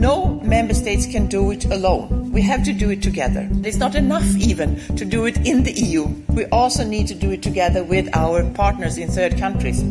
No 0.00 0.40
member 0.42 0.72
states 0.72 1.04
can 1.04 1.26
do 1.26 1.50
it 1.50 1.66
alone. 1.66 2.32
We 2.32 2.40
have 2.40 2.64
to 2.64 2.72
do 2.72 2.88
it 2.88 3.02
together. 3.02 3.46
It's 3.62 3.76
not 3.76 3.94
enough 3.94 4.24
even 4.38 4.80
to 4.96 5.04
do 5.04 5.26
it 5.26 5.36
in 5.46 5.62
the 5.62 5.72
EU. 5.72 6.06
We 6.28 6.46
also 6.46 6.84
need 6.84 7.06
to 7.08 7.14
do 7.14 7.32
it 7.32 7.42
together 7.42 7.84
with 7.84 8.08
our 8.16 8.48
partners 8.52 8.96
in 8.96 9.10
third 9.10 9.36
countries 9.36 9.82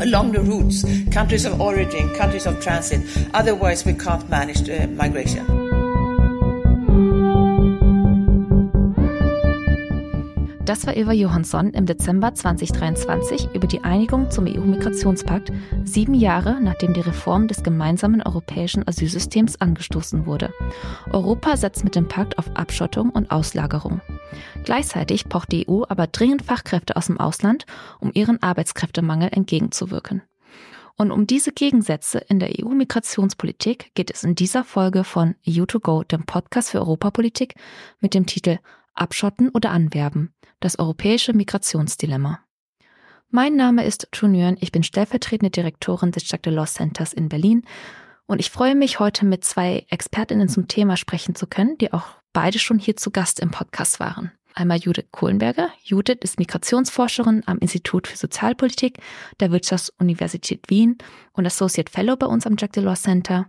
along 0.00 0.30
the 0.32 0.40
routes, 0.40 0.84
countries 1.10 1.44
of 1.44 1.60
origin, 1.60 2.14
countries 2.14 2.46
of 2.46 2.62
transit. 2.62 3.00
Otherwise, 3.34 3.84
we 3.84 3.94
can't 3.94 4.30
manage 4.30 4.68
migration. 4.90 5.44
Das 10.66 10.84
war 10.84 10.96
Eva 10.96 11.12
Johansson 11.12 11.70
im 11.70 11.86
Dezember 11.86 12.34
2023 12.34 13.54
über 13.54 13.68
die 13.68 13.84
Einigung 13.84 14.32
zum 14.32 14.48
EU-Migrationspakt, 14.48 15.52
sieben 15.84 16.12
Jahre 16.12 16.60
nachdem 16.60 16.92
die 16.92 17.02
Reform 17.02 17.46
des 17.46 17.62
gemeinsamen 17.62 18.20
europäischen 18.20 18.86
Asylsystems 18.86 19.60
angestoßen 19.60 20.26
wurde. 20.26 20.52
Europa 21.12 21.56
setzt 21.56 21.84
mit 21.84 21.94
dem 21.94 22.08
Pakt 22.08 22.36
auf 22.38 22.50
Abschottung 22.56 23.10
und 23.10 23.30
Auslagerung. 23.30 24.00
Gleichzeitig 24.64 25.28
pocht 25.28 25.52
die 25.52 25.68
EU 25.68 25.84
aber 25.88 26.08
dringend 26.08 26.42
Fachkräfte 26.42 26.96
aus 26.96 27.06
dem 27.06 27.20
Ausland, 27.20 27.64
um 28.00 28.10
ihren 28.12 28.42
Arbeitskräftemangel 28.42 29.28
entgegenzuwirken. 29.30 30.22
Und 30.96 31.12
um 31.12 31.28
diese 31.28 31.52
Gegensätze 31.52 32.18
in 32.18 32.40
der 32.40 32.50
EU-Migrationspolitik 32.58 33.94
geht 33.94 34.10
es 34.10 34.24
in 34.24 34.34
dieser 34.34 34.64
Folge 34.64 35.04
von 35.04 35.36
EU2Go, 35.46 36.02
dem 36.02 36.24
Podcast 36.24 36.70
für 36.70 36.80
Europapolitik, 36.80 37.54
mit 38.00 38.14
dem 38.14 38.26
Titel 38.26 38.58
Abschotten 38.96 39.50
oder 39.50 39.70
Anwerben, 39.70 40.32
das 40.60 40.78
europäische 40.78 41.32
Migrationsdilemma. 41.32 42.40
Mein 43.30 43.56
Name 43.56 43.84
ist 43.84 44.08
Chun 44.12 44.56
ich 44.60 44.72
bin 44.72 44.82
stellvertretende 44.82 45.50
Direktorin 45.50 46.12
des 46.12 46.30
Jacques 46.30 46.42
Delors 46.42 46.74
Centers 46.74 47.12
in 47.12 47.28
Berlin 47.28 47.62
und 48.26 48.40
ich 48.40 48.50
freue 48.50 48.74
mich 48.74 48.98
heute 48.98 49.24
mit 49.24 49.44
zwei 49.44 49.86
Expertinnen 49.90 50.48
zum 50.48 50.68
Thema 50.68 50.96
sprechen 50.96 51.34
zu 51.34 51.46
können, 51.46 51.76
die 51.78 51.92
auch 51.92 52.06
beide 52.32 52.58
schon 52.58 52.78
hier 52.78 52.96
zu 52.96 53.10
Gast 53.10 53.40
im 53.40 53.50
Podcast 53.50 54.00
waren. 54.00 54.32
Einmal 54.54 54.78
Judith 54.78 55.08
Kohlenberger. 55.10 55.70
Judith 55.82 56.18
ist 56.22 56.38
Migrationsforscherin 56.38 57.42
am 57.44 57.58
Institut 57.58 58.08
für 58.08 58.16
Sozialpolitik 58.16 58.98
der 59.38 59.52
Wirtschaftsuniversität 59.52 60.70
Wien 60.70 60.96
und 61.32 61.46
Associate 61.46 61.92
Fellow 61.92 62.16
bei 62.16 62.26
uns 62.26 62.46
am 62.46 62.56
Jacques 62.58 62.72
Delors 62.80 63.02
Center 63.02 63.46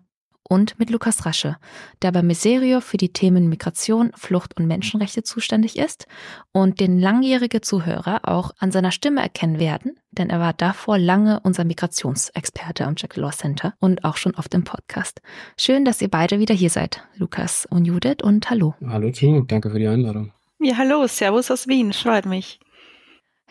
und 0.49 0.79
mit 0.79 0.89
Lukas 0.89 1.25
Rasche, 1.25 1.57
der 2.01 2.11
bei 2.11 2.23
Miserio 2.23 2.81
für 2.81 2.97
die 2.97 3.13
Themen 3.13 3.49
Migration, 3.49 4.11
Flucht 4.15 4.57
und 4.57 4.67
Menschenrechte 4.67 5.23
zuständig 5.23 5.77
ist 5.77 6.07
und 6.51 6.79
den 6.79 6.99
langjährige 6.99 7.61
Zuhörer 7.61 8.21
auch 8.23 8.51
an 8.59 8.71
seiner 8.71 8.91
Stimme 8.91 9.21
erkennen 9.21 9.59
werden, 9.59 9.99
denn 10.11 10.29
er 10.29 10.39
war 10.39 10.53
davor 10.53 10.97
lange 10.97 11.39
unser 11.41 11.65
Migrationsexperte 11.65 12.85
am 12.85 12.95
Jack 12.97 13.15
Law 13.17 13.31
Center 13.31 13.73
und 13.79 14.03
auch 14.03 14.17
schon 14.17 14.35
oft 14.35 14.53
im 14.53 14.63
Podcast. 14.63 15.21
Schön, 15.57 15.85
dass 15.85 16.01
ihr 16.01 16.09
beide 16.09 16.39
wieder 16.39 16.55
hier 16.55 16.69
seid, 16.69 17.03
Lukas 17.15 17.67
und 17.69 17.85
Judith 17.85 18.23
und 18.23 18.49
hallo. 18.49 18.75
Hallo 18.85 19.11
Team, 19.11 19.47
danke 19.47 19.69
für 19.69 19.79
die 19.79 19.87
Einladung. 19.87 20.31
Ja, 20.59 20.77
hallo, 20.77 21.05
Servus 21.07 21.51
aus 21.51 21.67
Wien, 21.67 21.93
freut 21.93 22.25
mich. 22.25 22.59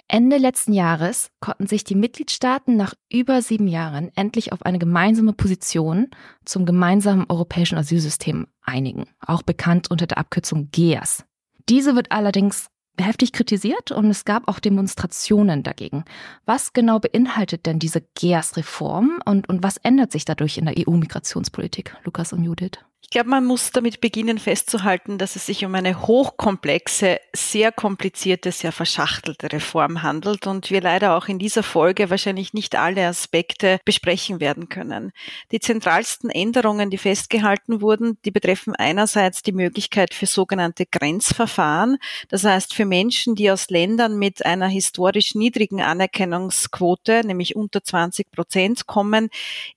Ende 0.08 0.36
letzten 0.36 0.72
Jahres 0.72 1.30
konnten 1.40 1.66
sich 1.66 1.82
die 1.82 1.96
Mitgliedstaaten 1.96 2.76
nach 2.76 2.94
über 3.12 3.42
sieben 3.42 3.66
Jahren 3.66 4.12
endlich 4.14 4.52
auf 4.52 4.62
eine 4.62 4.78
gemeinsame 4.78 5.32
Position 5.32 6.08
zum 6.44 6.64
gemeinsamen 6.64 7.26
europäischen 7.28 7.76
Asylsystem 7.76 8.46
einigen, 8.62 9.08
auch 9.20 9.42
bekannt 9.42 9.90
unter 9.90 10.06
der 10.06 10.18
Abkürzung 10.18 10.70
GEAS. 10.70 11.24
Diese 11.68 11.96
wird 11.96 12.12
allerdings 12.12 12.68
heftig 12.98 13.32
kritisiert 13.32 13.90
und 13.90 14.06
es 14.06 14.24
gab 14.24 14.48
auch 14.48 14.60
Demonstrationen 14.60 15.62
dagegen. 15.62 16.04
Was 16.44 16.72
genau 16.72 17.00
beinhaltet 17.00 17.66
denn 17.66 17.78
diese 17.78 18.00
GEAS-Reform 18.14 19.18
und, 19.24 19.48
und 19.48 19.62
was 19.62 19.77
ändert 19.78 20.12
sich 20.12 20.24
dadurch 20.24 20.56
in 20.56 20.66
der 20.66 20.74
EU-Migrationspolitik, 20.78 21.96
Lukas 22.04 22.32
und 22.32 22.44
Judith? 22.44 22.78
Ich 23.06 23.10
glaube, 23.10 23.30
man 23.30 23.44
muss 23.44 23.70
damit 23.70 24.00
beginnen 24.00 24.36
festzuhalten, 24.36 25.16
dass 25.16 25.36
es 25.36 25.46
sich 25.46 25.64
um 25.64 25.72
eine 25.76 26.08
hochkomplexe, 26.08 27.20
sehr 27.32 27.70
komplizierte, 27.70 28.50
sehr 28.50 28.72
verschachtelte 28.72 29.52
Reform 29.52 30.02
handelt 30.02 30.48
und 30.48 30.72
wir 30.72 30.80
leider 30.80 31.16
auch 31.16 31.28
in 31.28 31.39
dieser 31.39 31.62
Folge 31.62 32.11
wahrscheinlich 32.11 32.52
nicht 32.52 32.74
alle 32.74 33.06
Aspekte 33.06 33.78
besprechen 33.84 34.40
werden 34.40 34.68
können. 34.68 35.12
Die 35.52 35.61
zentralsten 35.61 36.30
Änderungen, 36.30 36.90
die 36.90 36.98
festgehalten 36.98 37.80
wurden, 37.80 38.18
die 38.24 38.33
betreffen 38.33 38.74
einerseits 38.74 39.40
die 39.40 39.52
Möglichkeit 39.52 40.12
für 40.12 40.27
sogenannte 40.27 40.84
Grenzverfahren, 40.84 41.98
das 42.28 42.42
heißt 42.42 42.74
für 42.74 42.86
Menschen, 42.86 43.36
die 43.36 43.52
aus 43.52 43.70
Ländern 43.70 44.18
mit 44.18 44.45
einer 44.45 44.66
historisch 44.66 45.36
niedrigen 45.36 45.80
Anerkennungsquote, 45.80 47.22
nämlich 47.24 47.55
unter 47.55 47.84
20 47.84 48.33
Prozent 48.33 48.86
kommen, 48.86 49.30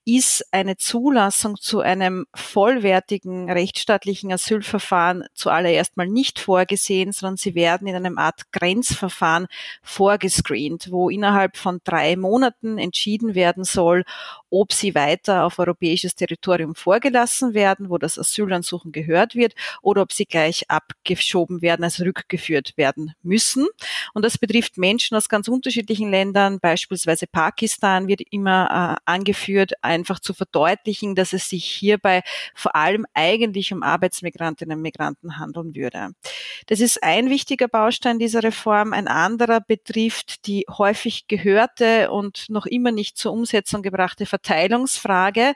ist 0.03 0.51
eine 0.51 0.77
Zulassung 0.77 1.57
zu 1.57 1.81
einem 1.81 2.25
vollwertigen 2.33 3.18
heutigen 3.19 3.51
rechtsstaatlichen 3.51 4.31
Asylverfahren 4.31 5.25
zuallererst 5.33 5.97
mal 5.97 6.07
nicht 6.07 6.39
vorgesehen, 6.39 7.11
sondern 7.11 7.37
sie 7.37 7.53
werden 7.53 7.87
in 7.87 7.95
einem 7.95 8.17
Art 8.17 8.51
Grenzverfahren 8.51 9.47
vorgescreent, 9.81 10.89
wo 10.91 11.09
innerhalb 11.09 11.57
von 11.57 11.81
drei 11.83 12.15
Monaten 12.15 12.77
entschieden 12.77 13.35
werden 13.35 13.63
soll, 13.63 14.05
ob 14.49 14.73
sie 14.73 14.95
weiter 14.95 15.45
auf 15.45 15.59
europäisches 15.59 16.15
Territorium 16.15 16.75
vorgelassen 16.75 17.53
werden, 17.53 17.89
wo 17.89 17.97
das 17.97 18.17
Asylansuchen 18.17 18.91
gehört 18.91 19.35
wird, 19.35 19.53
oder 19.81 20.01
ob 20.01 20.13
sie 20.13 20.25
gleich 20.25 20.69
abgeschoben 20.69 21.61
werden, 21.61 21.83
also 21.83 22.03
rückgeführt 22.03 22.77
werden 22.77 23.13
müssen. 23.21 23.67
Und 24.13 24.23
das 24.23 24.37
betrifft 24.37 24.77
Menschen 24.77 25.15
aus 25.17 25.29
ganz 25.29 25.47
unterschiedlichen 25.47 26.09
Ländern, 26.09 26.59
beispielsweise 26.59 27.27
Pakistan 27.27 28.07
wird 28.07 28.21
immer 28.31 28.97
äh, 29.05 29.11
angeführt, 29.11 29.73
einfach 29.81 30.19
zu 30.19 30.33
verdeutlichen, 30.33 31.15
dass 31.15 31.33
es 31.33 31.49
sich 31.49 31.65
hierbei 31.65 32.23
vor 32.55 32.75
allem 32.75 32.98
eigentlich 33.13 33.73
um 33.73 33.83
Arbeitsmigrantinnen 33.83 34.77
und 34.77 34.81
Migranten 34.81 35.37
handeln 35.37 35.75
würde. 35.75 36.09
Das 36.67 36.79
ist 36.79 37.03
ein 37.03 37.29
wichtiger 37.29 37.67
Baustein 37.67 38.19
dieser 38.19 38.43
Reform. 38.43 38.93
Ein 38.93 39.07
anderer 39.07 39.61
betrifft 39.61 40.45
die 40.45 40.65
häufig 40.69 41.27
gehörte 41.27 42.11
und 42.11 42.49
noch 42.49 42.65
immer 42.65 42.91
nicht 42.91 43.17
zur 43.17 43.33
Umsetzung 43.33 43.81
gebrachte 43.81 44.25
Verteilungsfrage, 44.25 45.53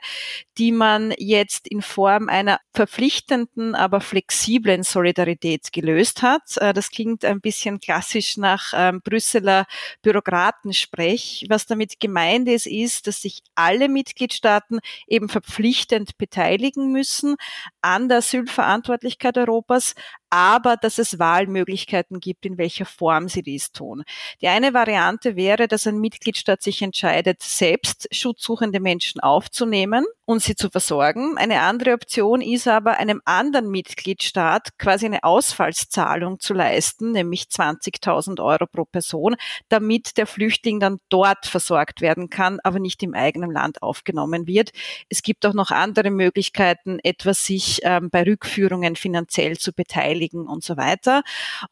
die 0.58 0.72
man 0.72 1.12
jetzt 1.18 1.68
in 1.68 1.82
Form 1.82 2.28
einer 2.28 2.58
verpflichtenden, 2.72 3.74
aber 3.74 4.00
flexiblen 4.00 4.82
Solidarität 4.82 5.72
gelöst 5.72 6.22
hat. 6.22 6.56
Äh, 6.56 6.72
das 6.72 6.90
klingt 6.90 7.24
ein 7.24 7.40
bisschen 7.40 7.80
klassisch 7.80 8.36
nach 8.36 8.72
ähm, 8.74 9.00
Brüsseler 9.02 9.66
Bürokratensprech. 10.02 11.46
Was 11.48 11.66
damit 11.66 12.00
gemeint 12.00 12.48
ist, 12.48 12.66
ist, 12.66 13.06
dass 13.06 13.22
sich 13.22 13.42
alle 13.54 13.88
Mitgliedstaaten 13.88 14.80
eben 15.06 15.28
verpflichtend 15.28 16.18
beteiligen 16.18 16.92
müssen 16.92 17.33
an 17.82 18.08
der 18.08 18.18
Asylverantwortlichkeit 18.18 19.38
Europas, 19.38 19.94
aber 20.34 20.76
dass 20.76 20.98
es 20.98 21.20
Wahlmöglichkeiten 21.20 22.18
gibt, 22.18 22.44
in 22.44 22.58
welcher 22.58 22.86
Form 22.86 23.28
sie 23.28 23.42
dies 23.42 23.70
tun. 23.70 24.02
Die 24.40 24.48
eine 24.48 24.74
Variante 24.74 25.36
wäre, 25.36 25.68
dass 25.68 25.86
ein 25.86 25.98
Mitgliedstaat 25.98 26.60
sich 26.60 26.82
entscheidet, 26.82 27.40
selbst 27.40 28.08
schutzsuchende 28.10 28.80
Menschen 28.80 29.20
aufzunehmen 29.20 30.04
und 30.24 30.42
sie 30.42 30.56
zu 30.56 30.70
versorgen. 30.70 31.38
Eine 31.38 31.60
andere 31.60 31.92
Option 31.92 32.40
ist 32.40 32.66
aber, 32.66 32.98
einem 32.98 33.20
anderen 33.24 33.70
Mitgliedstaat 33.70 34.76
quasi 34.76 35.06
eine 35.06 35.22
Ausfallszahlung 35.22 36.40
zu 36.40 36.52
leisten, 36.52 37.12
nämlich 37.12 37.44
20.000 37.44 38.42
Euro 38.42 38.66
pro 38.66 38.86
Person, 38.86 39.36
damit 39.68 40.16
der 40.16 40.26
Flüchtling 40.26 40.80
dann 40.80 40.98
dort 41.10 41.46
versorgt 41.46 42.00
werden 42.00 42.28
kann, 42.28 42.58
aber 42.64 42.80
nicht 42.80 43.04
im 43.04 43.14
eigenen 43.14 43.52
Land 43.52 43.82
aufgenommen 43.82 44.48
wird. 44.48 44.70
Es 45.08 45.22
gibt 45.22 45.46
auch 45.46 45.54
noch 45.54 45.70
andere 45.70 46.10
Möglichkeiten, 46.10 46.98
etwa 47.04 47.34
sich 47.34 47.80
ähm, 47.84 48.10
bei 48.10 48.24
Rückführungen 48.24 48.96
finanziell 48.96 49.58
zu 49.58 49.72
beteiligen 49.72 50.23
beteiligen 50.24 50.46
und 50.46 50.64
so 50.64 50.76
weiter. 50.76 51.22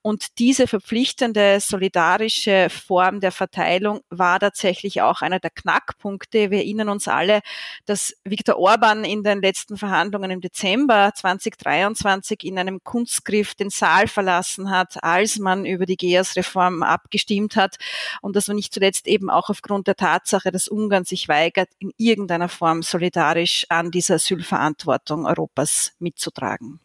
Und 0.02 0.38
diese 0.38 0.66
verpflichtende 0.66 1.60
solidarische 1.60 2.68
Form 2.70 3.20
der 3.20 3.32
Verteilung 3.32 4.00
war 4.10 4.40
tatsächlich 4.40 5.02
auch 5.02 5.22
einer 5.22 5.40
der 5.40 5.50
Knackpunkte. 5.50 6.50
Wir 6.50 6.58
erinnern 6.58 6.88
uns 6.88 7.08
alle, 7.08 7.40
dass 7.86 8.14
Viktor 8.24 8.56
Orban 8.56 9.04
in 9.04 9.22
den 9.22 9.40
letzten 9.40 9.76
Verhandlungen 9.76 10.30
im 10.30 10.40
Dezember 10.40 11.12
2023 11.14 12.44
in 12.44 12.58
einem 12.58 12.82
Kunstgriff 12.84 13.54
den 13.54 13.70
Saal 13.70 14.08
verlassen 14.08 14.70
hat, 14.70 15.02
als 15.02 15.38
man 15.38 15.64
über 15.64 15.86
die 15.86 15.96
GEAS-Reform 15.96 16.82
abgestimmt 16.82 17.56
hat 17.56 17.76
und 18.20 18.36
das 18.36 18.48
war 18.48 18.54
nicht 18.54 18.72
zuletzt 18.74 19.06
eben 19.06 19.30
auch 19.30 19.48
aufgrund 19.48 19.86
der 19.86 19.96
Tatsache, 19.96 20.50
dass 20.50 20.68
Ungarn 20.68 21.04
sich 21.04 21.28
weigert, 21.28 21.68
in 21.78 21.92
irgendeiner 21.96 22.48
Form 22.48 22.82
solidarisch 22.82 23.66
an 23.68 23.90
dieser 23.90 24.14
Asylverantwortung 24.14 25.26
Europas 25.26 25.92
mitzutragen. 25.98 26.80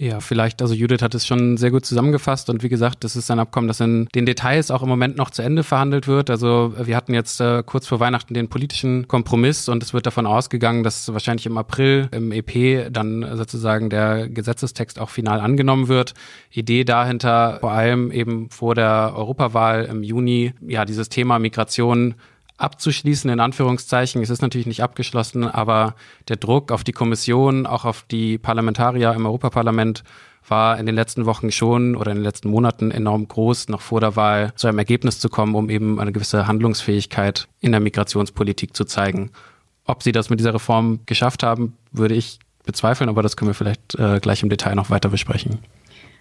Ja, 0.00 0.20
vielleicht, 0.20 0.62
also 0.62 0.74
Judith 0.74 1.02
hat 1.02 1.16
es 1.16 1.26
schon 1.26 1.56
sehr 1.56 1.72
gut 1.72 1.84
zusammengefasst 1.84 2.48
und 2.50 2.62
wie 2.62 2.68
gesagt, 2.68 3.02
das 3.02 3.16
ist 3.16 3.32
ein 3.32 3.40
Abkommen, 3.40 3.66
das 3.66 3.80
in 3.80 4.06
den 4.14 4.26
Details 4.26 4.70
auch 4.70 4.82
im 4.84 4.88
Moment 4.88 5.16
noch 5.16 5.30
zu 5.30 5.42
Ende 5.42 5.64
verhandelt 5.64 6.06
wird. 6.06 6.30
Also 6.30 6.72
wir 6.80 6.94
hatten 6.94 7.14
jetzt 7.14 7.40
äh, 7.40 7.64
kurz 7.66 7.88
vor 7.88 7.98
Weihnachten 7.98 8.32
den 8.32 8.48
politischen 8.48 9.08
Kompromiss 9.08 9.68
und 9.68 9.82
es 9.82 9.92
wird 9.92 10.06
davon 10.06 10.24
ausgegangen, 10.24 10.84
dass 10.84 11.12
wahrscheinlich 11.12 11.46
im 11.46 11.58
April 11.58 12.08
im 12.12 12.30
EP 12.30 12.92
dann 12.92 13.26
sozusagen 13.36 13.90
der 13.90 14.28
Gesetzestext 14.28 15.00
auch 15.00 15.10
final 15.10 15.40
angenommen 15.40 15.88
wird. 15.88 16.14
Idee 16.52 16.84
dahinter 16.84 17.58
vor 17.58 17.72
allem 17.72 18.12
eben 18.12 18.50
vor 18.50 18.76
der 18.76 19.14
Europawahl 19.16 19.86
im 19.86 20.04
Juni, 20.04 20.54
ja, 20.60 20.84
dieses 20.84 21.08
Thema 21.08 21.40
Migration 21.40 22.14
abzuschließen, 22.58 23.30
in 23.30 23.40
Anführungszeichen. 23.40 24.22
Es 24.22 24.30
ist 24.30 24.42
natürlich 24.42 24.66
nicht 24.66 24.82
abgeschlossen, 24.82 25.44
aber 25.44 25.94
der 26.28 26.36
Druck 26.36 26.70
auf 26.70 26.84
die 26.84 26.92
Kommission, 26.92 27.66
auch 27.66 27.84
auf 27.84 28.04
die 28.10 28.36
Parlamentarier 28.36 29.12
im 29.14 29.26
Europaparlament 29.26 30.04
war 30.46 30.78
in 30.78 30.86
den 30.86 30.94
letzten 30.94 31.26
Wochen 31.26 31.50
schon 31.50 31.94
oder 31.94 32.10
in 32.10 32.18
den 32.18 32.24
letzten 32.24 32.48
Monaten 32.50 32.90
enorm 32.90 33.28
groß, 33.28 33.68
noch 33.68 33.80
vor 33.80 34.00
der 34.00 34.16
Wahl 34.16 34.52
zu 34.56 34.66
einem 34.66 34.78
Ergebnis 34.78 35.20
zu 35.20 35.28
kommen, 35.28 35.54
um 35.54 35.70
eben 35.70 36.00
eine 36.00 36.12
gewisse 36.12 36.46
Handlungsfähigkeit 36.46 37.48
in 37.60 37.72
der 37.72 37.80
Migrationspolitik 37.80 38.74
zu 38.74 38.84
zeigen. 38.84 39.30
Ob 39.84 40.02
sie 40.02 40.12
das 40.12 40.30
mit 40.30 40.40
dieser 40.40 40.54
Reform 40.54 41.00
geschafft 41.06 41.42
haben, 41.42 41.76
würde 41.92 42.14
ich 42.14 42.38
bezweifeln, 42.64 43.08
aber 43.08 43.22
das 43.22 43.36
können 43.36 43.50
wir 43.50 43.54
vielleicht 43.54 43.94
äh, 43.94 44.20
gleich 44.20 44.42
im 44.42 44.48
Detail 44.48 44.74
noch 44.74 44.90
weiter 44.90 45.08
besprechen. 45.08 45.58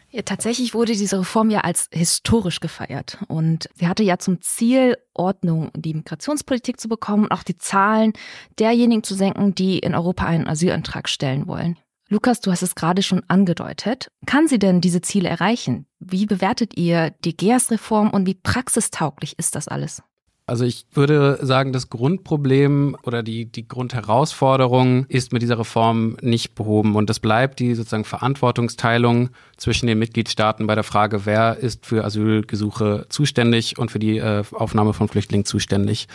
Ja, 0.09 0.21
tatsächlich 0.21 0.73
wurde 0.73 0.93
diese 0.93 1.19
Reform 1.19 1.49
ja 1.49 1.61
als 1.61 1.89
historisch 1.91 2.61
gefeiert 2.61 3.17
und 3.27 3.69
sie 3.75 3.87
hatte 3.87 4.03
ja 4.03 4.17
zum 4.17 4.41
Ziel, 4.41 4.97
Ordnung 5.13 5.69
in 5.73 5.81
die 5.81 5.93
Migrationspolitik 5.93 6.79
zu 6.79 6.87
bekommen 6.87 7.25
und 7.25 7.31
auch 7.31 7.43
die 7.43 7.57
Zahlen 7.57 8.13
derjenigen 8.57 9.03
zu 9.03 9.15
senken, 9.15 9.53
die 9.53 9.79
in 9.79 9.95
Europa 9.95 10.25
einen 10.25 10.47
Asylantrag 10.47 11.09
stellen 11.09 11.47
wollen. 11.47 11.77
Lukas, 12.09 12.39
du 12.39 12.51
hast 12.51 12.61
es 12.61 12.75
gerade 12.75 13.03
schon 13.03 13.23
angedeutet. 13.27 14.07
Kann 14.25 14.47
sie 14.47 14.59
denn 14.59 14.79
diese 14.79 15.01
Ziele 15.01 15.27
erreichen? 15.27 15.87
Wie 15.99 16.25
bewertet 16.25 16.77
ihr 16.77 17.11
die 17.25 17.35
GEAS-Reform 17.35 18.11
und 18.11 18.25
wie 18.25 18.35
praxistauglich 18.35 19.37
ist 19.37 19.55
das 19.55 19.67
alles? 19.67 20.01
Also 20.49 20.63
ich 20.63 20.85
würde 20.93 21.39
sagen, 21.41 21.73
das 21.73 21.89
Grundproblem 21.89 22.95
oder 23.03 23.21
die, 23.21 23.51
die 23.51 23.67
Grundherausforderung 23.67 25.05
ist 25.09 25.33
mit 25.33 25.41
dieser 25.41 25.59
Reform 25.59 26.15
nicht 26.21 26.55
behoben. 26.55 26.95
Und 26.95 27.09
das 27.09 27.19
bleibt 27.19 27.59
die 27.59 27.75
sozusagen 27.75 28.05
Verantwortungsteilung 28.05 29.29
zwischen 29.57 29.87
den 29.87 29.99
Mitgliedstaaten 29.99 30.65
bei 30.65 30.73
der 30.73 30.85
Frage, 30.85 31.25
wer 31.25 31.57
ist 31.57 31.85
für 31.85 32.05
Asylgesuche 32.05 33.07
zuständig 33.09 33.77
und 33.77 33.91
für 33.91 33.99
die 33.99 34.19
äh, 34.19 34.43
Aufnahme 34.53 34.93
von 34.93 35.09
Flüchtlingen 35.09 35.43
zuständig. 35.43 36.07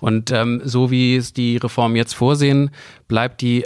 Und 0.00 0.32
ähm, 0.32 0.60
so 0.62 0.90
wie 0.90 1.16
es 1.16 1.32
die 1.32 1.56
Reform 1.56 1.96
jetzt 1.96 2.12
vorsehen, 2.12 2.70
bleibt 3.08 3.40
die 3.40 3.64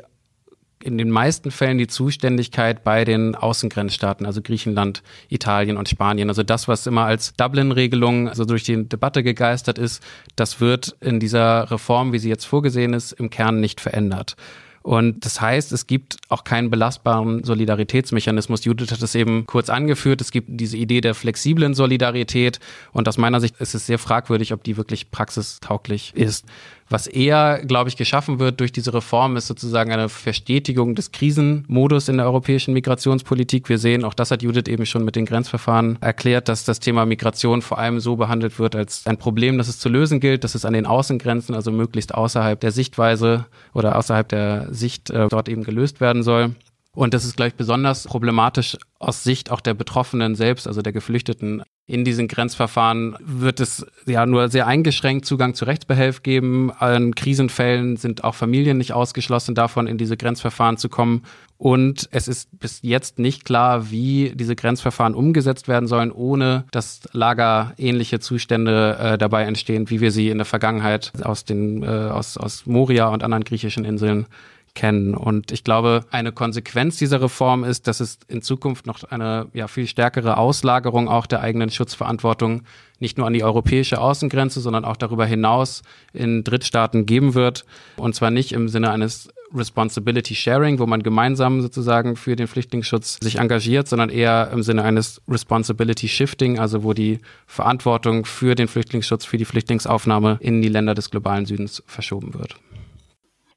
in 0.82 0.98
den 0.98 1.10
meisten 1.10 1.50
Fällen 1.50 1.78
die 1.78 1.86
Zuständigkeit 1.86 2.84
bei 2.84 3.04
den 3.04 3.34
Außengrenzstaaten, 3.34 4.26
also 4.26 4.42
Griechenland, 4.42 5.02
Italien 5.28 5.76
und 5.76 5.88
Spanien. 5.88 6.28
Also 6.28 6.42
das, 6.42 6.68
was 6.68 6.86
immer 6.86 7.04
als 7.04 7.34
Dublin-Regelung 7.34 8.28
also 8.28 8.44
durch 8.44 8.64
die 8.64 8.88
Debatte 8.88 9.22
gegeistert 9.22 9.78
ist, 9.78 10.02
das 10.36 10.60
wird 10.60 10.96
in 11.00 11.20
dieser 11.20 11.70
Reform, 11.70 12.12
wie 12.12 12.18
sie 12.18 12.28
jetzt 12.28 12.44
vorgesehen 12.44 12.94
ist, 12.94 13.12
im 13.12 13.30
Kern 13.30 13.60
nicht 13.60 13.80
verändert. 13.80 14.36
Und 14.82 15.24
das 15.24 15.40
heißt, 15.40 15.70
es 15.72 15.86
gibt 15.86 16.16
auch 16.28 16.42
keinen 16.42 16.68
belastbaren 16.68 17.44
Solidaritätsmechanismus. 17.44 18.64
Judith 18.64 18.90
hat 18.90 19.00
es 19.00 19.14
eben 19.14 19.46
kurz 19.46 19.70
angeführt. 19.70 20.20
Es 20.20 20.32
gibt 20.32 20.48
diese 20.50 20.76
Idee 20.76 21.00
der 21.00 21.14
flexiblen 21.14 21.74
Solidarität. 21.74 22.58
Und 22.90 23.06
aus 23.08 23.16
meiner 23.16 23.40
Sicht 23.40 23.60
ist 23.60 23.76
es 23.76 23.86
sehr 23.86 23.98
fragwürdig, 24.00 24.52
ob 24.52 24.64
die 24.64 24.76
wirklich 24.76 25.12
praxistauglich 25.12 26.14
ist. 26.16 26.46
Was 26.92 27.06
eher, 27.06 27.62
glaube 27.64 27.88
ich, 27.88 27.96
geschaffen 27.96 28.38
wird 28.38 28.60
durch 28.60 28.70
diese 28.70 28.92
Reform, 28.92 29.38
ist 29.38 29.46
sozusagen 29.46 29.90
eine 29.92 30.10
Verstetigung 30.10 30.94
des 30.94 31.10
Krisenmodus 31.10 32.10
in 32.10 32.18
der 32.18 32.26
europäischen 32.26 32.74
Migrationspolitik. 32.74 33.70
Wir 33.70 33.78
sehen, 33.78 34.04
auch 34.04 34.12
das 34.12 34.30
hat 34.30 34.42
Judith 34.42 34.68
eben 34.68 34.84
schon 34.84 35.02
mit 35.02 35.16
den 35.16 35.24
Grenzverfahren 35.24 35.96
erklärt, 36.02 36.50
dass 36.50 36.66
das 36.66 36.80
Thema 36.80 37.06
Migration 37.06 37.62
vor 37.62 37.78
allem 37.78 37.98
so 37.98 38.16
behandelt 38.16 38.58
wird 38.58 38.76
als 38.76 39.06
ein 39.06 39.16
Problem, 39.16 39.56
das 39.56 39.68
es 39.68 39.78
zu 39.78 39.88
lösen 39.88 40.20
gilt, 40.20 40.44
dass 40.44 40.54
es 40.54 40.66
an 40.66 40.74
den 40.74 40.84
Außengrenzen, 40.84 41.54
also 41.54 41.72
möglichst 41.72 42.12
außerhalb 42.12 42.60
der 42.60 42.72
Sichtweise 42.72 43.46
oder 43.72 43.96
außerhalb 43.96 44.28
der 44.28 44.68
Sicht 44.70 45.08
äh, 45.08 45.28
dort 45.30 45.48
eben 45.48 45.64
gelöst 45.64 46.02
werden 46.02 46.22
soll. 46.22 46.54
Und 46.94 47.14
das 47.14 47.24
ist 47.24 47.38
gleich 47.38 47.54
besonders 47.54 48.04
problematisch 48.04 48.76
aus 48.98 49.24
Sicht 49.24 49.50
auch 49.50 49.60
der 49.60 49.72
Betroffenen 49.72 50.34
selbst, 50.34 50.66
also 50.66 50.82
der 50.82 50.92
Geflüchteten. 50.92 51.62
In 51.86 52.04
diesen 52.04 52.28
Grenzverfahren 52.28 53.16
wird 53.20 53.58
es 53.58 53.84
ja 54.06 54.24
nur 54.24 54.48
sehr 54.48 54.68
eingeschränkt 54.68 55.26
Zugang 55.26 55.54
zu 55.54 55.64
Rechtsbehelf 55.64 56.22
geben. 56.22 56.70
In 56.80 57.14
Krisenfällen 57.14 57.96
sind 57.96 58.22
auch 58.22 58.36
Familien 58.36 58.78
nicht 58.78 58.92
ausgeschlossen 58.92 59.56
davon, 59.56 59.88
in 59.88 59.98
diese 59.98 60.16
Grenzverfahren 60.16 60.76
zu 60.76 60.88
kommen. 60.88 61.24
Und 61.58 62.08
es 62.12 62.28
ist 62.28 62.58
bis 62.60 62.80
jetzt 62.82 63.18
nicht 63.18 63.44
klar, 63.44 63.90
wie 63.90 64.32
diese 64.34 64.54
Grenzverfahren 64.54 65.14
umgesetzt 65.14 65.66
werden 65.66 65.88
sollen, 65.88 66.12
ohne 66.12 66.64
dass 66.70 67.02
lagerähnliche 67.12 68.20
Zustände 68.20 68.96
äh, 69.00 69.18
dabei 69.18 69.42
entstehen, 69.42 69.90
wie 69.90 70.00
wir 70.00 70.12
sie 70.12 70.28
in 70.28 70.38
der 70.38 70.44
Vergangenheit 70.44 71.12
aus 71.22 71.44
den 71.44 71.82
äh, 71.82 71.86
aus, 71.86 72.36
aus 72.36 72.64
Moria 72.64 73.08
und 73.08 73.24
anderen 73.24 73.44
griechischen 73.44 73.84
Inseln 73.84 74.26
kennen. 74.74 75.14
Und 75.14 75.52
ich 75.52 75.64
glaube, 75.64 76.04
eine 76.10 76.32
Konsequenz 76.32 76.96
dieser 76.96 77.20
Reform 77.20 77.64
ist, 77.64 77.86
dass 77.86 78.00
es 78.00 78.18
in 78.28 78.42
Zukunft 78.42 78.86
noch 78.86 79.04
eine 79.04 79.48
ja, 79.52 79.68
viel 79.68 79.86
stärkere 79.86 80.38
Auslagerung 80.38 81.08
auch 81.08 81.26
der 81.26 81.40
eigenen 81.40 81.70
Schutzverantwortung 81.70 82.62
nicht 82.98 83.18
nur 83.18 83.26
an 83.26 83.32
die 83.32 83.42
europäische 83.42 84.00
Außengrenze, 84.00 84.60
sondern 84.60 84.84
auch 84.84 84.96
darüber 84.96 85.26
hinaus 85.26 85.82
in 86.12 86.44
Drittstaaten 86.44 87.04
geben 87.04 87.34
wird. 87.34 87.64
Und 87.96 88.14
zwar 88.14 88.30
nicht 88.30 88.52
im 88.52 88.68
Sinne 88.68 88.90
eines 88.90 89.28
Responsibility 89.54 90.34
Sharing, 90.34 90.78
wo 90.78 90.86
man 90.86 91.02
gemeinsam 91.02 91.60
sozusagen 91.60 92.16
für 92.16 92.36
den 92.36 92.46
Flüchtlingsschutz 92.46 93.18
sich 93.20 93.38
engagiert, 93.38 93.88
sondern 93.88 94.08
eher 94.08 94.50
im 94.52 94.62
Sinne 94.62 94.84
eines 94.84 95.20
Responsibility 95.28 96.08
Shifting, 96.08 96.58
also 96.58 96.84
wo 96.84 96.94
die 96.94 97.18
Verantwortung 97.46 98.24
für 98.24 98.54
den 98.54 98.68
Flüchtlingsschutz, 98.68 99.24
für 99.24 99.36
die 99.36 99.44
Flüchtlingsaufnahme 99.44 100.38
in 100.40 100.62
die 100.62 100.68
Länder 100.68 100.94
des 100.94 101.10
globalen 101.10 101.44
Südens 101.44 101.82
verschoben 101.86 102.34
wird. 102.34 102.56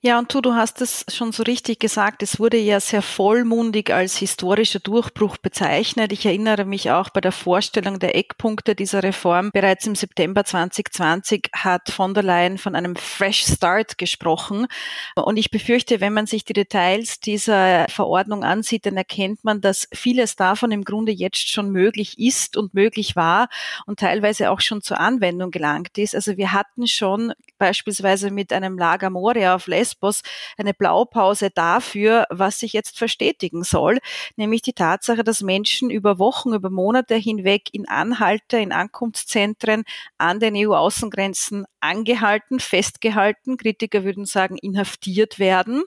Ja, 0.06 0.20
und 0.20 0.32
du, 0.32 0.40
du 0.40 0.54
hast 0.54 0.82
es 0.82 1.04
schon 1.08 1.32
so 1.32 1.42
richtig 1.42 1.80
gesagt, 1.80 2.22
es 2.22 2.40
wurde 2.40 2.58
ja 2.58 2.80
sehr 2.80 3.02
vollmundig 3.02 3.90
als 3.90 4.16
historischer 4.16 4.78
Durchbruch 4.78 5.38
bezeichnet. 5.38 6.12
Ich 6.12 6.28
erinnere 6.28 6.64
mich 6.64 6.92
auch 6.92 7.10
bei 7.10 7.22
der 7.22 7.32
Vorstellung 7.32 7.98
der 7.98 8.16
Eckpunkte 8.16 8.76
dieser 8.76 9.02
Reform. 9.02 9.50
Bereits 9.52 9.88
im 9.88 9.96
September 9.96 10.46
2020 10.46 11.50
hat 11.54 11.90
von 11.90 12.14
der 12.14 12.22
Leyen 12.22 12.60
von 12.60 12.76
einem 12.76 12.96
Fresh 12.96 13.48
Start 13.48 13.98
gesprochen. 13.98 14.68
Und 15.16 15.38
ich 15.38 15.50
befürchte, 15.50 16.02
wenn 16.02 16.14
man 16.14 16.28
sich 16.28 16.46
die 16.46 16.54
Details 16.54 17.20
dieser 17.20 17.88
Verordnung 17.90 18.44
ansieht, 18.44 18.86
dann 18.86 18.98
erkennt 18.98 19.44
man, 19.44 19.60
dass 19.60 19.88
vieles 19.92 20.36
davon 20.36 20.72
im 20.72 20.84
Grunde 20.84 21.14
jetzt 21.14 21.50
schon 21.50 21.72
möglich 21.72 22.20
ist 22.20 22.58
und 22.58 22.76
möglich 22.76 23.16
war 23.16 23.50
und 23.88 24.02
teilweise 24.02 24.52
auch 24.52 24.62
schon 24.62 24.84
zur 24.84 25.00
Anwendung 25.00 25.50
gelangt 25.50 25.98
ist. 25.98 26.14
Also 26.14 26.38
wir 26.38 26.52
hatten 26.52 26.86
schon 26.86 27.34
beispielsweise 27.58 28.30
mit 28.30 28.54
einem 28.54 28.78
Lager 28.78 29.10
Moria 29.10 29.56
auf 29.56 29.66
Lesbos 29.66 29.95
Lesbos 29.96 30.22
eine 30.58 30.74
Blaupause 30.74 31.50
dafür, 31.50 32.26
was 32.30 32.60
sich 32.60 32.74
jetzt 32.74 32.98
verstetigen 32.98 33.64
soll, 33.64 34.00
nämlich 34.36 34.62
die 34.62 34.74
Tatsache, 34.74 35.24
dass 35.24 35.42
Menschen 35.42 35.90
über 35.90 36.20
Wochen, 36.20 36.54
über 36.54 36.70
Monate 36.70 37.16
hinweg 37.16 37.70
in 37.72 37.88
Anhalter, 37.88 38.60
in 38.60 38.72
Ankunftszentren 38.72 39.84
an 40.18 40.40
den 40.40 40.56
EU-Außengrenzen 40.56 41.66
angehalten, 41.80 42.60
festgehalten, 42.60 43.58
Kritiker 43.58 44.04
würden 44.04 44.26
sagen 44.26 44.58
inhaftiert 44.58 45.40
werden 45.40 45.84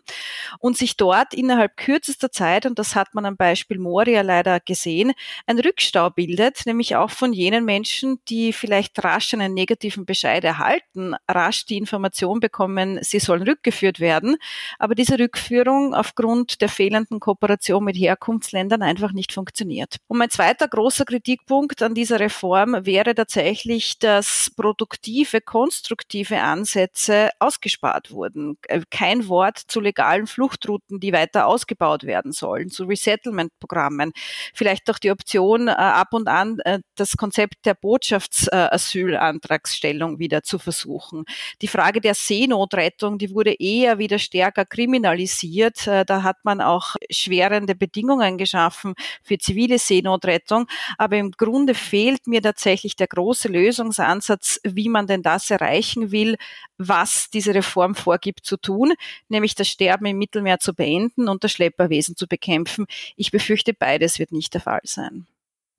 und 0.61 0.77
sich 0.77 0.97
dort 0.97 1.35
innerhalb 1.35 1.77
kürzester 1.77 2.31
Zeit, 2.31 2.67
und 2.67 2.79
das 2.79 2.95
hat 2.95 3.15
man 3.15 3.27
am 3.27 3.37
Beispiel 3.37 3.79
Moria 3.79 4.23
leider 4.23 4.61
gesehen, 4.61 5.13
ein 5.47 5.59
Rückstau 5.59 6.11
bildet, 6.11 6.67
nämlich 6.67 6.97
auch 6.97 7.11
von 7.11 7.33
jenen 7.33 7.65
Menschen, 7.65 8.21
die 8.29 8.53
vielleicht 8.53 9.03
rasch 9.05 9.35
einen 9.35 9.55
negativen 9.55 10.07
Bescheid 10.07 10.45
erhalten, 10.45 11.15
rasch 11.29 11.67
die 11.67 11.77
Information 11.77 12.41
bekommen, 12.41 13.01
sie 13.03 13.19
sollen 13.19 13.43
rückgeführt 13.43 13.98
werden, 14.01 14.37
aber 14.79 14.95
diese 14.95 15.19
Rückführung 15.19 15.95
aufgrund 15.95 16.61
der 16.61 16.69
fehlenden 16.69 17.21
Kooperation 17.21 17.85
mit 17.85 17.97
Herkunftsländern 17.97 18.83
einfach 18.83 19.13
nicht 19.13 19.33
funktioniert. 19.33 19.97
Und 20.07 20.19
mein 20.19 20.31
zweiter 20.31 20.69
großer 20.69 21.05
Kritikpunkt 21.05 21.83
an 21.83 21.95
dieser 21.95 22.21
Reform 22.21 22.87
wäre 22.87 23.15
tatsächlich, 23.15 23.99
dass 23.99 24.51
produktive, 24.57 25.41
konstruktive 25.41 26.41
Ansätze 26.41 27.31
ausgespart 27.39 28.11
wurden. 28.11 28.59
Äh, 28.69 28.83
kein 28.91 29.29
Wort 29.29 29.59
zu 29.59 29.81
legalen 29.81 30.27
Fluchtrouten, 30.27 31.01
die 31.01 31.13
weiter 31.13 31.47
ausgebaut 31.47 32.05
werden 32.05 32.33
sollen, 32.33 32.71
zu 32.71 32.85
Resettlement-Programmen. 32.85 34.13
Vielleicht 34.55 34.89
auch 34.91 34.99
die 34.99 35.11
Option, 35.11 35.69
äh, 35.69 35.73
ab 35.73 36.09
und 36.13 36.29
an 36.29 36.59
äh, 36.65 36.81
das 36.97 37.17
Konzept 37.17 37.65
der 37.65 37.75
Botschaftsasylantragsstellung 37.75 40.19
wieder 40.19 40.43
zu 40.43 40.59
versuchen. 40.59 41.25
Die 41.63 41.69
Frage 41.69 42.01
der 42.01 42.15
Seenotrettung, 42.15 43.19
die 43.19 43.31
wurde 43.31 43.55
eher 43.59 43.78
eher 43.79 43.99
wieder 43.99 44.19
stärker 44.19 44.65
kriminalisiert. 44.65 45.87
Äh, 45.87 46.05
da 46.05 46.23
hat 46.23 46.39
man 46.45 46.61
auch 46.61 46.97
schwerende 47.11 47.75
Bedingungen 47.75 48.39
geschaffen 48.39 48.95
für 49.23 49.39
zivile 49.39 49.79
Seenotrettung. 49.79 50.67
Aber 50.97 51.17
im 51.17 51.33
Grunde 51.33 51.75
fehlt 51.75 52.27
mir 52.27 52.43
tatsächlich 52.43 52.97
der 52.97 53.07
große 53.07 53.49
Lösungsansatz, 53.49 54.61
wie 54.65 54.89
man 54.89 55.07
denn 55.07 55.23
das 55.23 55.51
erreichen 55.51 56.11
will, 56.11 56.37
was 56.77 57.31
diese 57.31 57.55
Reform 57.55 57.95
vorgibt 57.95 58.45
zu 58.45 58.57
tun, 58.57 58.95
nämlich 59.29 59.55
das 59.55 59.69
Sterben 59.69 60.07
im 60.07 60.19
Mittelmeer 60.19 60.59
zu 60.59 60.75
beenden 60.75 61.29
und 61.29 61.45
das 61.45 61.53
Schlepperwesen 61.53 62.17
zu 62.17 62.27
bekämpfen. 62.27 62.87
Ich 63.17 63.31
befürchte, 63.31 63.75
beides 63.75 64.19
wird 64.19 64.33
nicht 64.33 64.55
der 64.55 64.61
Fall 64.61 64.81
sein. 64.85 65.27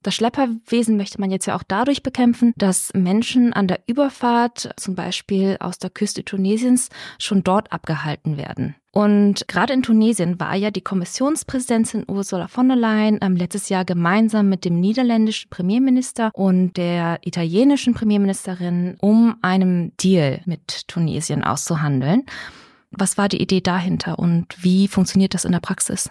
Das 0.02 0.14
Schlepperwesen 0.14 0.96
möchte 0.96 1.20
man 1.20 1.30
jetzt 1.30 1.44
ja 1.44 1.54
auch 1.54 1.62
dadurch 1.62 2.02
bekämpfen, 2.02 2.54
dass 2.56 2.90
Menschen 2.94 3.52
an 3.52 3.68
der 3.68 3.80
Überfahrt, 3.86 4.70
zum 4.76 4.94
Beispiel 4.94 5.58
aus 5.60 5.78
der 5.78 5.90
Küste 5.90 6.24
Tunesiens, 6.24 6.88
schon 7.18 7.44
dort 7.44 7.70
abgehalten 7.70 8.38
werden. 8.38 8.76
Und 8.92 9.46
gerade 9.46 9.74
in 9.74 9.82
Tunesien 9.82 10.40
war 10.40 10.56
ja 10.56 10.70
die 10.70 10.80
Kommissionspräsidentin 10.80 12.04
Ursula 12.08 12.48
von 12.48 12.68
der 12.68 12.76
Leyen 12.76 13.18
ähm, 13.20 13.36
letztes 13.36 13.68
Jahr 13.68 13.84
gemeinsam 13.84 14.48
mit 14.48 14.64
dem 14.64 14.80
niederländischen 14.80 15.50
Premierminister 15.50 16.30
und 16.32 16.76
der 16.76 17.18
italienischen 17.22 17.94
Premierministerin, 17.94 18.96
um 19.00 19.36
einen 19.42 19.96
Deal 19.98 20.40
mit 20.46 20.88
Tunesien 20.88 21.44
auszuhandeln. 21.44 22.24
Was 22.90 23.16
war 23.16 23.28
die 23.28 23.40
Idee 23.40 23.60
dahinter 23.60 24.18
und 24.18 24.56
wie 24.58 24.88
funktioniert 24.88 25.34
das 25.34 25.44
in 25.44 25.52
der 25.52 25.60
Praxis? 25.60 26.10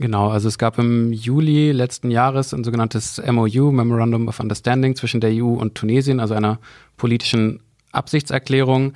Genau, 0.00 0.28
also 0.28 0.46
es 0.46 0.58
gab 0.58 0.78
im 0.78 1.12
Juli 1.12 1.72
letzten 1.72 2.12
Jahres 2.12 2.54
ein 2.54 2.62
sogenanntes 2.62 3.20
MOU, 3.20 3.72
Memorandum 3.72 4.28
of 4.28 4.38
Understanding, 4.38 4.94
zwischen 4.94 5.20
der 5.20 5.30
EU 5.32 5.54
und 5.54 5.74
Tunesien, 5.74 6.20
also 6.20 6.34
einer 6.34 6.60
politischen 6.96 7.60
Absichtserklärung, 7.90 8.92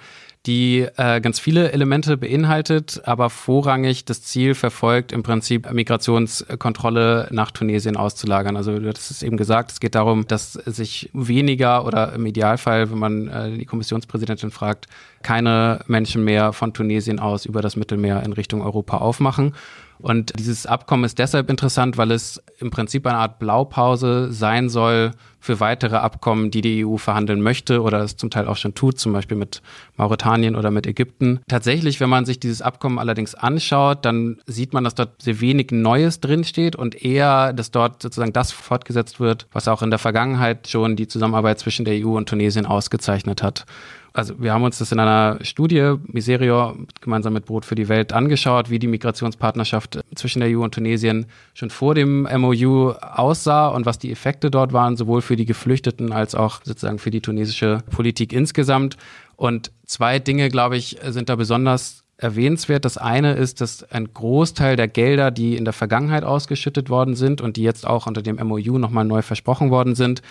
die 0.47 0.87
äh, 0.97 1.21
ganz 1.21 1.41
viele 1.41 1.73
Elemente 1.73 2.17
beinhaltet, 2.17 3.01
aber 3.05 3.31
vorrangig 3.31 4.05
das 4.05 4.23
Ziel 4.23 4.55
verfolgt, 4.55 5.13
im 5.13 5.25
Prinzip 5.25 5.73
Migrationskontrolle 5.73 7.29
nach 7.31 7.51
Tunesien 7.51 7.97
auszulagern. 7.97 8.57
Also 8.57 8.73
hattest 8.73 9.11
es 9.11 9.23
eben 9.23 9.37
gesagt, 9.37 9.73
es 9.73 9.81
geht 9.81 9.97
darum, 9.97 10.27
dass 10.27 10.53
sich 10.53 11.11
weniger 11.13 11.85
oder 11.85 12.13
im 12.13 12.27
Idealfall, 12.27 12.91
wenn 12.91 12.99
man 12.99 13.29
äh, 13.29 13.59
die 13.59 13.67
Kommissionspräsidentin 13.67 14.53
fragt, 14.53 14.87
keine 15.23 15.81
Menschen 15.87 16.25
mehr 16.25 16.53
von 16.53 16.73
Tunesien 16.73 17.21
aus 17.21 17.45
über 17.45 17.63
das 17.63 17.77
Mittelmeer 17.77 18.23
in 18.25 18.33
Richtung 18.33 18.63
Europa 18.63 18.99
aufmachen. 18.99 19.55
Und 20.03 20.33
dieses 20.39 20.67
Abkommen 20.67 21.05
ist 21.05 21.19
deshalb 21.19 21.49
interessant, 21.49 21.97
weil 21.97 22.11
es 22.11 22.43
im 22.59 22.71
Prinzip 22.71 23.07
eine 23.07 23.19
Art 23.19 23.39
Blaupause 23.39 24.33
sein 24.33 24.69
soll 24.69 25.13
für 25.39 25.61
weitere 25.61 25.97
Abkommen, 25.97 26.51
die 26.51 26.61
die 26.61 26.85
EU 26.85 26.97
verhandeln 26.97 27.41
möchte 27.41 27.83
oder 27.83 28.01
es 28.01 28.17
zum 28.17 28.31
Teil 28.31 28.47
auch 28.47 28.57
schon 28.57 28.75
tut, 28.75 28.99
zum 28.99 29.13
Beispiel 29.13 29.37
mit 29.37 29.63
Mauretanien 29.97 30.57
oder 30.57 30.71
mit 30.71 30.87
Ägypten. 30.87 31.41
Tatsächlich, 31.49 32.01
wenn 32.01 32.09
man 32.09 32.25
sich 32.25 32.39
dieses 32.39 32.63
Abkommen 32.63 32.99
allerdings 32.99 33.35
anschaut, 33.35 34.05
dann 34.05 34.41
sieht 34.47 34.73
man, 34.73 34.85
dass 34.85 34.95
dort 34.95 35.23
sehr 35.23 35.41
wenig 35.41 35.71
Neues 35.71 36.21
drinsteht 36.21 36.77
und 36.77 37.05
eher, 37.05 37.53
dass 37.53 37.71
dort 37.71 38.03
sozusagen 38.03 38.33
das 38.33 38.53
fortgesetzt 38.53 39.21
wird, 39.21 39.47
was 39.53 39.69
auch 39.69 39.83
in 39.83 39.91
der 39.91 39.99
Vergangenheit 39.99 40.69
schon 40.69 40.97
die 40.97 41.09
Zusammenarbeit 41.09 41.59
zwischen 41.59 41.85
der 41.85 42.05
EU 42.05 42.17
und 42.17 42.29
Tunesien 42.29 42.67
ausgezeichnet 42.67 43.43
hat 43.43 43.67
also 44.12 44.35
wir 44.40 44.52
haben 44.52 44.64
uns 44.64 44.78
das 44.78 44.92
in 44.92 45.00
einer 45.00 45.38
Studie, 45.42 45.95
Miserio, 46.07 46.76
gemeinsam 47.00 47.33
mit 47.33 47.47
Brot 47.47 47.64
für 47.64 47.75
die 47.75 47.88
Welt, 47.88 48.12
angeschaut, 48.12 48.69
wie 48.69 48.78
die 48.78 48.87
Migrationspartnerschaft 48.87 50.00
zwischen 50.14 50.40
der 50.40 50.50
EU 50.50 50.62
und 50.62 50.75
Tunesien 50.75 51.26
schon 51.54 51.71
vor 51.71 51.95
dem 51.95 52.23
MOU 52.23 52.90
aussah 52.90 53.69
und 53.69 53.87
was 53.87 53.99
die 53.99 54.12
Effekte 54.12 54.50
dort 54.50 54.73
waren, 54.73 54.97
sowohl 54.97 55.23
für 55.23 55.37
die 55.37 55.47
Geflüchteten 55.47 56.12
als 56.12 56.35
auch 56.35 56.61
sozusagen 56.62 56.99
für 56.99 57.11
die 57.11 57.21
tunesische 57.23 57.78
Politik 57.90 58.33
insgesamt. 58.33 58.97
Und 59.37 59.73
zwei 59.87 60.19
Dinge, 60.19 60.49
glaube 60.50 60.76
ich, 60.76 60.99
sind 61.09 61.28
da 61.28 61.37
besonders 61.37 62.04
erwähnenswert. 62.19 62.85
Das 62.85 62.99
eine 62.99 63.33
ist, 63.33 63.61
dass 63.61 63.83
ein 63.90 64.12
Großteil 64.12 64.76
der 64.76 64.88
Gelder, 64.88 65.31
die 65.31 65.57
in 65.57 65.64
der 65.64 65.73
Vergangenheit 65.73 66.25
ausgeschüttet 66.25 66.90
worden 66.90 67.16
sind 67.16 67.40
und 67.40 67.57
die 67.57 67.62
jetzt 67.62 67.87
auch 67.87 68.07
unter 68.07 68.23
dem 68.23 68.37
MOU 68.37 68.78
nochmal 68.78 69.04
neu 69.04 69.23
versprochen 69.23 69.71
worden 69.71 69.95
sind, 69.95 70.23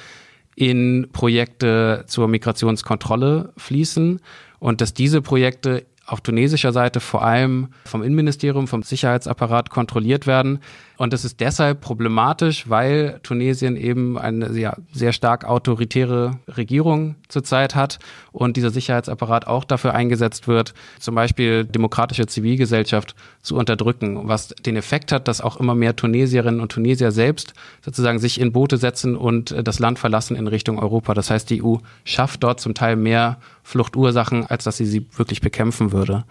in 0.55 1.08
Projekte 1.12 2.03
zur 2.08 2.27
Migrationskontrolle 2.27 3.53
fließen 3.58 4.20
und 4.60 4.81
dass 4.81 4.93
diese 4.93 5.22
Projekte 5.22 5.86
auf 6.05 6.22
tunesischer 6.22 6.74
Seite 6.74 7.00
vor 7.00 7.24
allem 7.24 7.70
vom 7.86 8.03
Innenministerium, 8.03 8.67
vom 8.67 8.84
Sicherheitsapparat 8.84 9.70
kontrolliert 9.70 10.27
werden. 10.27 10.60
Und 11.01 11.13
das 11.13 11.25
ist 11.25 11.39
deshalb 11.39 11.81
problematisch, 11.81 12.70
weil 12.70 13.20
Tunesien 13.24 13.75
eben 13.75 14.20
eine 14.20 14.53
sehr, 14.53 14.77
sehr 14.93 15.13
stark 15.13 15.46
autoritäre 15.46 16.38
Regierung 16.48 17.15
zurzeit 17.27 17.74
hat 17.74 17.98
und 18.31 18.55
dieser 18.55 18.70
Sicherheitsapparat 18.70 19.48
auch 19.48 19.63
dafür 19.63 19.96
eingesetzt 19.96 20.48
wird, 20.48 20.75
zum 21.00 21.15
Beispiel 21.15 21.65
demokratische 21.65 22.27
Zivilgesellschaft 22.27 23.15
zu 23.41 23.55
unterdrücken, 23.55 24.27
was 24.27 24.50
den 24.50 24.75
Effekt 24.75 25.12
hat, 25.12 25.27
dass 25.27 25.41
auch 25.41 25.58
immer 25.58 25.74
mehr 25.74 25.96
Tunesierinnen 25.96 26.62
und 26.62 26.72
Tunesier 26.72 27.10
selbst 27.10 27.55
sozusagen 27.84 28.20
sich 28.20 28.39
in 28.39 28.51
Boote 28.51 28.77
setzen 28.77 29.17
und 29.17 29.55
das 29.63 29.79
Land 29.79 29.98
verlassen 29.98 30.36
in 30.36 30.46
Richtung 30.46 30.77
Europa. 30.77 31.15
Das 31.15 31.31
heißt, 31.31 31.50
die 31.50 31.63
EU 31.63 31.77
schafft 32.03 32.43
dort 32.43 32.60
zum 32.60 32.75
Teil 32.75 32.96
mehr 32.96 33.39
Fluchtursachen, 33.63 34.46
als 34.46 34.65
dass 34.65 34.77
sie 34.77 34.86
sie 34.86 35.08
wirklich 35.15 35.41
bekämpfen 35.41 35.93
würde. 35.93 36.25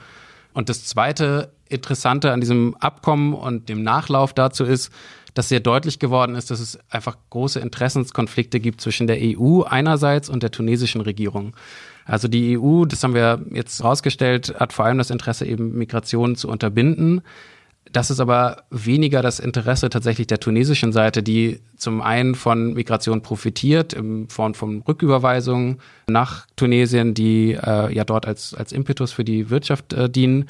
Und 0.53 0.69
das 0.69 0.85
zweite 0.85 1.50
Interessante 1.71 2.33
an 2.33 2.41
diesem 2.41 2.77
Abkommen 2.77 3.35
und 3.35 3.69
dem 3.69 3.83
Nachlauf 3.83 4.35
dazu 4.35 4.65
ist, 4.65 4.93
dass 5.35 5.49
sehr 5.49 5.61
deutlich 5.61 5.99
geworden 5.99 6.35
ist, 6.35 6.50
dass 6.50 6.61
es 6.61 6.79
einfach 6.91 7.17
große 7.31 7.61
Interessenskonflikte 7.61 8.61
gibt 8.61 8.81
zwischen 8.81 9.07
der 9.07 9.19
EU 9.21 9.62
einerseits 9.62 10.29
und 10.29 10.43
der 10.43 10.50
tunesischen 10.50 11.00
Regierung. 11.00 11.55
Also 12.05 12.29
die 12.29 12.59
EU, 12.59 12.85
das 12.85 13.03
haben 13.05 13.15
wir 13.15 13.45
jetzt 13.53 13.83
rausgestellt, 13.85 14.55
hat 14.59 14.73
vor 14.73 14.85
allem 14.85 14.99
das 14.99 15.11
Interesse, 15.11 15.47
eben 15.47 15.77
Migration 15.79 16.35
zu 16.35 16.49
unterbinden. 16.49 17.23
Das 17.93 18.11
ist 18.11 18.21
aber 18.21 18.65
weniger 18.71 19.23
das 19.23 19.41
Interesse 19.41 19.91
tatsächlich 19.91 20.27
der 20.27 20.39
tunesischen 20.39 20.93
Seite, 20.93 21.23
die 21.23 21.61
zum 21.77 22.03
einen 22.03 22.35
von 22.35 22.75
Migration 22.75 23.23
profitiert, 23.23 23.93
in 23.93 24.29
Form 24.29 24.55
von 24.55 24.83
Rücküberweisungen 24.83 25.79
nach 26.09 26.47
Tunesien, 26.57 27.15
die 27.15 27.53
äh, 27.53 27.93
ja 27.93 28.05
dort 28.05 28.27
als, 28.27 28.55
als 28.55 28.73
Impetus 28.73 29.12
für 29.12 29.25
die 29.25 29.50
Wirtschaft 29.50 29.93
äh, 29.93 30.09
dienen. 30.09 30.47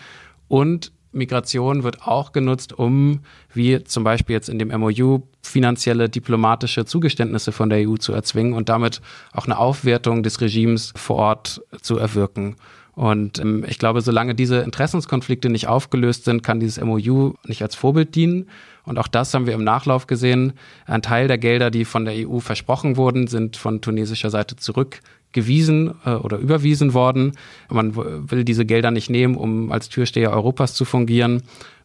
Und 0.49 0.93
Migration 1.13 1.83
wird 1.83 2.07
auch 2.07 2.33
genutzt, 2.33 2.73
um, 2.73 3.21
wie 3.53 3.83
zum 3.85 4.05
Beispiel 4.05 4.35
jetzt 4.35 4.49
in 4.49 4.59
dem 4.59 4.69
MOU, 4.69 5.23
finanzielle 5.43 6.09
diplomatische 6.09 6.85
Zugeständnisse 6.85 7.53
von 7.53 7.71
der 7.71 7.89
EU 7.89 7.97
zu 7.97 8.13
erzwingen 8.13 8.53
und 8.53 8.69
damit 8.69 9.01
auch 9.33 9.47
eine 9.47 9.59
Aufwertung 9.59 10.23
des 10.23 10.41
Regimes 10.41 10.93
vor 10.97 11.17
Ort 11.17 11.63
zu 11.83 11.99
erwirken. 11.99 12.57
Und 12.93 13.39
ähm, 13.39 13.65
ich 13.67 13.79
glaube, 13.79 14.03
solange 14.03 14.35
diese 14.35 14.59
Interessenskonflikte 14.59 15.49
nicht 15.49 15.69
aufgelöst 15.69 16.25
sind, 16.25 16.43
kann 16.43 16.61
dieses 16.61 16.85
MOU 16.85 17.35
nicht 17.47 17.63
als 17.63 17.75
Vorbild 17.75 18.15
dienen. 18.15 18.49
Und 18.85 18.99
auch 18.99 19.09
das 19.09 19.33
haben 19.33 19.47
wir 19.47 19.55
im 19.55 19.65
Nachlauf 19.65 20.07
gesehen. 20.07 20.53
Ein 20.87 21.03
Teil 21.03 21.29
der 21.29 21.39
Gelder, 21.39 21.71
die 21.71 21.85
von 21.85 22.05
der 22.05 22.29
EU 22.29 22.41
versprochen 22.41 22.97
wurden, 22.97 23.27
sind 23.27 23.57
von 23.57 23.81
tunesischer 23.81 24.31
Seite 24.31 24.57
zurückgewiesen 25.31 25.95
äh, 26.05 26.11
oder 26.11 26.39
überwiesen 26.39 26.95
worden. 26.95 27.33
Man 27.69 27.97
will 27.97 28.45
diese 28.45 28.65
Gelder 28.65 28.91
nicht 28.91 29.11
nehmen, 29.11 29.37
um 29.37 29.73
als 29.73 29.89
Türsteher 29.89 30.33
Europas 30.33 30.75
zu 30.75 30.85
fungieren. 30.85 31.43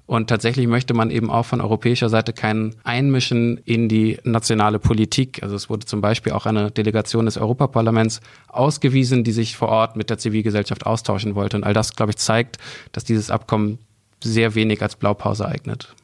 Und 0.07 0.27
tatsächlich 0.27 0.67
möchte 0.67 0.93
man 0.93 1.09
eben 1.09 1.31
auch 1.31 1.45
von 1.47 1.61
europäischer 1.61 2.09
Seite 2.09 2.31
kein 2.31 2.75
Einmischen 2.83 3.57
in 3.65 3.89
die 3.89 4.19
nationale 4.23 4.77
Politik. 4.77 5.41
Also 5.41 5.55
es 5.55 5.67
wurde 5.67 5.87
zum 5.87 5.99
Beispiel 5.99 6.33
auch 6.33 6.45
eine 6.45 6.69
Delegation 6.69 7.25
des 7.25 7.37
Europaparlaments 7.37 8.21
ausgewiesen, 8.47 9.23
die 9.23 9.31
sich 9.31 9.57
vor 9.57 9.69
Ort 9.69 9.95
mit 9.95 10.11
der 10.11 10.19
Zivilgesellschaft 10.19 10.85
austauschen 10.85 11.33
wollte. 11.33 11.57
Und 11.57 11.63
all 11.63 11.73
das, 11.73 11.95
glaube 11.95 12.11
ich, 12.11 12.17
zeigt, 12.17 12.59
dass 12.91 13.03
dieses 13.03 13.31
Abkommen 13.31 13.79
sehr 14.23 14.53
wenig 14.53 14.83
als 14.83 14.95
Blaupause 14.95 15.47
eignet. 15.47 15.95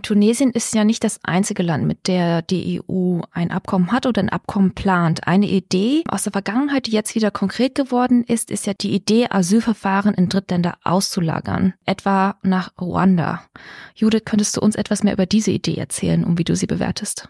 Tunesien 0.00 0.50
ist 0.52 0.74
ja 0.74 0.84
nicht 0.84 1.04
das 1.04 1.20
einzige 1.22 1.62
Land, 1.62 1.86
mit 1.86 2.08
der 2.08 2.40
die 2.40 2.80
EU 2.80 3.20
ein 3.30 3.50
Abkommen 3.50 3.92
hat 3.92 4.06
oder 4.06 4.22
ein 4.22 4.30
Abkommen 4.30 4.74
plant. 4.74 5.26
Eine 5.26 5.46
Idee 5.46 6.02
aus 6.08 6.22
der 6.22 6.32
Vergangenheit, 6.32 6.86
die 6.86 6.92
jetzt 6.92 7.14
wieder 7.14 7.30
konkret 7.30 7.74
geworden 7.74 8.24
ist, 8.24 8.50
ist 8.50 8.66
ja 8.66 8.72
die 8.72 8.94
Idee, 8.94 9.26
Asylverfahren 9.28 10.14
in 10.14 10.30
Drittländer 10.30 10.78
auszulagern, 10.82 11.74
etwa 11.84 12.36
nach 12.42 12.72
Ruanda. 12.80 13.44
Judith, 13.94 14.22
könntest 14.24 14.56
du 14.56 14.62
uns 14.62 14.76
etwas 14.76 15.02
mehr 15.02 15.12
über 15.12 15.26
diese 15.26 15.50
Idee 15.50 15.76
erzählen 15.76 16.24
und 16.24 16.38
wie 16.38 16.44
du 16.44 16.56
sie 16.56 16.66
bewertest? 16.66 17.28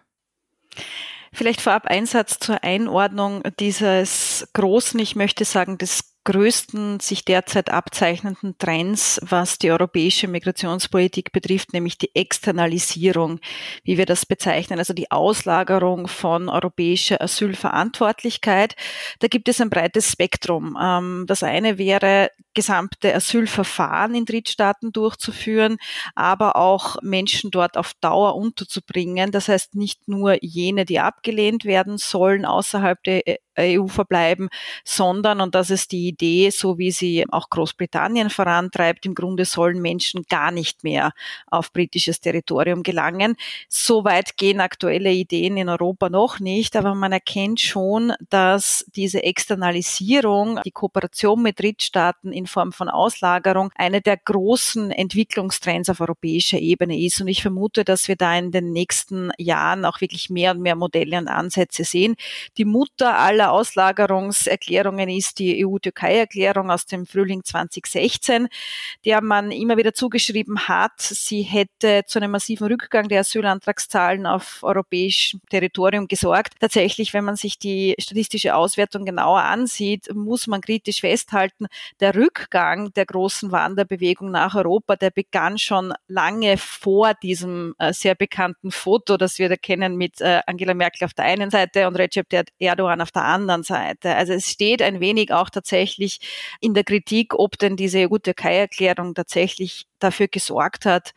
Vielleicht 1.33 1.63
vorab 1.63 1.87
ein 1.87 2.05
Satz 2.05 2.39
zur 2.39 2.63
Einordnung 2.63 3.43
dieses 3.59 4.47
großen, 4.53 5.01
ich 5.01 5.17
möchte 5.17 5.47
sagen, 5.47 5.79
des 5.79 6.12
größten 6.25 7.01
sich 7.01 7.25
derzeit 7.25 7.71
abzeichnenden 7.71 8.57
Trends, 8.59 9.21
was 9.23 9.59
die 9.59 9.71
europäische 9.71 10.29
Migrationspolitik 10.29 11.33
betrifft, 11.33 11.73
nämlich 11.73 11.99
die 11.99 12.15
Externalisierung, 12.15 13.41
wie 13.85 13.99
wir 13.99 14.07
das 14.07 14.27
bezeichnen, 14.27 14.79
also 14.79 14.93
die 14.93 15.11
Auslagerung 15.11 16.07
von 16.07 16.49
europäischer 16.49 17.21
Asylverantwortlichkeit. 17.21 18.77
Da 19.19 19.29
gibt 19.29 19.49
es 19.49 19.61
ein 19.61 19.71
breites 19.71 20.11
Spektrum. 20.11 20.79
Ähm, 20.81 21.25
das 21.27 21.43
eine 21.43 21.79
wäre, 21.79 22.31
gesamte 22.55 23.15
Asylverfahren 23.15 24.15
in 24.15 24.25
Drittstaaten 24.25 24.93
durchzuführen, 24.93 25.79
aber 26.15 26.57
auch 26.57 26.97
Menschen 27.03 27.51
dort 27.51 27.77
auf 27.77 27.95
Dauer 28.01 28.37
unterzubringen. 28.37 29.31
Das 29.31 29.49
heißt 29.49 29.75
nicht 29.75 30.09
nur 30.09 30.43
jene, 30.43 30.85
die 30.85 31.01
abgelehnt 31.01 31.65
werden 31.65 31.99
sollen, 31.99 32.45
außerhalb 32.45 33.03
der 33.05 33.39
EU 33.59 33.87
verbleiben, 33.87 34.49
sondern, 34.85 35.41
und 35.41 35.55
das 35.55 35.71
ist 35.71 35.93
die 35.93 36.09
Idee, 36.09 36.51
so 36.51 36.79
wie 36.79 36.91
sie 36.91 37.27
auch 37.31 37.51
Großbritannien 37.51 38.31
vorantreibt, 38.31 39.05
im 39.05 39.15
Grunde 39.15 39.45
sollen 39.45 39.83
Menschen 39.83 40.25
gar 40.29 40.51
nicht 40.51 40.85
mehr 40.85 41.13
auf 41.49 41.73
britisches 41.73 42.21
Territorium 42.21 42.83
gelangen. 42.83 43.37
Soweit 43.69 44.37
gehen 44.37 44.61
aktuelle 44.61 45.13
Ideen 45.13 45.57
in 45.57 45.69
Europa 45.69 46.09
noch 46.09 46.41
nicht, 46.41 46.77
aber 46.77 46.95
man 46.95 47.13
erkennt 47.13 47.61
schon, 47.61 48.15
dass 48.31 48.87
diese 48.95 49.23
Externalisierung, 49.23 50.61
die 50.65 50.71
Kooperation 50.71 51.43
mit 51.43 51.61
Drittstaaten 51.61 52.33
in 52.43 52.47
Form 52.47 52.73
von 52.73 52.89
Auslagerung 52.89 53.71
eine 53.77 54.01
der 54.01 54.17
großen 54.17 54.91
Entwicklungstrends 54.91 55.89
auf 55.91 56.01
europäischer 56.01 56.59
Ebene 56.59 56.99
ist. 56.99 57.21
Und 57.21 57.29
ich 57.29 57.43
vermute, 57.43 57.85
dass 57.85 58.09
wir 58.09 58.17
da 58.17 58.37
in 58.37 58.51
den 58.51 58.73
nächsten 58.73 59.31
Jahren 59.39 59.85
auch 59.85 60.01
wirklich 60.01 60.29
mehr 60.31 60.53
und 60.53 60.61
mehr 60.61 60.77
Modelle 60.77 61.19
und 61.19 61.29
Ansätze 61.29 61.85
sehen. 61.85 62.17
Die 62.59 62.65
Mutter 62.65 63.19
aller 63.19 63.53
Auslagerungserklärungen 63.53 65.09
ist 65.09 65.39
die 65.39 65.65
EU-Türkei-Erklärung 65.65 66.71
aus 66.71 66.87
dem 66.87 67.07
Frühling 67.07 67.45
2016, 67.45 68.49
der 69.05 69.23
man 69.23 69.51
immer 69.51 69.77
wieder 69.77 69.95
zugeschrieben 69.95 70.69
hat, 70.69 71.01
sie 71.01 71.43
hätte 71.43 72.03
zu 72.07 72.19
einem 72.19 72.33
massiven 72.33 72.67
Rückgang 72.67 73.09
der 73.09 73.21
Asylantragszahlen 73.21 74.27
auf 74.27 74.61
europäischem 74.63 75.41
Territorium 75.49 76.09
gesorgt. 76.09 76.55
Tatsächlich, 76.61 77.15
wenn 77.15 77.25
man 77.25 77.37
sich 77.37 77.59
die 77.59 77.95
statistische 77.99 78.55
Auswertung 78.57 79.05
genauer 79.05 79.43
ansieht, 79.43 80.13
muss 80.15 80.47
man 80.47 80.61
kritisch 80.61 81.01
festhalten, 81.01 81.67
der 82.01 82.15
Rückgang 82.15 82.32
der 82.97 83.07
großen 83.07 83.53
Wanderbewegung 83.53 84.31
nach 84.31 84.55
Europa, 84.55 84.97
der 84.97 85.11
begann 85.11 85.59
schon 85.59 85.93
lange 86.09 86.57
vor 86.57 87.15
diesem 87.15 87.75
äh, 87.79 87.93
sehr 87.93 88.15
bekannten 88.15 88.71
Foto, 88.71 89.17
das 89.17 89.39
wir 89.39 89.49
da 89.49 89.57
kennen 89.57 89.97
mit 89.97 90.21
äh, 90.21 90.41
Angela 90.47 90.75
Merkel 90.75 91.05
auf 91.05 91.15
der 91.15 91.25
einen 91.27 91.51
Seite 91.51 91.87
und 91.89 91.97
Recep 91.97 92.27
Erdogan 92.59 93.01
auf 93.01 93.11
der 93.11 93.25
anderen 93.25 93.63
Seite. 93.63 94.15
Also 94.15 94.33
es 94.33 94.51
steht 94.51 94.83
ein 94.83 95.01
wenig 95.01 95.33
auch 95.33 95.51
tatsächlich 95.51 96.21
in 96.61 96.75
der 96.75 96.85
Kritik, 96.85 97.35
ob 97.35 97.59
denn 97.59 97.77
diese 97.77 98.09
EU-Türkei-Erklärung 98.11 99.15
tatsächlich 99.15 99.87
dafür 99.99 100.29
gesorgt 100.29 100.87
hat, 100.87 101.13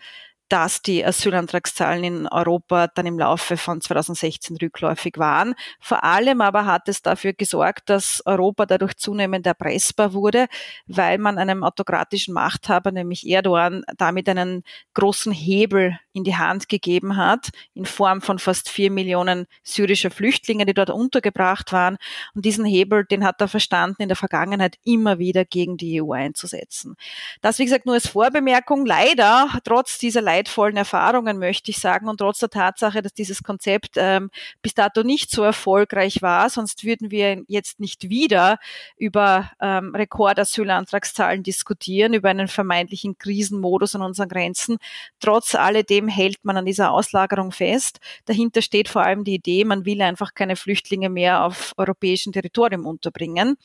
dass 0.50 0.82
die 0.82 1.04
Asylantragszahlen 1.04 2.04
in 2.04 2.28
Europa 2.28 2.88
dann 2.88 3.06
im 3.06 3.18
Laufe 3.18 3.58
von 3.58 3.82
2016 3.82 4.58
rückläufig 4.58 5.18
waren. 5.18 5.56
Vor 5.80 6.04
allem 6.04 6.42
aber 6.42 6.66
hat 6.66 6.88
es 6.88 7.02
dafür 7.02 7.34
gesorgt, 7.34 7.90
dass 7.90 8.22
Europa 8.26 8.66
dadurch 8.66 8.96
zunehmend 8.98 9.48
erpressbar 9.48 10.14
wurde, 10.14 10.48
weil 10.86 11.18
man 11.18 11.38
einem 11.38 11.64
autokratischen 11.64 12.34
Machthaber, 12.34 12.92
nämlich 12.92 13.28
Erdogan, 13.28 13.84
damit 13.98 14.30
einen 14.30 14.64
großen 14.94 15.32
Hebel 15.32 16.00
in 16.14 16.24
die 16.24 16.38
Hand 16.38 16.70
gegeben 16.70 17.18
hat, 17.18 17.50
in 17.74 17.86
Form 17.86 18.22
von 18.22 18.40
fast 18.40 18.70
vier 18.70 18.90
Millionen 18.90 19.48
syrischer 19.64 20.12
Flüchtlinge, 20.12 20.66
die 20.66 20.74
dort 20.74 20.90
untergebracht 20.90 21.74
waren. 21.74 21.98
Und 22.34 22.46
diesen 22.46 22.64
Hebel, 22.64 23.04
den 23.04 23.26
hat 23.26 23.42
er 23.42 23.50
verstanden, 23.50 24.04
in 24.04 24.08
der 24.08 24.16
Vergangenheit 24.16 24.78
immer 24.86 25.20
wieder 25.20 25.44
gegen 25.44 25.76
die 25.76 26.02
EU 26.02 26.14
einzusetzen. 26.14 26.96
Das, 27.42 27.60
wie 27.60 27.66
gesagt, 27.66 27.86
nur 27.86 27.96
als 27.96 28.08
Vorbemerkung. 28.08 28.86
Leider, 28.86 29.50
trotz 29.66 29.98
dieser 29.98 30.22
leidvollen 30.36 30.78
Erfahrungen, 30.78 31.40
möchte 31.40 31.72
ich 31.72 31.78
sagen, 31.78 32.10
und 32.10 32.18
trotz 32.18 32.40
der 32.40 32.50
Tatsache, 32.50 33.02
dass 33.02 33.14
dieses 33.14 33.44
Konzept 33.44 33.96
ähm, 33.96 34.30
bis 34.62 34.74
dato 34.74 35.04
nicht 35.04 35.32
so 35.32 35.44
erfolgreich 35.44 36.22
war, 36.22 36.50
sonst 36.50 36.84
würden 36.84 37.12
wir 37.12 37.44
jetzt 37.48 37.80
nicht 37.80 38.10
wieder 38.10 38.58
über 38.98 39.52
ähm, 39.62 39.96
Rekordasylantragszahlen 39.96 41.44
diskutieren, 41.44 42.14
über 42.14 42.30
einen 42.30 42.48
vermeintlichen 42.48 43.18
Krisenmodus 43.18 43.96
an 43.96 44.02
unseren 44.02 44.30
Grenzen. 44.30 44.78
Trotz 45.20 45.56
alledem 45.56 46.08
hält 46.08 46.44
man 46.44 46.58
an 46.58 46.66
dieser 46.66 46.92
Auslagerung 46.92 47.52
fest. 47.52 48.00
Dahinter 48.26 48.62
steht 48.62 48.90
vor 48.90 49.04
allem 49.04 49.24
die 49.24 49.36
Idee, 49.36 49.64
man 49.64 49.86
will 49.86 50.02
einfach 50.02 50.34
keine 50.34 50.56
Flüchtlinge 50.56 51.10
mehr 51.10 51.44
auf 51.44 51.74
europäischem 51.78 52.34
Territorium 52.34 52.86
unterbringen. 52.86 53.58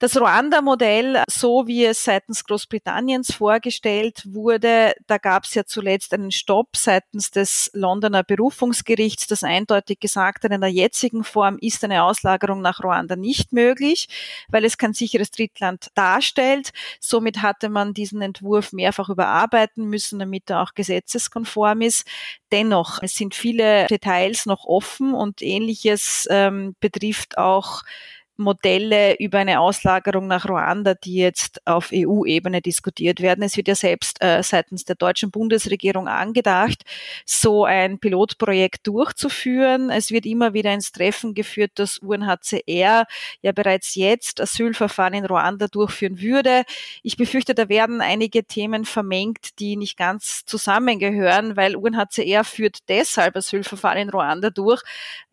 Das 0.00 0.16
Ruanda-Modell, 0.16 1.24
so 1.28 1.66
wie 1.66 1.84
es 1.84 2.04
seitens 2.04 2.44
Großbritanniens 2.44 3.34
vorgestellt 3.34 4.22
wurde, 4.26 4.92
da 5.08 5.18
gab 5.18 5.42
es 5.42 5.54
ja 5.54 5.64
zuletzt 5.64 6.14
einen 6.14 6.30
Stopp 6.30 6.76
seitens 6.76 7.32
des 7.32 7.68
Londoner 7.74 8.22
Berufungsgerichts, 8.22 9.26
das 9.26 9.42
eindeutig 9.42 9.98
gesagt 9.98 10.44
hat, 10.44 10.52
in 10.52 10.60
der 10.60 10.70
jetzigen 10.70 11.24
Form 11.24 11.58
ist 11.60 11.82
eine 11.82 12.04
Auslagerung 12.04 12.60
nach 12.60 12.84
Ruanda 12.84 13.16
nicht 13.16 13.52
möglich, 13.52 14.08
weil 14.48 14.64
es 14.64 14.78
kein 14.78 14.94
sicheres 14.94 15.32
Drittland 15.32 15.88
darstellt. 15.96 16.70
Somit 17.00 17.42
hatte 17.42 17.68
man 17.68 17.92
diesen 17.92 18.22
Entwurf 18.22 18.72
mehrfach 18.72 19.08
überarbeiten 19.08 19.86
müssen, 19.86 20.20
damit 20.20 20.48
er 20.48 20.62
auch 20.62 20.74
gesetzeskonform 20.74 21.80
ist. 21.80 22.06
Dennoch, 22.52 23.02
es 23.02 23.14
sind 23.14 23.34
viele 23.34 23.86
Details 23.86 24.46
noch 24.46 24.64
offen 24.64 25.12
und 25.12 25.42
ähnliches 25.42 26.28
ähm, 26.30 26.76
betrifft 26.78 27.36
auch 27.36 27.82
Modelle 28.38 29.16
über 29.18 29.38
eine 29.38 29.60
Auslagerung 29.60 30.26
nach 30.28 30.48
Ruanda, 30.48 30.94
die 30.94 31.16
jetzt 31.16 31.66
auf 31.66 31.90
EU-Ebene 31.92 32.62
diskutiert 32.62 33.20
werden. 33.20 33.42
Es 33.42 33.56
wird 33.56 33.68
ja 33.68 33.74
selbst 33.74 34.22
äh, 34.22 34.42
seitens 34.42 34.84
der 34.84 34.96
deutschen 34.96 35.30
Bundesregierung 35.30 36.08
angedacht, 36.08 36.84
so 37.26 37.64
ein 37.64 37.98
Pilotprojekt 37.98 38.86
durchzuführen. 38.86 39.90
Es 39.90 40.10
wird 40.10 40.24
immer 40.24 40.54
wieder 40.54 40.72
ins 40.72 40.92
Treffen 40.92 41.34
geführt, 41.34 41.72
dass 41.74 41.98
UNHCR 41.98 43.06
ja 43.42 43.52
bereits 43.52 43.96
jetzt 43.96 44.40
Asylverfahren 44.40 45.14
in 45.14 45.26
Ruanda 45.26 45.66
durchführen 45.66 46.20
würde. 46.20 46.62
Ich 47.02 47.16
befürchte, 47.16 47.54
da 47.54 47.68
werden 47.68 48.00
einige 48.00 48.44
Themen 48.44 48.84
vermengt, 48.84 49.58
die 49.58 49.76
nicht 49.76 49.96
ganz 49.96 50.44
zusammengehören, 50.46 51.56
weil 51.56 51.74
UNHCR 51.74 52.44
führt 52.44 52.88
deshalb 52.88 53.36
Asylverfahren 53.36 53.98
in 53.98 54.10
Ruanda 54.10 54.50
durch, 54.50 54.82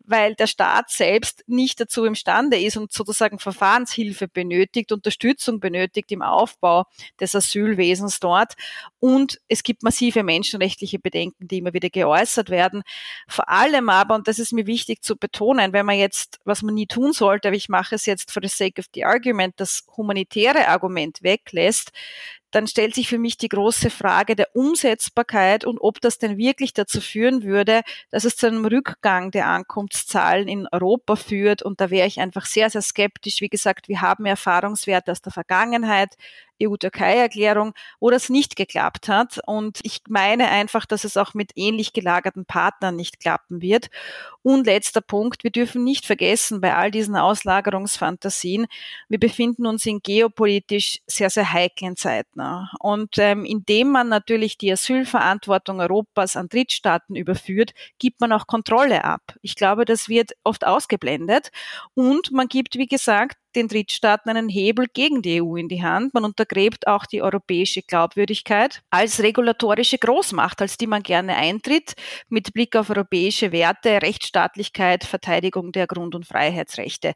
weil 0.06 0.34
der 0.34 0.46
Staat 0.46 0.90
selbst 0.90 1.44
nicht 1.46 1.80
dazu 1.80 2.04
imstande 2.04 2.58
ist 2.58 2.76
und 2.76 2.92
sozusagen 2.92 3.38
Verfahrenshilfe 3.38 4.28
benötigt, 4.28 4.92
Unterstützung 4.92 5.60
benötigt 5.60 6.12
im 6.12 6.22
Aufbau 6.22 6.84
des 7.20 7.34
Asylwesens 7.34 8.20
dort. 8.20 8.54
Und 8.98 9.40
es 9.48 9.62
gibt 9.62 9.82
massive 9.82 10.22
menschenrechtliche 10.22 10.98
Bedenken, 10.98 11.48
die 11.48 11.58
immer 11.58 11.72
wieder 11.72 11.90
geäußert 11.90 12.50
werden. 12.50 12.82
Vor 13.28 13.48
allem 13.48 13.88
aber, 13.88 14.14
und 14.14 14.28
das 14.28 14.38
ist 14.38 14.52
mir 14.52 14.66
wichtig 14.66 15.02
zu 15.02 15.16
betonen, 15.16 15.72
wenn 15.72 15.86
man 15.86 15.98
jetzt, 15.98 16.38
was 16.44 16.62
man 16.62 16.74
nie 16.74 16.86
tun 16.86 17.12
sollte, 17.12 17.48
aber 17.48 17.56
ich 17.56 17.68
mache 17.68 17.94
es 17.94 18.06
jetzt 18.06 18.30
for 18.30 18.42
the 18.42 18.48
sake 18.48 18.80
of 18.80 18.86
the 18.94 19.04
argument, 19.04 19.54
das 19.56 19.84
humanitäre 19.96 20.68
Argument 20.68 21.22
weglässt, 21.22 21.92
dann 22.50 22.66
stellt 22.66 22.94
sich 22.94 23.08
für 23.08 23.18
mich 23.18 23.36
die 23.36 23.48
große 23.48 23.90
Frage 23.90 24.36
der 24.36 24.54
Umsetzbarkeit 24.54 25.64
und 25.64 25.78
ob 25.80 26.00
das 26.00 26.18
denn 26.18 26.38
wirklich 26.38 26.72
dazu 26.72 27.00
führen 27.00 27.42
würde, 27.42 27.82
dass 28.10 28.24
es 28.24 28.36
zu 28.36 28.46
einem 28.46 28.64
Rückgang 28.64 29.30
der 29.30 29.46
Ankunftszahlen 29.48 30.48
in 30.48 30.68
Europa 30.72 31.16
führt. 31.16 31.62
Und 31.62 31.80
da 31.80 31.90
wäre 31.90 32.06
ich 32.06 32.20
einfach 32.20 32.46
sehr, 32.46 32.70
sehr 32.70 32.82
skeptisch. 32.82 33.40
Wie 33.40 33.48
gesagt, 33.48 33.88
wir 33.88 34.00
haben 34.00 34.26
Erfahrungswerte 34.26 35.12
aus 35.12 35.22
der 35.22 35.32
Vergangenheit. 35.32 36.16
EU-Türkei-Erklärung, 36.62 37.74
wo 38.00 38.10
das 38.10 38.28
nicht 38.28 38.56
geklappt 38.56 39.08
hat. 39.08 39.40
Und 39.46 39.80
ich 39.82 40.02
meine 40.08 40.48
einfach, 40.48 40.86
dass 40.86 41.04
es 41.04 41.16
auch 41.16 41.34
mit 41.34 41.52
ähnlich 41.54 41.92
gelagerten 41.92 42.44
Partnern 42.44 42.96
nicht 42.96 43.20
klappen 43.20 43.60
wird. 43.60 43.90
Und 44.42 44.66
letzter 44.66 45.00
Punkt, 45.00 45.44
wir 45.44 45.50
dürfen 45.50 45.82
nicht 45.82 46.06
vergessen, 46.06 46.60
bei 46.60 46.74
all 46.74 46.90
diesen 46.90 47.16
Auslagerungsfantasien, 47.16 48.66
wir 49.08 49.18
befinden 49.18 49.66
uns 49.66 49.84
in 49.86 50.00
geopolitisch 50.00 51.00
sehr, 51.06 51.30
sehr 51.30 51.52
heiklen 51.52 51.96
Zeiten. 51.96 52.40
Und 52.78 53.18
ähm, 53.18 53.44
indem 53.44 53.90
man 53.90 54.08
natürlich 54.08 54.56
die 54.56 54.70
Asylverantwortung 54.70 55.80
Europas 55.80 56.36
an 56.36 56.48
Drittstaaten 56.48 57.16
überführt, 57.16 57.72
gibt 57.98 58.20
man 58.20 58.32
auch 58.32 58.46
Kontrolle 58.46 59.04
ab. 59.04 59.22
Ich 59.42 59.56
glaube, 59.56 59.84
das 59.84 60.08
wird 60.08 60.32
oft 60.44 60.66
ausgeblendet. 60.66 61.50
Und 61.94 62.30
man 62.32 62.48
gibt, 62.48 62.76
wie 62.76 62.86
gesagt, 62.86 63.38
den 63.56 63.68
Drittstaaten 63.68 64.30
einen 64.30 64.48
Hebel 64.48 64.86
gegen 64.92 65.22
die 65.22 65.42
EU 65.42 65.56
in 65.56 65.68
die 65.68 65.82
Hand. 65.82 66.14
Man 66.14 66.24
untergräbt 66.24 66.86
auch 66.86 67.06
die 67.06 67.22
europäische 67.22 67.82
Glaubwürdigkeit 67.82 68.82
als 68.90 69.20
regulatorische 69.20 69.98
Großmacht, 69.98 70.60
als 70.60 70.76
die 70.76 70.86
man 70.86 71.02
gerne 71.02 71.34
eintritt, 71.36 71.94
mit 72.28 72.52
Blick 72.52 72.76
auf 72.76 72.90
europäische 72.90 73.52
Werte, 73.52 74.02
Rechtsstaatlichkeit, 74.02 75.04
Verteidigung 75.04 75.72
der 75.72 75.86
Grund- 75.86 76.14
und 76.14 76.26
Freiheitsrechte. 76.26 77.14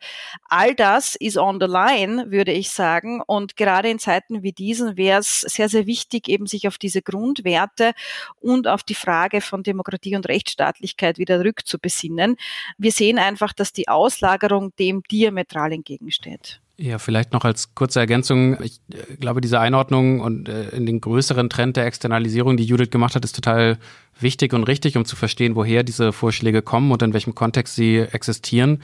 All 0.48 0.74
das 0.74 1.14
ist 1.14 1.37
on 1.37 1.61
the 1.61 1.66
line, 1.66 2.31
würde 2.31 2.53
ich 2.53 2.70
sagen. 2.70 3.22
Und 3.26 3.57
gerade 3.57 3.90
in 3.90 3.98
Zeiten 3.98 4.42
wie 4.42 4.53
diesen 4.53 4.96
wäre 4.96 5.20
es 5.20 5.40
sehr, 5.42 5.68
sehr 5.68 5.87
wichtig, 5.87 6.29
eben 6.29 6.46
sich 6.46 6.66
auf 6.66 6.79
diese 6.79 7.03
Grundwerte 7.03 7.92
und 8.40 8.66
auf 8.66 8.83
die 8.83 8.94
Frage 8.94 9.40
von 9.40 9.62
Demokratie 9.62 10.16
und 10.16 10.26
Rechtsstaatlichkeit 10.26 11.18
wieder 11.18 11.44
rückzubesinnen. 11.44 12.37
Wir 12.79 12.92
sehen 12.92 13.18
einfach, 13.18 13.53
dass 13.53 13.72
die 13.72 13.88
Auslagerung 13.88 14.74
dem 14.79 15.03
diametral 15.11 15.72
entgegensteht 15.72 16.30
steht. 16.31 16.61
Ja, 16.77 16.99
vielleicht 16.99 17.33
noch 17.33 17.45
als 17.45 17.75
kurze 17.75 18.01
Ergänzung. 18.01 18.62
Ich 18.62 18.81
äh, 18.90 19.16
glaube, 19.16 19.40
diese 19.43 19.61
Einordnung 19.61 20.21
und 20.21 20.49
äh, 20.49 20.71
in 20.71 20.87
den 20.87 21.01
größeren 21.01 21.51
Trend 21.51 21.77
der 21.77 21.85
Externalisierung, 21.85 22.57
die 22.57 22.64
Judith 22.64 22.90
gemacht 22.90 23.14
hat, 23.14 23.25
ist 23.25 23.37
total 23.37 23.79
wichtig 24.19 24.55
und 24.55 24.64
richtig, 24.64 24.97
um 24.97 25.05
zu 25.05 25.14
verstehen, 25.14 25.57
woher 25.57 25.83
diese 25.83 26.12
Vorschläge 26.12 26.62
kommen 26.62 26.90
und 26.90 27.03
in 27.03 27.12
welchem 27.12 27.35
Kontext 27.35 27.75
sie 27.75 27.99
existieren. 27.99 28.83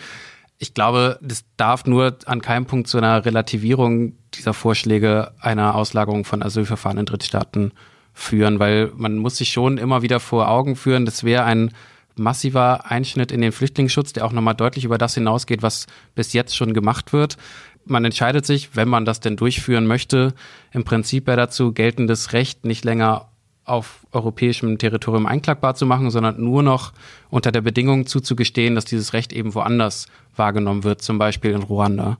Ich 0.58 0.74
glaube, 0.74 1.18
das 1.22 1.44
darf 1.56 1.86
nur 1.86 2.18
an 2.26 2.42
keinem 2.42 2.66
Punkt 2.66 2.88
zu 2.88 2.98
einer 2.98 3.24
Relativierung 3.24 4.14
dieser 4.34 4.54
Vorschläge 4.54 5.32
einer 5.38 5.74
Auslagerung 5.74 6.24
von 6.24 6.42
Asylverfahren 6.42 6.98
in 6.98 7.06
Drittstaaten 7.06 7.72
führen, 8.12 8.58
weil 8.58 8.90
man 8.94 9.16
muss 9.18 9.36
sich 9.36 9.50
schon 9.50 9.76
immer 9.76 10.00
wieder 10.00 10.20
vor 10.20 10.48
Augen 10.48 10.76
führen, 10.76 11.04
das 11.04 11.24
wäre 11.24 11.44
ein 11.44 11.72
massiver 12.16 12.90
Einschnitt 12.90 13.30
in 13.30 13.40
den 13.40 13.52
Flüchtlingsschutz, 13.52 14.12
der 14.12 14.24
auch 14.24 14.32
nochmal 14.32 14.54
deutlich 14.54 14.84
über 14.84 14.98
das 14.98 15.14
hinausgeht, 15.14 15.62
was 15.62 15.86
bis 16.14 16.32
jetzt 16.32 16.56
schon 16.56 16.74
gemacht 16.74 17.12
wird. 17.12 17.36
Man 17.84 18.04
entscheidet 18.04 18.44
sich, 18.44 18.74
wenn 18.74 18.88
man 18.88 19.04
das 19.04 19.20
denn 19.20 19.36
durchführen 19.36 19.86
möchte, 19.86 20.34
im 20.72 20.84
Prinzip 20.84 21.28
ja 21.28 21.36
dazu, 21.36 21.72
geltendes 21.72 22.32
Recht 22.32 22.64
nicht 22.64 22.84
länger 22.84 23.28
auf 23.64 24.06
europäischem 24.12 24.78
Territorium 24.78 25.26
einklagbar 25.26 25.74
zu 25.74 25.86
machen, 25.86 26.10
sondern 26.10 26.42
nur 26.42 26.62
noch 26.62 26.92
unter 27.30 27.52
der 27.52 27.60
Bedingung 27.60 28.06
zuzugestehen, 28.06 28.74
dass 28.74 28.84
dieses 28.84 29.12
Recht 29.12 29.32
eben 29.32 29.54
woanders 29.54 30.06
wahrgenommen 30.36 30.84
wird, 30.84 31.02
zum 31.02 31.18
Beispiel 31.18 31.50
in 31.50 31.62
Ruanda. 31.62 32.18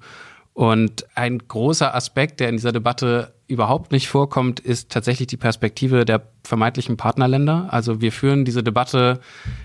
Und 0.54 1.06
ein 1.14 1.38
großer 1.46 1.94
Aspekt, 1.94 2.40
der 2.40 2.48
in 2.48 2.56
dieser 2.56 2.72
Debatte 2.72 3.35
überhaupt 3.48 3.92
nicht 3.92 4.08
vorkommt, 4.08 4.60
ist 4.60 4.90
tatsächlich 4.90 5.28
die 5.28 5.36
Perspektive 5.36 6.04
der 6.04 6.22
vermeintlichen 6.42 6.96
Partnerländer. 6.96 7.68
Also 7.70 8.00
wir 8.00 8.10
führen 8.10 8.44
diese 8.44 8.62
Debatte 8.62 9.20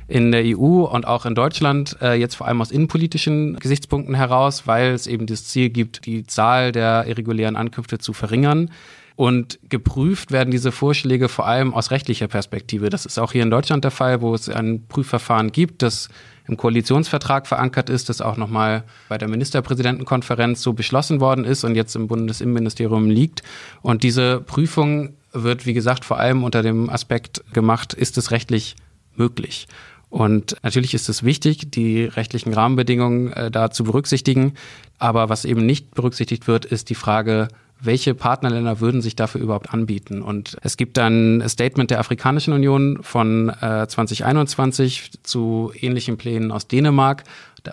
in 0.08 0.32
der 0.32 0.44
EU 0.46 0.84
und 0.84 1.08
auch 1.08 1.26
in 1.26 1.36
Deutschland 1.36 1.98
äh, 2.02 2.14
jetzt 2.14 2.36
vor 2.36 2.48
allem 2.48 2.62
aus 2.62 2.72
innenpolitischen 2.72 3.58
Gesichtspunkten 3.58 4.16
heraus, 4.16 4.68
weil 4.68 4.92
es 4.92 5.08
eben 5.08 5.26
das 5.26 5.46
Ziel 5.46 5.70
gibt, 5.70 6.06
die 6.06 6.26
Zahl 6.26 6.72
der 6.72 7.06
irregulären 7.08 7.56
Ankünfte 7.56 7.98
zu 7.98 8.14
verringern. 8.14 8.70
Und 9.16 9.60
geprüft 9.70 10.32
werden 10.32 10.52
diese 10.52 10.72
Vorschläge 10.72 11.28
vor 11.28 11.46
allem 11.46 11.74
aus 11.74 11.92
rechtlicher 11.92 12.28
Perspektive. 12.28 12.90
Das 12.90 13.06
ist 13.06 13.20
auch 13.20 13.32
hier 13.32 13.44
in 13.44 13.52
Deutschland 13.52 13.84
der 13.84 13.92
Fall, 13.92 14.22
wo 14.22 14.34
es 14.34 14.50
ein 14.50 14.88
Prüfverfahren 14.88 15.52
gibt, 15.52 15.82
das 15.82 16.10
im 16.48 16.58
Koalitionsvertrag 16.58 17.48
verankert 17.48 17.90
ist, 17.90 18.10
das 18.10 18.22
auch 18.22 18.38
nochmal 18.38 18.84
bei 19.10 19.18
der 19.18 19.28
Ministerpräsidentenkonferenz 19.28 20.62
so 20.62 20.74
beschlossen 20.74 21.20
worden 21.20 21.46
ist 21.46 21.64
und 21.64 21.76
jetzt 21.76 21.96
im 21.96 22.08
Bundesinnenministerium 22.08 23.10
liegt. 23.10 23.44
Und 23.82 24.04
diese 24.04 24.42
Prüfung 24.42 25.14
wird, 25.34 25.66
wie 25.66 25.74
gesagt, 25.74 26.06
vor 26.06 26.20
allem 26.20 26.44
unter 26.44 26.62
dem 26.62 26.90
Aspekt 26.90 27.44
gemacht, 27.54 27.94
ist 27.94 28.18
es 28.18 28.32
rechtlich 28.32 28.76
möglich. 29.16 29.68
Und 30.10 30.58
natürlich 30.62 30.94
ist 30.94 31.08
es 31.08 31.24
wichtig, 31.24 31.72
die 31.72 32.04
rechtlichen 32.04 32.54
Rahmenbedingungen 32.54 33.32
äh, 33.32 33.50
da 33.50 33.72
zu 33.72 33.86
berücksichtigen. 33.86 34.56
Aber 35.00 35.30
was 35.30 35.46
eben 35.46 35.66
nicht 35.66 35.96
berücksichtigt 35.96 36.48
wird, 36.48 36.66
ist 36.66 36.90
die 36.90 36.96
Frage, 36.96 37.48
welche 37.82 38.14
Partnerländer 38.14 38.80
würden 38.80 39.02
sich 39.02 39.16
dafür 39.16 39.42
überhaupt 39.42 39.74
anbieten? 39.74 40.22
Und 40.22 40.58
es 40.62 40.78
gibt 40.78 40.98
dann 40.98 41.40
ein 41.40 41.50
Statement 41.50 41.90
der 41.90 42.00
Afrikanischen 42.00 42.54
Union 42.54 43.00
von 43.02 43.50
äh, 43.50 43.88
2021 43.88 45.12
zu 45.24 45.72
ähnlichen 45.80 46.18
Plänen 46.18 46.52
aus 46.52 46.68
Dänemark. 46.68 47.24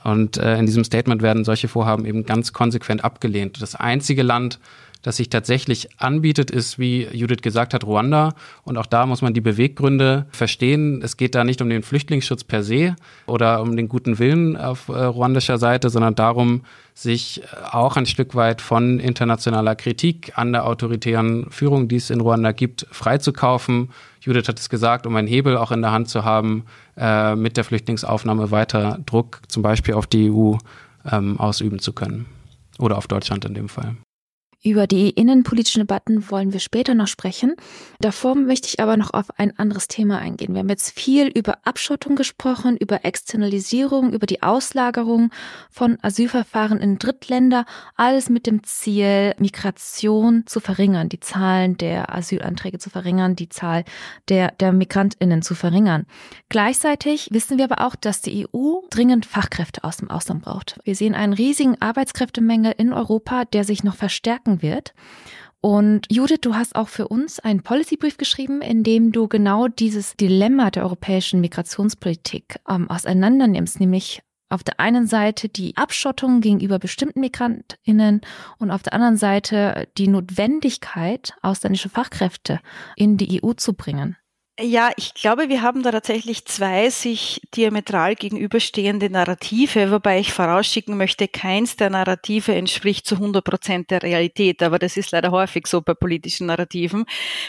Und 0.05 0.37
äh, 0.37 0.59
in 0.59 0.67
diesem 0.67 0.85
Statement 0.85 1.23
werden 1.23 1.45
solche 1.45 1.69
Vorhaben 1.69 2.05
eben 2.05 2.25
ganz 2.25 2.53
konsequent 2.53 3.05
abgelehnt. 3.05 3.61
Das 3.63 3.75
einzige 3.75 4.23
Land, 4.23 4.59
das 5.03 5.17
sich 5.17 5.31
tatsächlich 5.31 5.89
anbietet, 6.01 6.51
ist, 6.51 6.79
wie 6.79 7.07
Judith 7.13 7.43
gesagt 7.43 7.73
hat, 7.73 7.85
Ruanda. 7.85 8.35
Und 8.65 8.77
auch 8.77 8.87
da 8.87 9.07
muss 9.07 9.23
man 9.23 9.33
die 9.33 9.41
Beweggründe 9.41 10.27
verstehen. 10.31 11.01
Es 11.03 11.17
geht 11.17 11.35
da 11.35 11.45
nicht 11.45 11.63
um 11.63 11.71
den 11.71 11.83
Flüchtlingsschutz 11.83 12.45
per 12.45 12.63
se 12.63 12.97
oder 13.27 13.63
um 13.63 13.77
den 13.77 13.89
guten 13.89 14.19
Willen 14.19 14.57
auf 14.57 14.89
äh, 14.89 14.93
ruandischer 14.93 15.59
Seite, 15.59 15.89
sondern 15.89 16.15
darum, 16.15 16.63
sich 16.95 17.43
auch 17.71 17.97
ein 17.97 18.07
Stück 18.07 18.35
weit 18.35 18.61
von 18.61 18.99
internationaler 18.99 19.77
Kritik 19.77 20.33
an 20.35 20.53
der 20.53 20.67
autoritären 20.67 21.49
Führung, 21.49 21.87
die 21.87 21.97
es 21.97 22.11
in 22.11 22.21
Ruanda 22.21 22.51
gibt, 22.51 22.87
freizukaufen. 22.91 23.91
Judith 24.21 24.49
hat 24.49 24.59
es 24.59 24.69
gesagt, 24.69 25.07
um 25.07 25.15
einen 25.15 25.29
Hebel 25.29 25.57
auch 25.57 25.71
in 25.71 25.81
der 25.81 25.93
Hand 25.93 26.09
zu 26.09 26.25
haben, 26.25 26.65
äh, 26.97 27.37
mit 27.37 27.57
der 27.57 27.63
Flüchtlingsaufnahme 27.63 28.51
weiter 28.51 28.99
Druck 29.07 29.43
zum 29.47 29.63
Beispiel 29.63 29.95
auf 29.95 30.09
die 30.09 30.31
EU 30.31 30.57
ähm, 31.11 31.39
ausüben 31.39 31.79
zu 31.79 31.93
können. 31.93 32.27
Oder 32.81 32.99
auf 32.99 33.07
Deutschland 33.07 33.45
in 33.45 33.55
dem 33.55 33.69
Fall. 33.69 33.97
Über 34.65 34.89
die 34.89 35.11
innenpolitischen 35.11 35.83
Debatten 35.83 36.33
wollen 36.33 36.53
wir 36.53 36.59
später 36.59 36.95
noch 36.95 37.07
sprechen. 37.07 37.55
Davor 38.01 38.35
möchte 38.35 38.67
ich 38.67 38.81
aber 38.81 38.97
noch 38.97 39.15
auf 39.15 39.27
ein 39.39 39.57
anderes 39.57 39.87
Thema 39.87 40.19
eingehen. 40.19 40.53
Wir 40.53 40.59
haben 40.59 40.69
jetzt 40.69 40.99
viel 40.99 41.29
über 41.29 41.59
Abschottung 41.63 42.17
gesprochen, 42.17 42.77
über 42.77 43.05
Externalisierung, 43.05 44.13
über 44.13 44.27
die 44.27 44.43
Auslagerung 44.43 45.31
von 45.71 45.97
Asylverfahren 46.03 46.81
in 46.81 46.99
Drittländer, 46.99 47.67
alles 47.95 48.31
mit 48.31 48.49
dem 48.49 48.65
Ziel, 48.65 49.33
Migration 49.39 50.43
zu 50.47 50.59
verringern, 50.59 51.09
die 51.09 51.21
Zahlen 51.21 51.77
der 51.77 52.13
Asylanträge 52.13 52.79
zu 52.79 52.91
verringern, 52.91 53.37
die 53.37 53.49
Zahl 53.49 53.85
der, 54.29 54.51
der 54.59 54.73
Migrantinnen 54.73 55.41
zu 55.41 55.55
verringern. 55.55 56.05
Gleichzeitig 56.49 57.29
wissen 57.31 57.59
wir 57.59 57.71
aber 57.71 57.87
auch, 57.87 57.95
dass 57.95 58.23
die 58.23 58.49
EU 58.49 58.81
dringend 58.91 59.25
Fachkräfte 59.25 59.85
aus 59.85 59.99
dem 59.99 60.11
Ausland 60.11 60.43
braucht. 60.43 60.81
Wir 60.83 60.97
sehen 60.97 61.15
einen 61.15 61.33
riesigen 61.33 61.81
Arbeitskräftemangel 61.81 62.75
in 62.77 62.93
Europa, 62.93 63.45
der 63.45 63.63
sich 63.63 63.85
noch 63.85 63.95
verstärken 63.95 64.48
wirken 64.49 64.63
wird. 64.63 64.95
Und 65.61 66.07
Judith, 66.11 66.39
du 66.43 66.55
hast 66.55 66.77
auch 66.77 66.89
für 66.89 67.09
uns 67.09 67.41
einen 67.41 67.63
Policybrief 67.63 68.17
geschrieben, 68.17 68.63
in 68.63 68.85
dem 68.85 69.11
du 69.11 69.27
genau 69.27 69.67
dieses 69.67 70.15
Dilemma 70.15 70.71
der 70.71 70.85
europäischen 70.85 71.41
Migrationspolitik 71.41 72.61
ähm, 72.69 72.89
auseinandernimmst, 72.89 73.81
nämlich 73.81 74.23
auf 74.51 74.63
der 74.63 74.79
einen 74.79 75.07
Seite 75.09 75.49
die 75.49 75.77
Abschottung 75.77 76.41
gegenüber 76.41 76.79
bestimmten 76.79 77.21
Migrantinnen 77.21 78.21
und 78.59 78.71
auf 78.71 78.83
der 78.83 78.95
anderen 78.95 79.17
Seite 79.17 79.89
die 79.99 80.09
Notwendigkeit, 80.09 81.35
ausländische 81.43 81.91
Fachkräfte 81.91 82.61
in 82.97 83.17
die 83.17 83.43
EU 83.43 83.53
zu 83.53 83.75
bringen. 83.75 84.17
Ja, 84.61 84.91
ich 84.97 85.15
glaube, 85.15 85.49
wir 85.49 85.63
haben 85.63 85.85
da 85.85 85.93
tatsächlich 85.93 86.45
zwei 86.45 86.91
sich 86.91 87.41
diametral 87.55 88.17
gegenüberstehende 88.17 89.09
Narrative, 89.09 89.93
wobei 89.93 90.19
ich 90.19 90.33
vorausschicken 90.33 90.97
möchte, 90.97 91.29
keins 91.29 91.77
der 91.77 91.91
Narrative 91.91 92.53
entspricht 92.57 93.07
zu 93.07 93.15
100 93.15 93.45
Prozent 93.45 93.91
der 93.93 94.03
Realität, 94.03 94.61
aber 94.65 94.81
das 94.81 94.97
ist 94.97 95.13
leider 95.13 95.31
häufig 95.31 95.69
so 95.69 95.81
bei 95.81 95.95
politischen 95.95 96.49
Narrativen. 96.49 97.05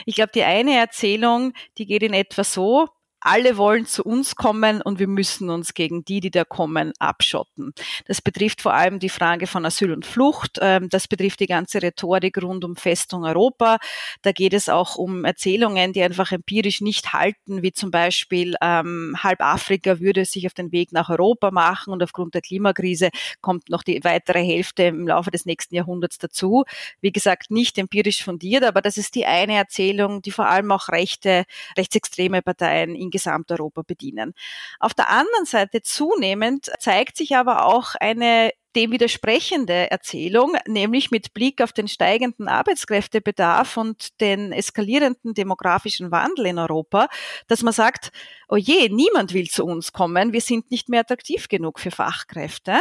Ich 0.05 0.15
glaube, 0.15 0.31
die 0.35 0.43
eine 0.43 0.77
Erzählung, 0.77 1.53
die 1.79 1.87
geht 1.87 2.03
in 2.03 2.13
etwa 2.13 2.43
so, 2.43 2.87
alle 3.21 3.57
wollen 3.57 3.85
zu 3.85 4.03
uns 4.03 4.35
kommen 4.35 4.81
und 4.81 4.99
wir 4.99 5.07
müssen 5.07 5.49
uns 5.49 5.73
gegen 5.73 6.05
die, 6.05 6.19
die 6.19 6.31
da 6.31 6.43
kommen, 6.43 6.93
abschotten. 6.99 7.73
Das 8.07 8.21
betrifft 8.21 8.61
vor 8.61 8.73
allem 8.73 8.99
die 8.99 9.09
Frage 9.09 9.47
von 9.47 9.65
Asyl 9.65 9.91
und 9.91 10.05
Flucht. 10.05 10.57
Ähm, 10.61 10.89
das 10.89 11.07
betrifft 11.07 11.39
die 11.39 11.47
ganze 11.47 11.81
Rhetorik 11.81 12.41
rund 12.41 12.63
um 12.63 12.75
Festung 12.75 13.25
Europa. 13.25 13.77
Da 14.21 14.31
geht 14.31 14.53
es 14.53 14.69
auch 14.69 14.95
um 14.95 15.25
Erzählungen, 15.25 15.93
die 15.93 16.01
einfach 16.01 16.31
empirisch 16.31 16.81
nicht 16.81 17.13
halten, 17.13 17.61
wie 17.61 17.71
zum 17.71 17.91
Beispiel 17.91 18.55
ähm, 18.61 19.15
halb 19.21 19.41
Afrika 19.41 19.99
würde 19.99 20.25
sich 20.25 20.47
auf 20.47 20.53
den 20.53 20.71
Weg 20.71 20.91
nach 20.91 21.09
Europa 21.09 21.51
machen 21.51 21.91
und 21.91 22.01
aufgrund 22.01 22.33
der 22.33 22.41
Klimakrise 22.41 23.09
kommt 23.41 23.69
noch 23.69 23.83
die 23.83 24.03
weitere 24.03 24.43
Hälfte 24.43 24.83
im 24.83 25.07
Laufe 25.07 25.31
des 25.31 25.45
nächsten 25.45 25.75
Jahrhunderts 25.75 26.17
dazu. 26.17 26.63
Wie 27.01 27.11
gesagt, 27.11 27.51
nicht 27.51 27.77
empirisch 27.77 28.23
fundiert, 28.23 28.63
aber 28.63 28.81
das 28.81 28.97
ist 28.97 29.15
die 29.15 29.25
eine 29.25 29.55
Erzählung, 29.55 30.21
die 30.21 30.31
vor 30.31 30.47
allem 30.47 30.71
auch 30.71 30.89
rechte, 30.89 31.45
rechtsextreme 31.77 32.41
Parteien 32.41 32.95
in 32.95 33.08
Gesamteuropa 33.09 33.83
bedienen. 33.83 34.33
Auf 34.79 34.93
der 34.93 35.09
anderen 35.09 35.45
Seite 35.45 35.81
zunehmend 35.81 36.71
zeigt 36.79 37.17
sich 37.17 37.35
aber 37.35 37.65
auch 37.65 37.95
eine 37.99 38.51
dem 38.75 38.91
widersprechende 38.91 39.89
Erzählung, 39.89 40.55
nämlich 40.67 41.11
mit 41.11 41.33
Blick 41.33 41.61
auf 41.61 41.73
den 41.73 41.87
steigenden 41.87 42.47
Arbeitskräftebedarf 42.47 43.77
und 43.77 44.19
den 44.21 44.51
eskalierenden 44.51 45.33
demografischen 45.33 46.11
Wandel 46.11 46.47
in 46.47 46.59
Europa, 46.59 47.07
dass 47.47 47.63
man 47.63 47.73
sagt, 47.73 48.11
oh 48.47 48.55
je, 48.55 48.89
niemand 48.89 49.33
will 49.33 49.47
zu 49.47 49.65
uns 49.65 49.91
kommen, 49.91 50.33
wir 50.33 50.41
sind 50.41 50.71
nicht 50.71 50.89
mehr 50.89 51.01
attraktiv 51.01 51.47
genug 51.47 51.79
für 51.79 51.91
Fachkräfte. 51.91 52.79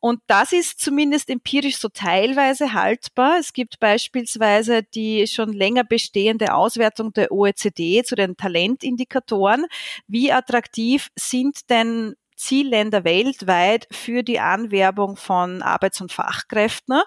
Und 0.00 0.20
das 0.26 0.52
ist 0.52 0.80
zumindest 0.80 1.30
empirisch 1.30 1.76
so 1.78 1.88
teilweise 1.88 2.72
haltbar. 2.72 3.38
Es 3.38 3.52
gibt 3.52 3.80
beispielsweise 3.80 4.82
die 4.82 5.26
schon 5.26 5.52
länger 5.52 5.84
bestehende 5.84 6.54
Auswertung 6.54 7.12
der 7.12 7.32
OECD 7.32 8.02
zu 8.02 8.14
den 8.14 8.36
Talentindikatoren. 8.36 9.66
Wie 10.06 10.32
attraktiv 10.32 11.08
sind 11.16 11.70
denn 11.70 12.14
Zielländer 12.40 13.04
weltweit 13.04 13.86
für 13.90 14.22
die 14.22 14.40
Anwerbung 14.40 15.16
von 15.16 15.60
Arbeits- 15.60 16.00
und 16.00 16.10
Fachkräften. 16.10 17.02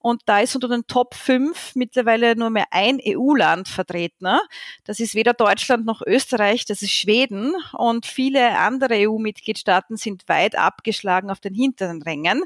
Und 0.00 0.22
da 0.24 0.40
ist 0.40 0.54
unter 0.54 0.68
den 0.68 0.86
Top 0.86 1.14
5 1.14 1.76
mittlerweile 1.76 2.34
nur 2.34 2.48
mehr 2.48 2.66
ein 2.70 2.98
EU-Land 3.06 3.68
vertreten. 3.68 4.38
Das 4.84 4.98
ist 4.98 5.14
weder 5.14 5.34
Deutschland 5.34 5.84
noch 5.84 6.00
Österreich, 6.04 6.64
das 6.64 6.80
ist 6.80 6.92
Schweden. 6.92 7.52
Und 7.72 8.06
viele 8.06 8.58
andere 8.58 8.94
EU-Mitgliedstaaten 9.06 9.98
sind 9.98 10.28
weit 10.28 10.56
abgeschlagen 10.56 11.30
auf 11.30 11.40
den 11.40 11.54
hinteren 11.54 12.00
Rängen. 12.00 12.44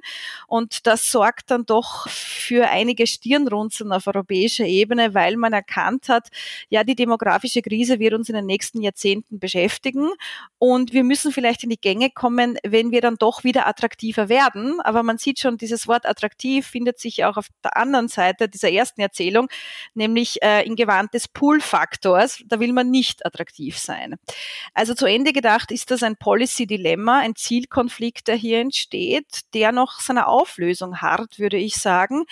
Und 0.49 0.88
das 0.88 1.12
sorgt 1.12 1.53
dann 1.53 1.66
doch 1.66 2.09
für 2.09 2.68
einige 2.68 3.07
Stirnrunzeln 3.07 3.92
auf 3.92 4.09
europäischer 4.09 4.66
Ebene, 4.66 5.14
weil 5.14 5.37
man 5.37 5.53
erkannt 5.53 6.09
hat, 6.09 6.31
ja, 6.68 6.83
die 6.83 6.97
demografische 6.97 7.62
Krise 7.62 8.01
wird 8.01 8.14
uns 8.14 8.29
in 8.29 8.35
den 8.35 8.47
nächsten 8.47 8.83
Jahrzehnten 8.83 9.38
beschäftigen. 9.38 10.11
Und 10.59 10.92
wir 10.92 11.05
müssen 11.05 11.31
vielleicht 11.31 11.62
in 11.62 11.70
die 11.70 11.81
Gänge 11.81 12.11
kommen, 12.11 12.24
kommen, 12.25 12.57
wenn 12.65 12.91
wir 12.91 13.03
dann 13.03 13.17
doch 13.17 13.45
wieder 13.45 13.67
attraktiver 13.67 14.31
werden. 14.31 14.81
Aber 14.81 15.03
man 15.03 15.19
sieht 15.19 15.41
schon, 15.41 15.59
dieses 15.59 15.87
Wort 15.87 16.07
attraktiv 16.07 16.67
findet 16.67 16.99
sich 16.99 17.23
auch 17.27 17.37
auf 17.37 17.49
der 17.63 17.77
anderen 17.77 18.09
Seite 18.09 18.49
dieser 18.49 18.71
ersten 18.71 19.03
Erzählung, 19.03 19.49
nämlich 19.93 20.43
äh, 20.43 20.65
in 20.65 20.75
Gewand 20.75 21.13
des 21.13 21.29
Pull-Faktors. 21.29 22.43
Da 22.47 22.61
will 22.61 22.73
man 22.73 22.91
nicht 22.91 23.27
attraktiv 23.27 23.77
sein. 23.77 24.15
Also 24.73 24.95
zu 24.95 25.05
Ende 25.05 25.35
gedacht 25.35 25.71
ist 25.71 25.91
das 25.91 26.03
ein 26.03 26.17
Policy-Dilemma, 26.17 27.19
ein 27.19 27.37
Zielkonflikt, 27.37 28.27
der 28.29 28.37
hier 28.37 28.61
entsteht, 28.61 29.43
der 29.53 29.73
noch 29.73 30.01
seiner 30.01 30.27
Auflösung 30.29 31.03
hart, 31.03 31.39
würde 31.39 31.59
ich 31.59 31.77
sagen. 31.77 32.25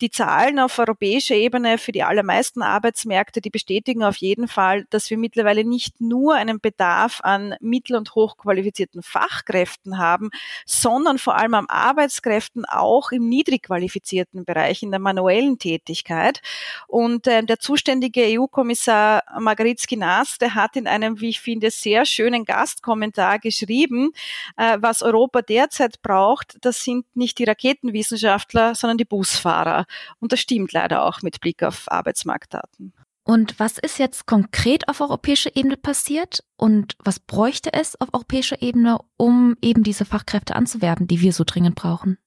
Die 0.00 0.08
Zahlen 0.08 0.58
auf 0.58 0.78
europäischer 0.78 1.34
Ebene 1.34 1.76
für 1.76 1.92
die 1.92 2.02
allermeisten 2.02 2.62
Arbeitsmärkte, 2.62 3.42
die 3.42 3.50
bestätigen 3.50 4.04
auf 4.04 4.16
jeden 4.16 4.48
Fall, 4.48 4.86
dass 4.88 5.10
wir 5.10 5.18
mittlerweile 5.18 5.64
nicht 5.64 6.00
nur 6.00 6.34
einen 6.34 6.60
Bedarf 6.60 7.20
an 7.22 7.56
mittel- 7.60 7.96
und 7.96 8.14
hochqualifizierten 8.14 9.02
Fach 9.02 9.33
Fachkräften 9.34 9.98
haben, 9.98 10.30
sondern 10.66 11.18
vor 11.18 11.36
allem 11.36 11.54
am 11.54 11.66
Arbeitskräften 11.68 12.64
auch 12.64 13.10
im 13.12 13.28
niedrig 13.28 13.64
qualifizierten 13.64 14.44
Bereich, 14.44 14.82
in 14.82 14.90
der 14.90 15.00
manuellen 15.00 15.58
Tätigkeit. 15.58 16.40
Und 16.86 17.26
äh, 17.26 17.42
der 17.42 17.58
zuständige 17.58 18.22
EU-Kommissar 18.38 19.22
Margaritski-Nas, 19.38 20.38
der 20.38 20.54
hat 20.54 20.76
in 20.76 20.86
einem, 20.86 21.20
wie 21.20 21.30
ich 21.30 21.40
finde, 21.40 21.70
sehr 21.70 22.04
schönen 22.06 22.44
Gastkommentar 22.44 23.38
geschrieben, 23.38 24.12
äh, 24.56 24.78
was 24.80 25.02
Europa 25.02 25.42
derzeit 25.42 26.02
braucht, 26.02 26.56
das 26.60 26.82
sind 26.82 27.04
nicht 27.14 27.38
die 27.38 27.44
Raketenwissenschaftler, 27.44 28.74
sondern 28.74 28.98
die 28.98 29.04
Busfahrer. 29.04 29.86
Und 30.20 30.32
das 30.32 30.40
stimmt 30.40 30.72
leider 30.72 31.04
auch 31.04 31.22
mit 31.22 31.40
Blick 31.40 31.62
auf 31.62 31.90
Arbeitsmarktdaten. 31.90 32.92
Und 33.24 33.58
was 33.58 33.78
ist 33.78 33.98
jetzt 33.98 34.26
konkret 34.26 34.88
auf 34.88 35.00
europäischer 35.00 35.56
Ebene 35.56 35.78
passiert? 35.78 36.44
Und 36.56 36.94
was 36.98 37.18
bräuchte 37.18 37.72
es 37.72 37.98
auf 37.98 38.12
europäischer 38.12 38.60
Ebene, 38.60 38.98
um 39.16 39.56
eben 39.62 39.82
diese 39.82 40.04
Fachkräfte 40.04 40.54
anzuwerben, 40.54 41.06
die 41.06 41.20
wir 41.22 41.32
so 41.32 41.44
dringend 41.44 41.74
brauchen? 41.74 42.18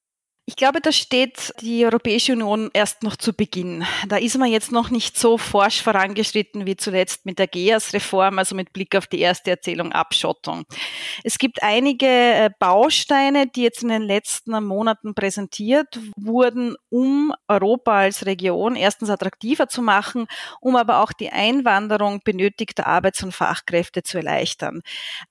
Ich 0.50 0.56
glaube, 0.56 0.80
da 0.80 0.94
steht 0.94 1.54
die 1.60 1.84
Europäische 1.84 2.32
Union 2.32 2.70
erst 2.72 3.04
noch 3.04 3.18
zu 3.18 3.34
Beginn. 3.34 3.86
Da 4.08 4.16
ist 4.16 4.38
man 4.38 4.50
jetzt 4.50 4.72
noch 4.72 4.90
nicht 4.90 5.18
so 5.18 5.38
forsch 5.38 5.82
vorangeschritten 5.82 6.66
wie 6.66 6.78
zuletzt 6.78 7.26
mit 7.26 7.38
der 7.38 7.48
GEAS-Reform, 7.48 8.40
also 8.40 8.56
mit 8.56 8.72
Blick 8.72 8.96
auf 8.96 9.08
die 9.08 9.20
erste 9.20 9.52
Erzählung 9.52 9.92
Abschottung. 9.92 10.64
Es 11.26 11.38
gibt 11.38 11.64
einige 11.64 12.08
äh, 12.08 12.50
Bausteine, 12.60 13.48
die 13.48 13.64
jetzt 13.64 13.84
in 13.84 13.90
den 13.90 14.04
letzten 14.04 14.64
Monaten 14.64 15.14
präsentiert 15.14 16.00
wurden, 16.16 16.78
um 16.88 17.34
Europa 17.50 17.98
als 17.98 18.26
Region 18.26 18.78
erstens 18.78 19.10
attraktiver 19.10 19.68
zu 19.68 19.82
machen, 19.82 20.28
um 20.62 20.78
aber 20.78 21.04
auch 21.04 21.12
die 21.12 21.30
Einwanderung 21.30 22.22
benötigter 22.24 22.88
Arbeits- 22.88 23.22
und 23.22 23.34
Fachkräfte 23.34 24.02
zu 24.02 24.20
erleichtern. 24.20 24.82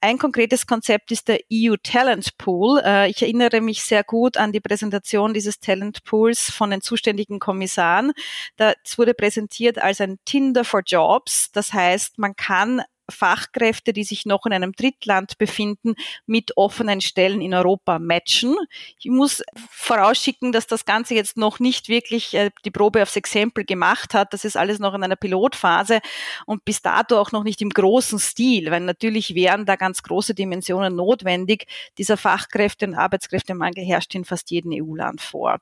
Ein 0.03 0.19
konkretes 0.19 0.67
Konzept 0.67 1.11
ist 1.11 1.29
der 1.29 1.41
EU 1.51 1.77
Talent 1.83 2.37
Pool. 2.37 2.83
Äh, 2.85 3.09
ich 3.09 3.23
erinnere 3.23 3.63
mich 3.63 3.83
sehr 3.83 4.05
gut 4.05 4.37
an 4.37 4.53
die 4.53 4.61
Präsentation 4.61 5.06
Präsentation 5.07 5.35
dieses 5.35 5.61
Talentpools 5.61 6.51
von 6.51 6.71
den 6.71 6.81
zuständigen 6.81 7.39
Kommissaren. 7.39 8.13
Das 8.57 8.75
wurde 8.97 9.15
präsentiert 9.15 9.79
als 9.79 10.01
ein 10.01 10.19
Tinder 10.25 10.65
for 10.65 10.83
Jobs. 10.85 11.53
Das 11.53 11.73
heißt, 11.73 12.19
man 12.19 12.35
kann 12.35 12.83
Fachkräfte, 13.11 13.93
die 13.93 14.05
sich 14.05 14.27
noch 14.27 14.47
in 14.47 14.53
einem 14.53 14.73
Drittland 14.73 15.39
befinden, 15.39 15.95
mit 16.27 16.57
offenen 16.57 17.01
Stellen 17.01 17.41
in 17.41 17.55
Europa 17.55 17.99
matchen. 17.99 18.57
Ich 18.99 19.07
muss 19.07 19.43
vorausschicken, 19.71 20.53
dass 20.53 20.67
das 20.67 20.85
Ganze 20.85 21.15
jetzt 21.15 21.37
noch 21.37 21.61
nicht 21.61 21.89
wirklich 21.89 22.35
äh, 22.35 22.51
die 22.65 22.71
Probe 22.71 23.03
aufs 23.03 23.17
Exempel 23.17 23.65
gemacht 23.65 24.15
hat. 24.15 24.33
Das 24.33 24.45
ist 24.45 24.57
alles 24.57 24.79
noch 24.79 24.95
in 24.95 25.05
einer 25.05 25.17
Pilotphase 25.17 26.01
und 26.47 26.65
bis 26.65 26.83
dato 26.83 27.19
auch 27.19 27.33
noch 27.33 27.45
nicht 27.45 27.63
im 27.63 27.71
großen 27.71 28.19
Stil, 28.19 28.71
weil 28.71 28.81
natürlich 28.81 29.35
wären 29.35 29.67
da 29.67 29.77
ganz 29.77 30.03
große 30.03 30.35
Dimensionen 30.35 30.97
notwendig. 30.97 31.67
Dieser 31.99 32.17
Fachkräfte- 32.17 32.87
und 32.87 32.95
Arbeitskräftemangel 32.95 33.85
herrscht 33.85 34.15
in 34.15 34.25
fast 34.25 34.51
jedem 34.51 34.73
EU-Land 34.73 35.21
vor. 35.21 35.59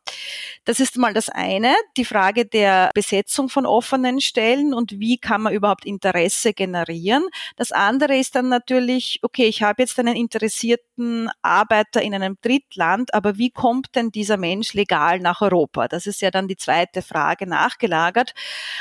Das 0.64 0.80
ist 0.80 0.96
mal 0.96 1.12
das 1.12 1.28
eine, 1.28 1.74
die 1.96 2.04
Frage 2.04 2.46
der 2.46 2.90
Besetzung 2.94 3.48
von 3.48 3.66
offenen 3.66 4.20
Stellen 4.20 4.74
und 4.74 4.98
wie 4.98 5.18
kann 5.18 5.42
man 5.42 5.52
überhaupt 5.52 5.84
Interesse 5.84 6.52
generieren. 6.52 7.28
Das 7.56 7.72
andere 7.72 8.16
ist 8.16 8.34
dann 8.34 8.48
natürlich, 8.48 9.20
okay, 9.22 9.46
ich 9.46 9.62
habe 9.62 9.82
jetzt 9.82 9.98
einen 9.98 10.16
interessierten 10.16 11.30
Arbeiter 11.42 12.02
in 12.02 12.14
einem 12.14 12.36
Drittland, 12.40 13.14
aber 13.14 13.38
wie 13.38 13.50
kommt 13.50 13.94
denn 13.94 14.10
dieser 14.10 14.36
Mensch 14.36 14.74
legal 14.74 15.20
nach 15.20 15.40
Europa? 15.40 15.88
Das 15.88 16.06
ist 16.06 16.20
ja 16.20 16.30
dann 16.30 16.48
die 16.48 16.56
zweite 16.56 17.02
Frage 17.02 17.46
nachgelagert. 17.46 18.34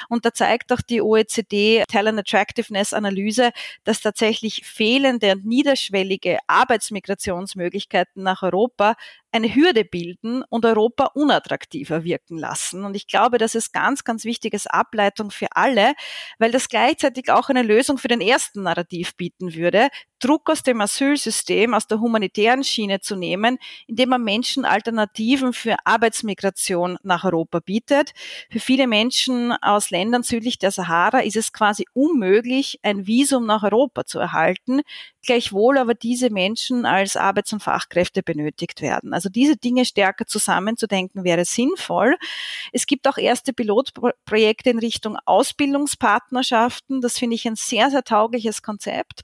Und 0.10 0.26
da 0.26 0.34
zeigt 0.34 0.72
auch 0.72 0.82
die 0.82 1.02
OECD 1.02 1.84
Talent 1.88 2.20
Attractiveness 2.20 2.94
Analyse, 2.94 3.52
dass 3.84 4.02
tatsächlich 4.02 4.66
fehlende 4.66 5.32
und 5.34 5.46
niederschwellige 5.46 6.40
Arbeitsmigrationsmöglichkeiten 6.48 8.24
nach 8.24 8.44
Europa 8.44 8.96
eine 9.34 9.54
Hürde 9.54 9.84
bilden 9.84 10.44
und 10.50 10.66
Europa 10.66 11.06
unattraktiver 11.16 12.04
wirken 12.04 12.38
lassen. 12.38 12.86
Und 12.86 12.96
ich 12.96 13.08
glaube, 13.08 13.38
das 13.40 13.56
ist 13.56 13.74
ganz, 13.74 14.04
ganz 14.04 14.26
wichtiges 14.26 14.68
Ableitung 14.68 15.32
für 15.32 15.48
alle, 15.52 15.94
weil 16.38 16.52
das 16.52 16.70
gleichzeitig 16.70 17.32
auch 17.32 17.50
eine 17.50 17.64
Lösung 17.64 17.98
für 17.98 18.08
den 18.08 18.22
ersten 18.22 18.64
Narrativ 18.64 19.16
bieten 19.18 19.56
würde, 19.56 19.90
Druck 20.24 20.50
aus 20.50 20.64
dem 20.64 20.80
Asylsystem, 20.80 21.74
aus 21.74 21.88
der 21.88 22.00
humanitären 22.00 22.64
Schiene 22.64 23.02
zu 23.02 23.18
nehmen, 23.18 23.58
indem 23.88 24.10
man 24.10 24.24
Menschen 24.24 24.64
Alternativen 24.64 25.52
für 25.52 25.76
Arbeitsmigration 25.84 26.98
nach 27.04 27.26
Europa 27.26 27.60
bietet. 27.60 28.14
Für 28.50 28.60
viele 28.60 28.88
Menschen 28.88 29.52
aus 29.52 29.90
Ländern 29.90 30.24
südlich 30.24 30.60
der 30.60 30.72
Sahara 30.72 31.20
ist 31.20 31.36
es 31.36 31.52
quasi 31.52 31.86
unmöglich, 31.94 32.80
ein 32.84 33.06
Visum 33.06 33.46
nach 33.46 33.64
Europa 33.64 34.06
zu 34.06 34.20
erhalten, 34.20 34.82
gleichwohl 35.26 35.78
aber 35.78 35.94
diese 35.94 36.30
Menschen 36.30 36.86
als 36.86 37.16
Arbeits- 37.16 37.54
und 37.54 37.64
Fachkräfte 37.64 38.24
benötigt 38.24 38.82
werden. 38.82 39.14
Also 39.14 39.30
diese 39.30 39.58
Dinge 39.58 39.86
stärker 39.86 40.26
zusammenzudenken 40.26 41.24
wäre 41.24 41.46
sinnvoll. 41.46 42.16
Es 42.72 42.86
gibt 42.86 43.08
auch 43.08 43.18
erste 43.18 43.54
Pilotprojekte 43.54 44.70
in 44.70 44.80
Richtung 44.80 45.18
Ausbildungspartnerschaften. 45.26 47.02
Das 47.02 47.18
finde 47.18 47.36
ich 47.36 47.48
ein 47.48 47.56
sehr, 47.56 47.90
sehr 47.90 48.04
taugliches 48.04 48.62
Konzept, 48.62 49.22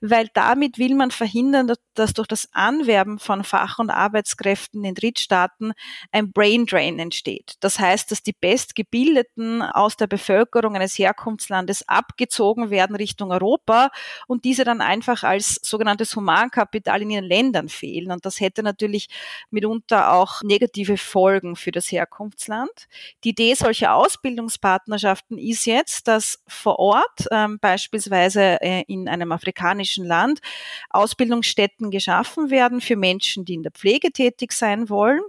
weil 0.00 0.28
da 0.34 0.41
damit 0.48 0.78
will 0.78 0.94
man 0.94 1.10
verhindern, 1.10 1.72
dass 1.94 2.14
durch 2.14 2.26
das 2.26 2.48
Anwerben 2.52 3.18
von 3.18 3.44
Fach- 3.44 3.78
und 3.78 3.90
Arbeitskräften 3.90 4.84
in 4.84 4.94
Drittstaaten 4.94 5.72
ein 6.10 6.32
Brain 6.32 6.66
Drain 6.66 6.98
entsteht. 6.98 7.54
Das 7.60 7.78
heißt, 7.78 8.10
dass 8.10 8.22
die 8.22 8.32
Bestgebildeten 8.32 9.62
aus 9.62 9.96
der 9.96 10.06
Bevölkerung 10.06 10.74
eines 10.74 10.98
Herkunftslandes 10.98 11.88
abgezogen 11.88 12.70
werden 12.70 12.96
Richtung 12.96 13.30
Europa 13.30 13.90
und 14.26 14.44
diese 14.44 14.64
dann 14.64 14.80
einfach 14.80 15.22
als 15.22 15.60
sogenanntes 15.62 16.16
Humankapital 16.16 17.02
in 17.02 17.10
ihren 17.10 17.24
Ländern 17.24 17.68
fehlen. 17.68 18.10
Und 18.10 18.26
das 18.26 18.40
hätte 18.40 18.62
natürlich 18.62 19.08
mitunter 19.50 20.12
auch 20.12 20.42
negative 20.42 20.96
Folgen 20.96 21.56
für 21.56 21.70
das 21.70 21.92
Herkunftsland. 21.92 22.70
Die 23.24 23.30
Idee 23.30 23.54
solcher 23.54 23.94
Ausbildungspartnerschaften 23.94 25.38
ist 25.38 25.66
jetzt, 25.66 26.08
dass 26.08 26.42
vor 26.48 26.78
Ort, 26.78 27.26
ähm, 27.30 27.58
beispielsweise 27.60 28.60
äh, 28.60 28.82
in 28.88 29.08
einem 29.08 29.32
afrikanischen 29.32 30.06
Land, 30.06 30.31
Land 30.32 30.40
Ausbildungsstätten 30.90 31.90
geschaffen 31.90 32.50
werden 32.50 32.80
für 32.80 32.96
Menschen, 32.96 33.44
die 33.44 33.54
in 33.54 33.62
der 33.62 33.72
Pflege 33.72 34.12
tätig 34.12 34.52
sein 34.52 34.88
wollen, 34.88 35.22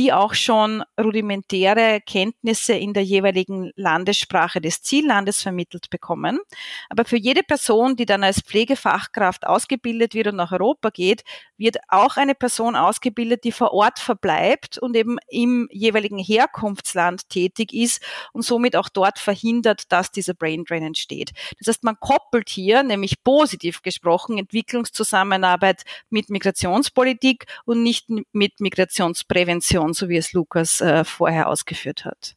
die 0.00 0.14
auch 0.14 0.32
schon 0.32 0.82
rudimentäre 0.98 2.00
Kenntnisse 2.00 2.72
in 2.72 2.94
der 2.94 3.04
jeweiligen 3.04 3.70
Landessprache 3.76 4.58
des 4.62 4.80
Ziellandes 4.80 5.42
vermittelt 5.42 5.90
bekommen. 5.90 6.40
Aber 6.88 7.04
für 7.04 7.18
jede 7.18 7.42
Person, 7.42 7.96
die 7.96 8.06
dann 8.06 8.24
als 8.24 8.40
Pflegefachkraft 8.40 9.46
ausgebildet 9.46 10.14
wird 10.14 10.28
und 10.28 10.36
nach 10.36 10.52
Europa 10.52 10.88
geht, 10.88 11.22
wird 11.58 11.76
auch 11.88 12.16
eine 12.16 12.34
Person 12.34 12.76
ausgebildet, 12.76 13.44
die 13.44 13.52
vor 13.52 13.74
Ort 13.74 13.98
verbleibt 13.98 14.78
und 14.78 14.96
eben 14.96 15.18
im 15.28 15.68
jeweiligen 15.70 16.18
Herkunftsland 16.18 17.28
tätig 17.28 17.74
ist 17.74 18.02
und 18.32 18.40
somit 18.40 18.76
auch 18.76 18.88
dort 18.88 19.18
verhindert, 19.18 19.92
dass 19.92 20.10
dieser 20.10 20.32
Brain 20.32 20.64
Drain 20.64 20.82
entsteht. 20.82 21.32
Das 21.58 21.68
heißt, 21.68 21.84
man 21.84 22.00
koppelt 22.00 22.48
hier, 22.48 22.82
nämlich 22.82 23.22
positiv 23.22 23.82
gesprochen, 23.82 24.38
Entwicklungszusammenarbeit 24.38 25.82
mit 26.08 26.30
Migrationspolitik 26.30 27.44
und 27.66 27.82
nicht 27.82 28.06
mit 28.32 28.60
Migrationsprävention 28.60 29.89
Situation, 29.90 29.94
so 29.94 30.08
wie 30.08 30.16
es 30.16 30.32
Lukas 30.32 30.80
äh, 30.80 31.04
vorher 31.04 31.48
ausgeführt 31.48 32.04
hat. 32.04 32.34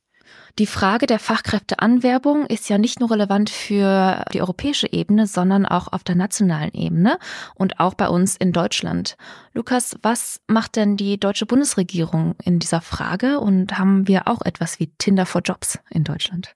Die 0.58 0.68
Frage 0.68 1.06
der 1.06 1.20
Fachkräfteanwerbung 1.20 2.46
ist 2.46 2.70
ja 2.70 2.78
nicht 2.78 3.00
nur 3.00 3.12
relevant 3.12 3.50
für 3.50 4.24
die 4.34 4.42
europäische 4.42 4.92
Ebene, 4.92 5.28
sondern 5.28 5.66
auch 5.66 5.92
auf 5.92 6.04
der 6.04 6.16
nationalen 6.16 6.74
Ebene 6.74 7.18
und 7.56 7.80
auch 7.80 7.96
bei 7.96 8.08
uns 8.08 8.38
in 8.38 8.52
Deutschland. 8.52 9.16
Lukas, 9.54 9.96
was 10.02 10.42
macht 10.48 10.76
denn 10.76 10.96
die 10.96 11.20
deutsche 11.20 11.46
Bundesregierung 11.46 12.36
in 12.44 12.60
dieser 12.60 12.82
Frage 12.82 13.40
und 13.40 13.78
haben 13.78 14.08
wir 14.08 14.28
auch 14.28 14.42
etwas 14.44 14.80
wie 14.80 14.92
Tinder 14.98 15.26
for 15.26 15.42
Jobs 15.42 15.80
in 15.90 16.04
Deutschland? 16.04 16.56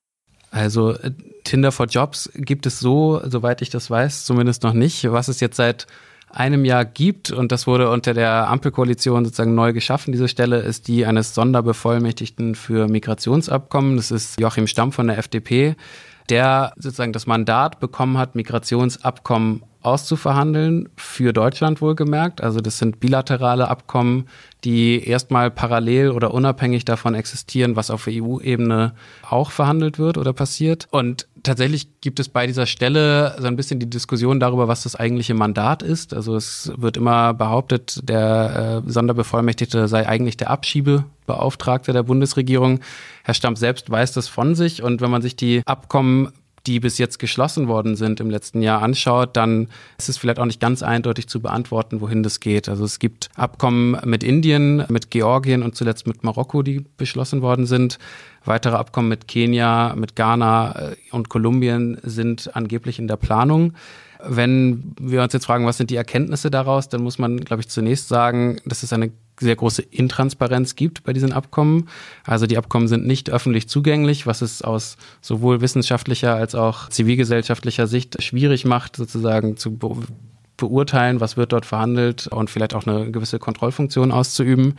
Also 0.50 0.92
äh, 0.94 1.12
Tinder 1.44 1.72
for 1.72 1.88
Jobs 1.88 2.32
gibt 2.36 2.66
es 2.66 2.80
so, 2.80 3.22
soweit 3.26 3.62
ich 3.62 3.70
das 3.70 3.90
weiß, 3.90 4.26
zumindest 4.26 4.64
noch 4.64 4.74
nicht. 4.74 5.12
Was 5.12 5.28
es 5.28 5.40
jetzt 5.40 5.58
seit 5.58 5.88
einem 6.30 6.66
Jahr 6.66 6.86
gibt, 6.86 7.32
und 7.32 7.52
das 7.52 7.68
wurde 7.68 7.90
unter 7.90 8.14
der 8.14 8.50
Ampelkoalition 8.50 9.26
sozusagen 9.26 9.56
neu 9.56 9.74
geschaffen, 9.74 10.12
diese 10.12 10.28
Stelle, 10.28 10.60
ist 10.60 10.88
die 10.88 11.06
eines 11.06 11.34
Sonderbevollmächtigten 11.34 12.56
für 12.56 12.88
Migrationsabkommen. 12.88 13.98
Das 13.98 14.12
ist 14.12 14.40
Joachim 14.40 14.68
Stamm 14.68 14.92
von 14.92 15.08
der 15.08 15.18
FDP, 15.18 15.76
der 16.30 16.74
sozusagen 16.78 17.14
das 17.14 17.28
Mandat 17.28 17.80
bekommen 17.80 18.18
hat, 18.18 18.36
Migrationsabkommen 18.36 19.64
auszuverhandeln, 19.88 20.90
für 20.96 21.34
Deutschland 21.34 21.82
wohlgemerkt. 21.82 22.42
Also 22.42 22.60
das 22.62 22.78
sind 22.78 23.00
bilaterale 23.00 23.68
Abkommen, 23.70 24.28
die 24.64 25.04
erstmal 25.08 25.50
parallel 25.50 26.12
oder 26.12 26.34
unabhängig 26.34 26.86
davon 26.86 27.16
existieren, 27.16 27.76
was 27.76 27.90
auf 27.90 28.08
EU-Ebene 28.08 28.94
auch 29.30 29.52
verhandelt 29.52 29.98
wird 29.98 30.18
oder 30.18 30.34
passiert. 30.34 30.88
Und 30.92 31.28
tatsächlich 31.44 32.02
gibt 32.02 32.20
es 32.20 32.30
bei 32.30 32.48
dieser 32.48 32.66
Stelle 32.66 33.36
so 33.40 33.48
ein 33.48 33.56
bisschen 33.56 33.80
die 33.80 33.90
Diskussion 33.90 34.40
darüber, 34.40 34.68
was 34.68 34.84
das 34.84 34.96
eigentliche 34.96 35.34
Mandat 35.34 35.84
ist. 35.84 36.14
Also 36.14 36.36
es 36.36 36.72
wird 36.76 36.98
immer 36.98 37.34
behauptet, 37.34 38.02
der 38.04 38.84
äh, 38.86 38.92
Sonderbevollmächtigte 38.92 39.88
sei 39.88 40.08
eigentlich 40.08 40.38
der 40.38 40.50
Abschiebebeauftragte 40.50 41.94
der 41.94 42.04
Bundesregierung. 42.04 42.82
Herr 43.24 43.34
Stamp 43.34 43.58
selbst 43.58 43.90
weiß 43.90 44.12
das 44.14 44.28
von 44.28 44.56
sich. 44.56 44.84
Und 44.84 45.02
wenn 45.02 45.12
man 45.12 45.22
sich 45.22 45.36
die 45.36 45.62
Abkommen 45.66 46.32
die 46.68 46.80
bis 46.80 46.98
jetzt 46.98 47.18
geschlossen 47.18 47.68
worden 47.68 47.96
sind 47.96 48.20
im 48.20 48.30
letzten 48.30 48.62
Jahr 48.62 48.82
anschaut, 48.82 49.36
dann 49.38 49.70
ist 49.98 50.10
es 50.10 50.18
vielleicht 50.18 50.40
auch 50.40 50.46
nicht 50.46 50.60
ganz 50.60 50.84
eindeutig 50.84 51.28
zu 51.28 51.40
beantworten, 51.40 52.02
wohin 52.02 52.24
das 52.24 52.40
geht. 52.40 52.68
Also 52.70 52.84
es 52.84 53.00
gibt 53.00 53.30
Abkommen 53.36 53.98
mit 54.06 54.24
Indien, 54.24 54.84
mit 54.90 55.10
Georgien 55.10 55.64
und 55.64 55.76
zuletzt 55.76 56.06
mit 56.06 56.24
Marokko, 56.24 56.62
die 56.62 56.86
beschlossen 56.98 57.42
worden 57.42 57.66
sind. 57.66 57.98
Weitere 58.44 58.76
Abkommen 58.76 59.10
mit 59.10 59.28
Kenia, 59.28 59.96
mit 59.96 60.16
Ghana 60.16 60.92
äh, 60.92 60.96
und 61.12 61.30
Kolumbien 61.30 61.98
sind 62.04 62.56
angeblich 62.56 63.00
in 63.00 63.08
der 63.08 63.18
Planung. 63.18 63.74
Wenn 64.26 64.96
wir 65.00 65.22
uns 65.22 65.34
jetzt 65.34 65.46
fragen, 65.46 65.66
was 65.66 65.78
sind 65.78 65.90
die 65.90 65.96
Erkenntnisse 65.96 66.50
daraus, 66.50 66.90
dann 66.90 67.04
muss 67.04 67.20
man, 67.20 67.40
glaube 67.40 67.62
ich, 67.62 67.70
zunächst 67.70 68.08
sagen, 68.08 68.60
dass 68.66 68.84
es 68.84 68.92
eine 68.92 69.12
sehr 69.40 69.56
große 69.56 69.82
Intransparenz 69.82 70.76
gibt 70.76 71.04
bei 71.04 71.14
diesen 71.14 71.34
Abkommen. 71.34 71.90
Also 72.26 72.48
die 72.48 72.58
Abkommen 72.58 72.88
sind 72.88 73.06
nicht 73.06 73.30
öffentlich 73.30 73.70
zugänglich, 73.70 74.26
was 74.26 74.42
es 74.42 74.62
aus 74.62 74.98
sowohl 75.22 75.62
wissenschaftlicher 75.62 76.36
als 76.36 76.56
auch 76.56 76.90
zivilgesellschaftlicher 76.90 77.88
Sicht 77.88 78.22
schwierig 78.22 78.66
macht, 78.66 78.96
sozusagen 78.96 79.58
zu 79.58 79.76
be 79.76 79.96
beurteilen, 80.60 81.20
was 81.22 81.38
wird 81.38 81.54
dort 81.54 81.68
verhandelt 81.68 82.26
und 82.26 82.50
vielleicht 82.50 82.74
auch 82.74 82.88
eine 82.88 83.12
gewisse 83.12 83.38
Kontrollfunktion 83.38 84.12
auszuüben. 84.12 84.74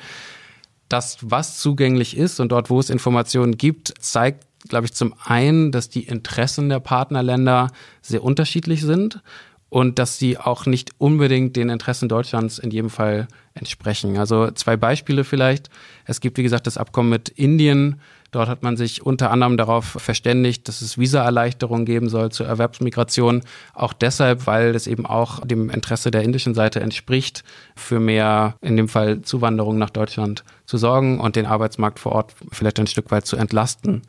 Das, 0.89 1.19
was 1.21 1.61
zugänglich 1.61 2.17
ist 2.17 2.41
und 2.41 2.51
dort, 2.51 2.69
wo 2.69 2.81
es 2.81 2.91
Informationen 2.91 3.57
gibt, 3.57 3.95
zeigt 4.01 4.49
glaube 4.67 4.87
ich, 4.87 4.95
zum 4.95 5.15
einen, 5.25 5.71
dass 5.71 5.89
die 5.89 6.03
Interessen 6.03 6.69
der 6.69 6.81
Partnerländer 6.81 7.71
sehr 8.03 8.25
unterschiedlich 8.25 8.83
sind 8.83 9.23
und 9.71 9.99
dass 9.99 10.19
sie 10.19 10.39
auch 10.39 10.67
nicht 10.67 10.93
unbedingt 10.99 11.57
den 11.57 11.69
Interessen 11.69 12.09
Deutschlands 12.09 12.59
in 12.59 12.71
jedem 12.71 12.91
Fall 12.91 13.29
entsprechen. 13.55 14.17
Also 14.17 14.51
zwei 14.53 14.77
Beispiele 14.77 15.25
vielleicht. 15.25 15.69
Es 16.05 16.21
gibt, 16.21 16.39
wie 16.39 16.43
gesagt, 16.43 16.67
das 16.67 16.79
Abkommen 16.79 17.11
mit 17.11 17.29
Indien. 17.29 18.01
Dort 18.31 18.49
hat 18.49 18.63
man 18.63 18.77
sich 18.77 19.05
unter 19.05 19.31
anderem 19.31 19.57
darauf 19.57 19.85
verständigt, 19.85 20.69
dass 20.69 20.81
es 20.81 20.99
Visaerleichterungen 20.99 21.87
geben 21.87 22.09
soll 22.09 22.31
zur 22.31 22.47
Erwerbsmigration. 22.47 23.43
Auch 23.75 23.93
deshalb, 23.93 24.47
weil 24.47 24.75
es 24.75 24.87
eben 24.87 25.07
auch 25.07 25.45
dem 25.47 25.71
Interesse 25.71 26.11
der 26.11 26.23
indischen 26.23 26.55
Seite 26.55 26.81
entspricht, 26.81 27.43
für 27.75 28.01
mehr, 28.01 28.57
in 28.61 28.77
dem 28.77 28.89
Fall 28.89 29.23
Zuwanderung 29.23 29.79
nach 29.79 29.91
Deutschland 29.91 30.45
zu 30.67 30.79
sorgen 30.79 31.21
und 31.21 31.37
den 31.37 31.47
Arbeitsmarkt 31.47 31.99
vor 31.99 32.13
Ort 32.13 32.35
vielleicht 32.53 32.79
ein 32.81 32.87
Stück 32.87 33.11
weit 33.11 33.27
zu 33.27 33.37
entlasten. 33.37 34.03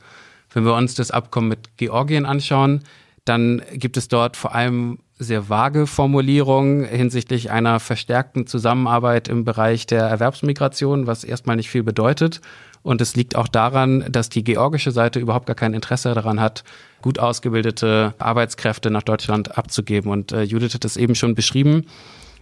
Wenn 0.54 0.66
wir 0.66 0.74
uns 0.74 0.96
das 0.96 1.12
Abkommen 1.12 1.48
mit 1.48 1.78
Georgien 1.78 2.26
anschauen, 2.26 2.84
dann 3.30 3.62
gibt 3.74 3.96
es 3.96 4.08
dort 4.08 4.36
vor 4.36 4.56
allem 4.56 5.00
sehr 5.20 5.50
vage 5.50 5.86
Formulierungen 5.86 6.84
hinsichtlich 6.84 7.52
einer 7.52 7.80
verstärkten 7.80 8.48
Zusammenarbeit 8.48 9.28
im 9.28 9.44
Bereich 9.46 9.86
der 9.86 10.04
Erwerbsmigration, 10.04 11.08
was 11.08 11.24
erstmal 11.24 11.56
nicht 11.56 11.70
viel 11.70 11.84
bedeutet. 11.84 12.42
Und 12.82 13.02
es 13.02 13.16
liegt 13.16 13.36
auch 13.36 13.48
daran, 13.50 14.06
dass 14.10 14.30
die 14.30 14.44
georgische 14.44 14.92
Seite 14.92 15.20
überhaupt 15.20 15.46
gar 15.46 15.56
kein 15.56 15.74
Interesse 15.74 16.14
daran 16.14 16.40
hat, 16.40 16.64
gut 17.02 17.20
ausgebildete 17.20 18.14
Arbeitskräfte 18.18 18.90
nach 18.90 19.04
Deutschland 19.04 19.58
abzugeben. 19.58 20.10
Und 20.10 20.32
äh, 20.32 20.44
Judith 20.44 20.74
hat 20.74 20.86
es 20.86 20.98
eben 20.98 21.16
schon 21.16 21.36
beschrieben 21.36 21.86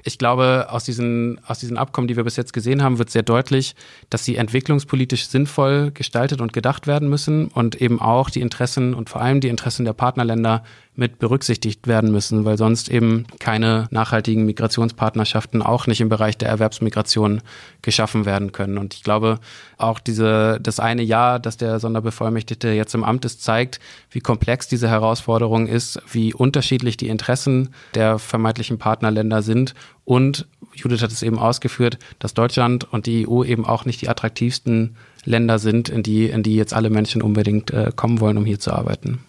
ich 0.08 0.18
glaube, 0.18 0.68
aus 0.70 0.86
diesen, 0.86 1.40
aus 1.46 1.60
diesen 1.60 1.78
Abkommen, 1.78 2.08
die 2.08 2.16
wir 2.16 2.24
bis 2.24 2.38
jetzt 2.38 2.54
gesehen 2.54 2.82
haben, 2.82 2.98
wird 2.98 3.10
sehr 3.10 3.24
deutlich, 3.24 3.76
dass 4.10 4.24
sie 4.24 4.38
entwicklungspolitisch 4.38 5.28
sinnvoll 5.28 5.92
gestaltet 5.92 6.40
und 6.40 6.54
gedacht 6.54 6.88
werden 6.88 7.10
müssen 7.10 7.50
und 7.50 7.76
eben 7.82 8.00
auch 8.00 8.30
die 8.30 8.40
Interessen 8.40 8.94
und 8.94 9.10
vor 9.10 9.22
allem 9.22 9.42
die 9.42 9.50
Interessen 9.50 9.84
der 9.84 9.92
Partnerländer 9.92 10.64
mit 10.96 11.20
berücksichtigt 11.20 11.86
werden 11.88 12.12
müssen, 12.12 12.44
weil 12.44 12.58
sonst 12.58 12.90
eben 12.90 13.26
keine 13.40 13.88
nachhaltigen 13.92 14.46
Migrationspartnerschaften 14.46 15.62
auch 15.62 15.86
nicht 15.86 16.02
im 16.02 16.10
Bereich 16.10 16.38
der 16.38 16.50
Erwerbsmigration 16.50 17.42
geschaffen 17.84 18.26
werden 18.26 18.52
können. 18.52 18.80
Und 18.80 18.96
ich 18.96 19.04
glaube, 19.04 19.40
auch 19.78 20.00
diese, 20.00 20.60
das 20.60 20.80
eine 20.80 21.04
Jahr, 21.04 21.40
dass 21.40 21.58
der 21.58 21.80
Sonderbevollmächtigte 21.80 22.70
jetzt 22.70 22.96
im 22.96 23.04
Amt 23.04 23.26
ist, 23.26 23.44
zeigt, 23.44 23.80
wie 24.10 24.22
komplex 24.22 24.68
diese 24.68 24.90
Herausforderung 24.90 25.68
ist, 25.68 26.02
wie 26.12 26.34
unterschiedlich 26.34 26.98
die 26.98 27.10
Interessen 27.10 27.76
der 27.94 28.18
vermeintlichen 28.18 28.80
Partnerländer 28.80 29.44
sind 29.44 29.76
und 30.08 30.48
Judith 30.74 31.02
hat 31.02 31.12
es 31.12 31.22
eben 31.22 31.38
ausgeführt, 31.38 32.00
dass 32.20 32.34
Deutschland 32.34 32.92
und 32.94 33.08
die 33.08 33.28
EU 33.28 33.44
eben 33.44 33.66
auch 33.66 33.84
nicht 33.84 34.02
die 34.02 34.08
attraktivsten 34.08 34.96
Länder 35.26 35.60
sind, 35.60 35.90
in 35.90 36.02
die, 36.02 36.28
in 36.28 36.44
die 36.44 36.56
jetzt 36.56 36.74
alle 36.74 36.90
Menschen 36.90 37.22
unbedingt 37.22 37.72
äh, 37.72 37.92
kommen 37.94 38.22
wollen, 38.22 38.38
um 38.38 38.46
hier 38.46 38.58
zu 38.58 38.72
arbeiten. 38.72 39.20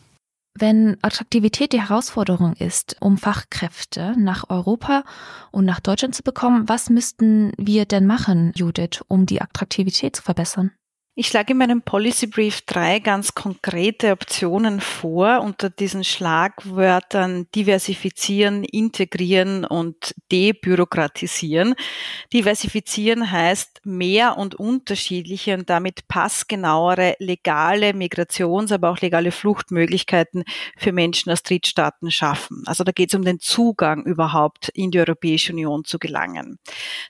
Wenn 0.55 0.97
Attraktivität 1.03 1.73
die 1.73 1.81
Herausforderung 1.81 2.53
ist, 2.53 2.97
um 3.01 3.19
Fachkräfte 3.19 4.15
nach 4.17 4.51
Europa 4.51 5.03
und 5.51 5.65
nach 5.65 5.81
Deutschland 5.81 6.15
zu 6.15 6.23
bekommen, 6.23 6.69
was 6.69 6.91
müssten 6.91 7.51
wir 7.57 7.85
denn 7.85 8.07
machen, 8.07 8.53
Judith, 8.55 9.01
um 9.09 9.27
die 9.27 9.43
Attraktivität 9.43 10.15
zu 10.15 10.23
verbessern? 10.23 10.71
Ich 11.21 11.27
schlage 11.27 11.51
in 11.51 11.59
meinem 11.59 11.83
Policy 11.83 12.29
Brief 12.29 12.61
drei 12.61 13.01
ganz 13.01 13.35
konkrete 13.35 14.13
Optionen 14.13 14.81
vor 14.81 15.41
unter 15.41 15.69
diesen 15.69 16.05
Schlagwörtern 16.05 17.49
diversifizieren, 17.57 18.63
integrieren 18.63 19.65
und 19.65 20.15
debürokratisieren. 20.31 21.75
Diversifizieren 22.33 23.33
heißt 23.33 23.81
mehr 23.83 24.39
und 24.39 24.55
unterschiedliche 24.55 25.55
und 25.55 25.69
damit 25.69 26.07
passgenauere 26.07 27.17
legale 27.19 27.95
Migrations-, 27.95 28.71
aber 28.71 28.91
auch 28.91 29.01
legale 29.01 29.33
Fluchtmöglichkeiten 29.33 30.45
für 30.77 30.93
Menschen 30.93 31.33
aus 31.33 31.43
Drittstaaten 31.43 32.13
schaffen. 32.13 32.63
Also 32.67 32.85
da 32.85 32.93
geht 32.93 33.09
es 33.13 33.19
um 33.19 33.25
den 33.25 33.41
Zugang 33.41 34.05
überhaupt 34.05 34.69
in 34.69 34.93
die 34.93 35.01
Europäische 35.01 35.53
Union 35.53 35.85
zu 35.85 35.99
gelangen. 35.99 36.61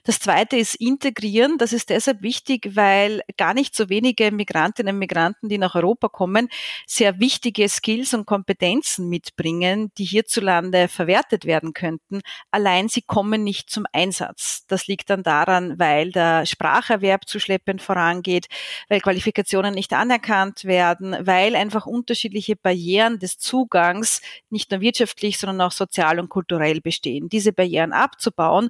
Das 0.03 0.19
zweite 0.19 0.57
ist 0.57 0.73
integrieren. 0.73 1.59
Das 1.59 1.73
ist 1.73 1.91
deshalb 1.91 2.23
wichtig, 2.23 2.71
weil 2.75 3.21
gar 3.37 3.53
nicht 3.53 3.75
so 3.75 3.87
wenig 3.87 3.98
wenige 3.99 4.31
Migrantinnen 4.31 4.95
und 4.95 4.99
Migranten, 4.99 5.49
die 5.49 5.57
nach 5.57 5.75
Europa 5.75 6.07
kommen, 6.07 6.47
sehr 6.87 7.19
wichtige 7.19 7.67
Skills 7.67 8.13
und 8.13 8.25
Kompetenzen 8.25 9.09
mitbringen, 9.09 9.91
die 9.97 10.05
hierzulande 10.05 10.87
verwertet 10.87 11.45
werden 11.45 11.73
könnten. 11.73 12.21
Allein 12.49 12.87
sie 12.87 13.01
kommen 13.01 13.43
nicht 13.43 13.69
zum 13.69 13.85
Einsatz. 13.91 14.65
Das 14.67 14.87
liegt 14.87 15.09
dann 15.09 15.23
daran, 15.23 15.77
weil 15.79 16.11
der 16.11 16.45
Spracherwerb 16.45 17.27
zu 17.27 17.39
schleppend 17.39 17.81
vorangeht, 17.81 18.47
weil 18.87 19.01
Qualifikationen 19.01 19.73
nicht 19.73 19.91
anerkannt 19.91 20.63
werden, 20.63 21.15
weil 21.19 21.55
einfach 21.55 21.85
unterschiedliche 21.85 22.55
Barrieren 22.55 23.19
des 23.19 23.37
Zugangs 23.37 24.21
nicht 24.49 24.71
nur 24.71 24.79
wirtschaftlich, 24.79 25.37
sondern 25.37 25.61
auch 25.61 25.73
sozial 25.73 26.19
und 26.19 26.29
kulturell 26.29 26.79
bestehen. 26.79 27.27
Diese 27.27 27.51
Barrieren 27.51 27.91
abzubauen 27.91 28.69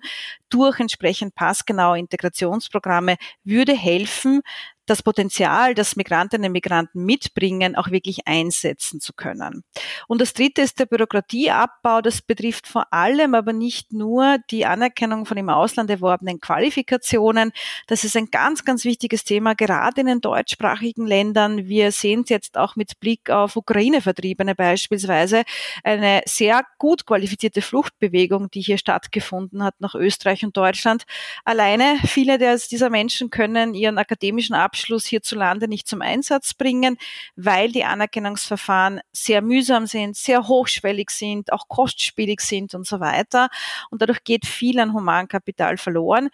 durch 0.49 0.79
entsprechend 0.79 1.35
passgenaue 1.35 1.99
Integrationsprogramme 1.99 3.17
würde 3.43 3.75
helfen, 3.75 4.41
das 4.89 5.03
Potenzial, 5.03 5.75
das 5.75 5.95
Migrantinnen 5.95 6.47
und 6.47 6.53
Migranten 6.53 7.05
mitbringen, 7.05 7.75
auch 7.75 7.91
wirklich 7.91 8.27
einsetzen 8.27 8.99
zu 8.99 9.13
können. 9.13 9.63
Und 10.07 10.19
das 10.19 10.33
Dritte 10.33 10.61
ist 10.61 10.79
der 10.79 10.87
Bürokratieabbau. 10.87 12.01
Das 12.01 12.21
betrifft 12.21 12.67
vor 12.67 12.91
allem 12.91 13.35
aber 13.35 13.53
nicht 13.53 13.93
nur 13.93 14.37
die 14.49 14.65
Anerkennung 14.65 15.25
von 15.25 15.37
im 15.37 15.49
Ausland 15.49 15.89
erworbenen 15.89 16.39
Qualifikationen. 16.39 17.51
Das 17.87 18.03
ist 18.03 18.17
ein 18.17 18.31
ganz, 18.31 18.65
ganz 18.65 18.83
wichtiges 18.83 19.23
Thema, 19.23 19.53
gerade 19.53 20.01
in 20.01 20.07
den 20.07 20.21
deutschsprachigen 20.21 21.05
Ländern. 21.05 21.67
Wir 21.67 21.91
sehen 21.91 22.21
es 22.23 22.29
jetzt 22.29 22.57
auch 22.57 22.75
mit 22.75 22.99
Blick 22.99 23.29
auf 23.29 23.55
Ukraine-Vertriebene 23.55 24.55
beispielsweise. 24.55 25.43
Eine 25.83 26.21
sehr 26.25 26.63
gut 26.77 27.05
qualifizierte 27.05 27.61
Fluchtbewegung, 27.61 28.49
die 28.49 28.61
hier 28.61 28.77
stattgefunden 28.77 29.63
hat 29.63 29.79
nach 29.79 29.93
Österreich 29.93 30.43
und 30.43 30.57
Deutschland. 30.57 31.03
Alleine 31.45 31.99
viele 32.05 32.39
dieser 32.39 32.89
Menschen 32.89 33.29
können 33.29 33.73
ihren 33.73 33.97
akademischen 33.97 34.55
Abschluss 34.55 34.78
Abschluss 34.79 35.05
hierzulande 35.05 35.67
nicht 35.67 35.89
zum 35.89 36.01
Einsatz 36.01 36.53
bringen, 36.53 36.97
weil 37.35 37.69
die 37.69 37.83
Anerkennungsverfahren 37.83 39.01
sehr 39.11 39.41
mühsam 39.41 39.87
sind, 39.87 40.15
sehr 40.15 40.47
hochschwellig 40.47 41.09
sind, 41.09 41.51
auch 41.51 41.67
kostspielig 41.67 42.39
sind 42.39 42.73
und 42.73 42.87
so 42.87 43.01
weiter. 43.01 43.49
Und 43.89 44.01
dadurch 44.01 44.23
geht 44.23 44.45
viel 44.45 44.79
an 44.79 44.93
Humankapital 44.93 45.77
verloren. 45.77 46.29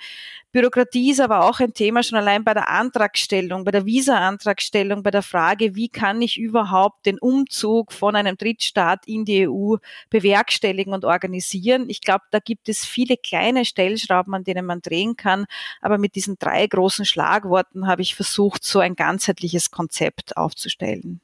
Bürokratie 0.52 1.12
ist 1.12 1.20
aber 1.20 1.44
auch 1.44 1.60
ein 1.60 1.74
Thema 1.74 2.02
schon 2.02 2.18
allein 2.18 2.46
bei 2.46 2.54
der 2.54 2.70
Antragstellung, 2.70 3.66
bei 3.66 3.72
der 3.72 3.86
Visa-Antragstellung, 3.86 5.04
bei 5.04 5.12
der 5.12 5.22
Frage, 5.22 5.76
wie 5.76 5.90
kann 5.90 6.22
ich 6.22 6.38
überhaupt 6.38 7.06
den 7.06 7.20
Umzug 7.20 7.92
von 7.92 8.16
einem 8.16 8.38
Drittstaat 8.38 9.06
in 9.06 9.26
die 9.26 9.50
EU 9.50 9.76
bewerkstelligen 10.10 10.94
und 10.94 11.04
organisieren. 11.04 11.90
Ich 11.90 12.00
glaube, 12.00 12.24
da 12.32 12.40
gibt 12.40 12.70
es 12.70 12.86
viele 12.86 13.18
kleine 13.18 13.66
Stellschrauben, 13.66 14.34
an 14.34 14.46
denen 14.46 14.66
man 14.66 14.82
drehen 14.82 15.18
kann. 15.18 15.46
Aber 15.82 15.98
mit 15.98 16.16
diesen 16.16 16.38
drei 16.40 16.66
großen 16.66 17.04
Schlagworten 17.04 17.86
habe 17.88 18.02
ich 18.02 18.16
versucht, 18.16 18.35
so 18.64 18.80
ein 18.80 18.96
ganzheitliches 18.96 19.72
Konzept 19.72 20.38
aufzustellen. 20.38 21.22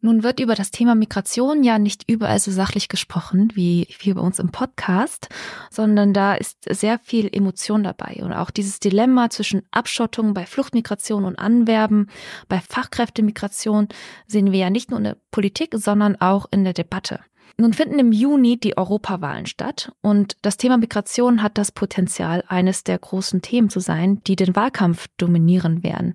Nun 0.00 0.22
wird 0.22 0.38
über 0.38 0.54
das 0.54 0.70
Thema 0.70 0.94
Migration 0.94 1.64
ja 1.64 1.80
nicht 1.80 2.08
überall 2.08 2.38
so 2.38 2.52
sachlich 2.52 2.88
gesprochen 2.88 3.50
wie 3.54 3.84
hier 3.98 4.14
bei 4.14 4.20
uns 4.20 4.38
im 4.38 4.52
Podcast, 4.52 5.28
sondern 5.72 6.14
da 6.14 6.34
ist 6.34 6.58
sehr 6.70 7.00
viel 7.00 7.28
Emotion 7.32 7.82
dabei 7.82 8.20
und 8.22 8.32
auch 8.32 8.50
dieses 8.50 8.78
Dilemma 8.78 9.28
zwischen 9.28 9.62
Abschottung 9.72 10.34
bei 10.34 10.46
Fluchtmigration 10.46 11.24
und 11.24 11.36
Anwerben, 11.36 12.10
bei 12.48 12.60
Fachkräftemigration 12.60 13.88
sehen 14.28 14.52
wir 14.52 14.60
ja 14.60 14.70
nicht 14.70 14.90
nur 14.90 14.98
in 14.98 15.04
der 15.04 15.16
Politik, 15.32 15.74
sondern 15.74 16.14
auch 16.20 16.46
in 16.52 16.62
der 16.62 16.74
Debatte. 16.74 17.18
Nun 17.60 17.72
finden 17.72 17.98
im 17.98 18.12
Juni 18.12 18.58
die 18.58 18.76
Europawahlen 18.76 19.46
statt 19.46 19.90
und 20.00 20.36
das 20.42 20.58
Thema 20.58 20.78
Migration 20.78 21.42
hat 21.42 21.58
das 21.58 21.72
Potenzial, 21.72 22.44
eines 22.46 22.84
der 22.84 22.98
großen 22.98 23.42
Themen 23.42 23.68
zu 23.68 23.80
sein, 23.80 24.22
die 24.28 24.36
den 24.36 24.54
Wahlkampf 24.54 25.08
dominieren 25.16 25.82
werden. 25.82 26.14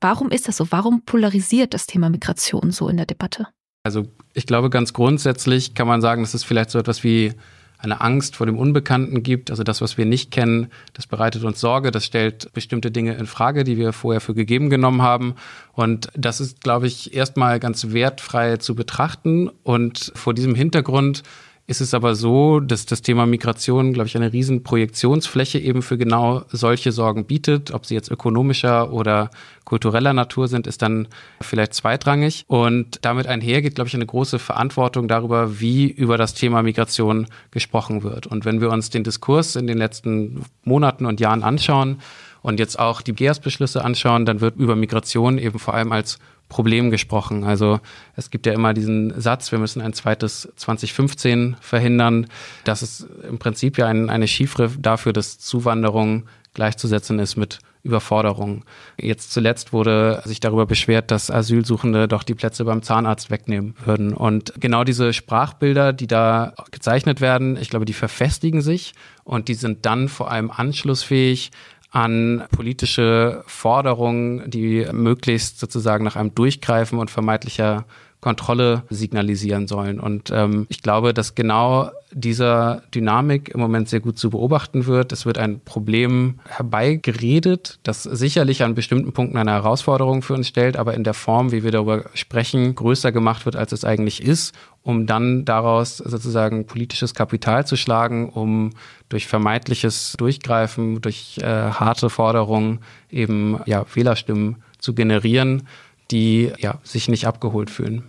Warum 0.00 0.30
ist 0.30 0.46
das 0.46 0.58
so? 0.58 0.70
Warum 0.70 1.02
polarisiert 1.02 1.74
das 1.74 1.86
Thema 1.86 2.08
Migration 2.08 2.70
so 2.70 2.88
in 2.88 2.98
der 2.98 3.06
Debatte? 3.06 3.48
Also 3.82 4.04
ich 4.32 4.46
glaube, 4.46 4.70
ganz 4.70 4.92
grundsätzlich 4.92 5.74
kann 5.74 5.88
man 5.88 6.00
sagen, 6.00 6.22
dass 6.22 6.34
es 6.34 6.44
vielleicht 6.44 6.70
so 6.70 6.78
etwas 6.78 7.02
wie 7.02 7.32
eine 7.78 8.00
Angst 8.00 8.36
vor 8.36 8.46
dem 8.46 8.58
Unbekannten 8.58 9.22
gibt. 9.22 9.50
Also 9.50 9.62
das, 9.62 9.80
was 9.80 9.98
wir 9.98 10.06
nicht 10.06 10.30
kennen, 10.30 10.68
das 10.94 11.06
bereitet 11.06 11.44
uns 11.44 11.60
Sorge, 11.60 11.90
das 11.90 12.04
stellt 12.04 12.52
bestimmte 12.52 12.90
Dinge 12.90 13.14
in 13.14 13.26
Frage, 13.26 13.64
die 13.64 13.76
wir 13.76 13.92
vorher 13.92 14.20
für 14.20 14.34
gegeben 14.34 14.70
genommen 14.70 15.02
haben. 15.02 15.34
Und 15.72 16.08
das 16.14 16.40
ist, 16.40 16.62
glaube 16.62 16.86
ich, 16.86 17.14
erstmal 17.14 17.60
ganz 17.60 17.92
wertfrei 17.92 18.56
zu 18.56 18.74
betrachten. 18.74 19.50
Und 19.62 20.12
vor 20.14 20.34
diesem 20.34 20.54
Hintergrund 20.54 21.22
ist 21.68 21.80
es 21.80 21.94
aber 21.94 22.14
so, 22.14 22.60
dass 22.60 22.86
das 22.86 23.02
Thema 23.02 23.26
Migration, 23.26 23.92
glaube 23.92 24.06
ich, 24.06 24.16
eine 24.16 24.32
riesen 24.32 24.62
Projektionsfläche 24.62 25.58
eben 25.58 25.82
für 25.82 25.98
genau 25.98 26.44
solche 26.48 26.92
Sorgen 26.92 27.26
bietet. 27.26 27.72
Ob 27.72 27.86
sie 27.86 27.94
jetzt 27.94 28.08
ökonomischer 28.08 28.92
oder 28.92 29.30
kultureller 29.64 30.12
Natur 30.12 30.46
sind, 30.46 30.68
ist 30.68 30.82
dann 30.82 31.08
vielleicht 31.40 31.74
zweitrangig. 31.74 32.44
Und 32.46 33.00
damit 33.02 33.26
einhergeht, 33.26 33.74
glaube 33.74 33.88
ich, 33.88 33.94
eine 33.94 34.06
große 34.06 34.38
Verantwortung 34.38 35.08
darüber, 35.08 35.58
wie 35.58 35.90
über 35.90 36.16
das 36.16 36.34
Thema 36.34 36.62
Migration 36.62 37.26
gesprochen 37.50 38.04
wird. 38.04 38.28
Und 38.28 38.44
wenn 38.44 38.60
wir 38.60 38.70
uns 38.70 38.90
den 38.90 39.02
Diskurs 39.02 39.56
in 39.56 39.66
den 39.66 39.78
letzten 39.78 40.44
Monaten 40.62 41.04
und 41.04 41.18
Jahren 41.18 41.42
anschauen 41.42 41.98
und 42.42 42.60
jetzt 42.60 42.78
auch 42.78 43.02
die 43.02 43.12
GERS-Beschlüsse 43.12 43.84
anschauen, 43.84 44.24
dann 44.24 44.40
wird 44.40 44.54
über 44.54 44.76
Migration 44.76 45.36
eben 45.36 45.58
vor 45.58 45.74
allem 45.74 45.90
als 45.90 46.20
Problem 46.48 46.90
gesprochen. 46.90 47.44
Also 47.44 47.80
es 48.14 48.30
gibt 48.30 48.46
ja 48.46 48.52
immer 48.52 48.72
diesen 48.72 49.20
Satz, 49.20 49.50
wir 49.50 49.58
müssen 49.58 49.80
ein 49.82 49.92
zweites 49.92 50.48
2015 50.56 51.56
verhindern. 51.60 52.26
Das 52.64 52.82
ist 52.82 53.06
im 53.28 53.38
Prinzip 53.38 53.78
ja 53.78 53.86
ein, 53.86 54.10
eine 54.10 54.28
Chiffre 54.28 54.70
dafür, 54.78 55.12
dass 55.12 55.38
Zuwanderung 55.38 56.24
gleichzusetzen 56.54 57.18
ist 57.18 57.36
mit 57.36 57.58
Überforderung. 57.86 58.64
Jetzt 59.00 59.32
zuletzt 59.32 59.72
wurde 59.72 60.20
sich 60.24 60.40
darüber 60.40 60.66
beschwert, 60.66 61.10
dass 61.10 61.30
Asylsuchende 61.30 62.08
doch 62.08 62.24
die 62.24 62.34
Plätze 62.34 62.64
beim 62.64 62.82
Zahnarzt 62.82 63.30
wegnehmen 63.30 63.74
würden. 63.84 64.12
Und 64.12 64.52
genau 64.58 64.84
diese 64.84 65.12
Sprachbilder, 65.12 65.92
die 65.92 66.08
da 66.08 66.54
gezeichnet 66.72 67.20
werden, 67.20 67.56
ich 67.56 67.70
glaube, 67.70 67.84
die 67.84 67.92
verfestigen 67.92 68.60
sich 68.60 68.94
und 69.24 69.48
die 69.48 69.54
sind 69.54 69.86
dann 69.86 70.08
vor 70.08 70.30
allem 70.30 70.50
anschlussfähig 70.50 71.52
an 71.96 72.44
politische 72.50 73.42
Forderungen, 73.46 74.50
die 74.50 74.86
möglichst 74.92 75.58
sozusagen 75.58 76.04
nach 76.04 76.14
einem 76.14 76.34
Durchgreifen 76.34 76.98
und 76.98 77.10
vermeintlicher 77.10 77.86
Kontrolle 78.20 78.82
signalisieren 78.90 79.66
sollen. 79.66 79.98
Und 79.98 80.30
ähm, 80.30 80.66
ich 80.68 80.82
glaube, 80.82 81.14
dass 81.14 81.34
genau 81.34 81.90
dieser 82.12 82.82
Dynamik 82.94 83.48
im 83.48 83.60
Moment 83.60 83.88
sehr 83.88 84.00
gut 84.00 84.18
zu 84.18 84.28
beobachten 84.28 84.86
wird. 84.86 85.10
Es 85.12 85.24
wird 85.24 85.38
ein 85.38 85.60
Problem 85.60 86.38
herbeigeredet, 86.48 87.78
das 87.82 88.02
sicherlich 88.02 88.62
an 88.62 88.74
bestimmten 88.74 89.12
Punkten 89.12 89.38
eine 89.38 89.52
Herausforderung 89.52 90.20
für 90.20 90.34
uns 90.34 90.48
stellt, 90.48 90.76
aber 90.76 90.94
in 90.94 91.04
der 91.04 91.14
Form, 91.14 91.50
wie 91.50 91.62
wir 91.62 91.70
darüber 91.70 92.04
sprechen, 92.12 92.74
größer 92.74 93.10
gemacht 93.10 93.46
wird, 93.46 93.56
als 93.56 93.72
es 93.72 93.84
eigentlich 93.84 94.22
ist 94.22 94.54
um 94.86 95.04
dann 95.04 95.44
daraus 95.44 95.96
sozusagen 95.96 96.64
politisches 96.64 97.12
Kapital 97.12 97.66
zu 97.66 97.74
schlagen, 97.74 98.28
um 98.28 98.70
durch 99.08 99.26
vermeintliches 99.26 100.14
Durchgreifen, 100.16 101.00
durch 101.00 101.38
äh, 101.42 101.44
harte 101.44 102.08
Forderungen 102.08 102.78
eben 103.10 103.58
ja, 103.66 103.84
Wählerstimmen 103.92 104.62
zu 104.78 104.94
generieren, 104.94 105.66
die 106.12 106.52
ja, 106.58 106.78
sich 106.84 107.08
nicht 107.08 107.26
abgeholt 107.26 107.68
fühlen. 107.68 108.04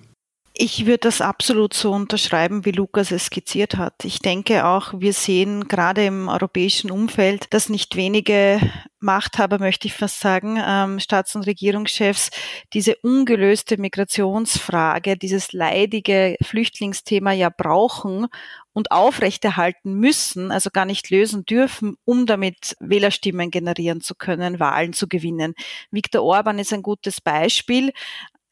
Ich 0.59 0.87
würde 0.87 1.01
das 1.01 1.21
absolut 1.21 1.75
so 1.75 1.91
unterschreiben, 1.91 2.65
wie 2.65 2.71
Lukas 2.71 3.11
es 3.11 3.25
skizziert 3.25 3.77
hat. 3.77 4.03
Ich 4.03 4.21
denke 4.21 4.65
auch, 4.65 4.91
wir 4.97 5.13
sehen 5.13 5.67
gerade 5.67 6.03
im 6.03 6.29
europäischen 6.29 6.89
Umfeld, 6.89 7.53
dass 7.53 7.69
nicht 7.69 7.95
wenige 7.95 8.59
Machthaber, 8.99 9.59
möchte 9.59 9.85
ich 9.85 9.93
fast 9.93 10.19
sagen, 10.19 10.59
ähm, 10.59 10.99
Staats- 10.99 11.35
und 11.35 11.45
Regierungschefs, 11.45 12.31
diese 12.73 12.95
ungelöste 13.03 13.77
Migrationsfrage, 13.77 15.15
dieses 15.15 15.53
leidige 15.53 16.37
Flüchtlingsthema 16.41 17.33
ja 17.33 17.49
brauchen 17.55 18.25
und 18.73 18.89
aufrechterhalten 18.89 19.93
müssen, 19.93 20.51
also 20.51 20.71
gar 20.73 20.85
nicht 20.85 21.11
lösen 21.11 21.45
dürfen, 21.45 21.97
um 22.03 22.25
damit 22.25 22.75
Wählerstimmen 22.79 23.51
generieren 23.51 24.01
zu 24.01 24.15
können, 24.15 24.59
Wahlen 24.59 24.93
zu 24.93 25.07
gewinnen. 25.07 25.53
Viktor 25.91 26.23
Orban 26.23 26.57
ist 26.57 26.73
ein 26.73 26.81
gutes 26.81 27.21
Beispiel 27.21 27.91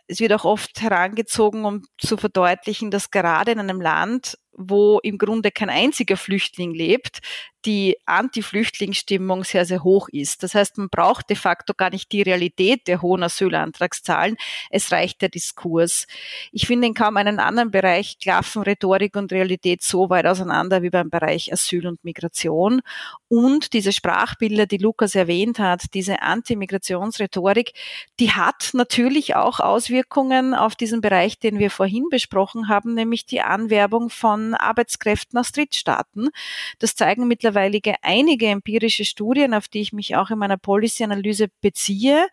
es 0.07 0.19
wird 0.19 0.33
auch 0.33 0.45
oft 0.45 0.81
herangezogen, 0.81 1.65
um 1.65 1.83
zu 1.97 2.17
verdeutlichen, 2.17 2.91
dass 2.91 3.11
gerade 3.11 3.51
in 3.51 3.59
einem 3.59 3.81
Land, 3.81 4.37
wo 4.57 4.99
im 5.03 5.17
Grunde 5.17 5.51
kein 5.51 5.69
einziger 5.69 6.17
Flüchtling 6.17 6.73
lebt, 6.73 7.21
die 7.65 7.97
Anti-Flüchtlingsstimmung 8.05 9.43
sehr, 9.43 9.65
sehr 9.65 9.83
hoch 9.83 10.07
ist. 10.09 10.43
Das 10.43 10.53
heißt, 10.53 10.77
man 10.77 10.89
braucht 10.89 11.29
de 11.29 11.35
facto 11.35 11.73
gar 11.73 11.89
nicht 11.89 12.11
die 12.11 12.21
Realität 12.21 12.87
der 12.87 13.01
hohen 13.01 13.23
Asylantragszahlen. 13.23 14.37
Es 14.69 14.91
reicht 14.91 15.21
der 15.21 15.29
Diskurs. 15.29 16.05
Ich 16.51 16.67
finde 16.67 16.87
in 16.87 16.93
kaum 16.93 17.17
einem 17.17 17.39
anderen 17.39 17.71
Bereich 17.71 18.19
klaffen 18.19 18.61
Rhetorik 18.61 19.15
und 19.15 19.31
Realität 19.31 19.81
so 19.81 20.09
weit 20.09 20.27
auseinander 20.27 20.83
wie 20.83 20.91
beim 20.91 21.09
Bereich 21.09 21.51
Asyl 21.51 21.87
und 21.87 22.03
Migration. 22.03 22.81
Und 23.27 23.73
diese 23.73 23.91
Sprachbilder, 23.91 24.67
die 24.67 24.77
Lukas 24.77 25.15
erwähnt 25.15 25.57
hat, 25.57 25.81
diese 25.93 26.21
Anti-Migrationsrhetorik, 26.21 27.73
die 28.19 28.31
hat 28.31 28.69
natürlich 28.73 29.35
auch 29.35 29.59
Auswirkungen 29.59 30.53
auf 30.53 30.75
diesen 30.75 31.01
Bereich, 31.01 31.39
den 31.39 31.57
wir 31.57 31.71
vorhin 31.71 32.05
besprochen 32.11 32.69
haben, 32.69 32.93
nämlich 32.93 33.25
die 33.25 33.41
Anwerbung 33.41 34.09
von 34.09 34.44
Arbeitskräften 34.53 35.39
aus 35.39 35.51
Drittstaaten. 35.51 36.29
Das 36.79 36.95
zeigen 36.95 37.27
mittlerweile 37.27 37.79
einige 38.01 38.47
empirische 38.47 39.05
Studien, 39.05 39.53
auf 39.53 39.67
die 39.67 39.81
ich 39.81 39.93
mich 39.93 40.15
auch 40.15 40.29
in 40.29 40.37
meiner 40.37 40.57
Policy-Analyse 40.57 41.47
beziehe, 41.61 42.27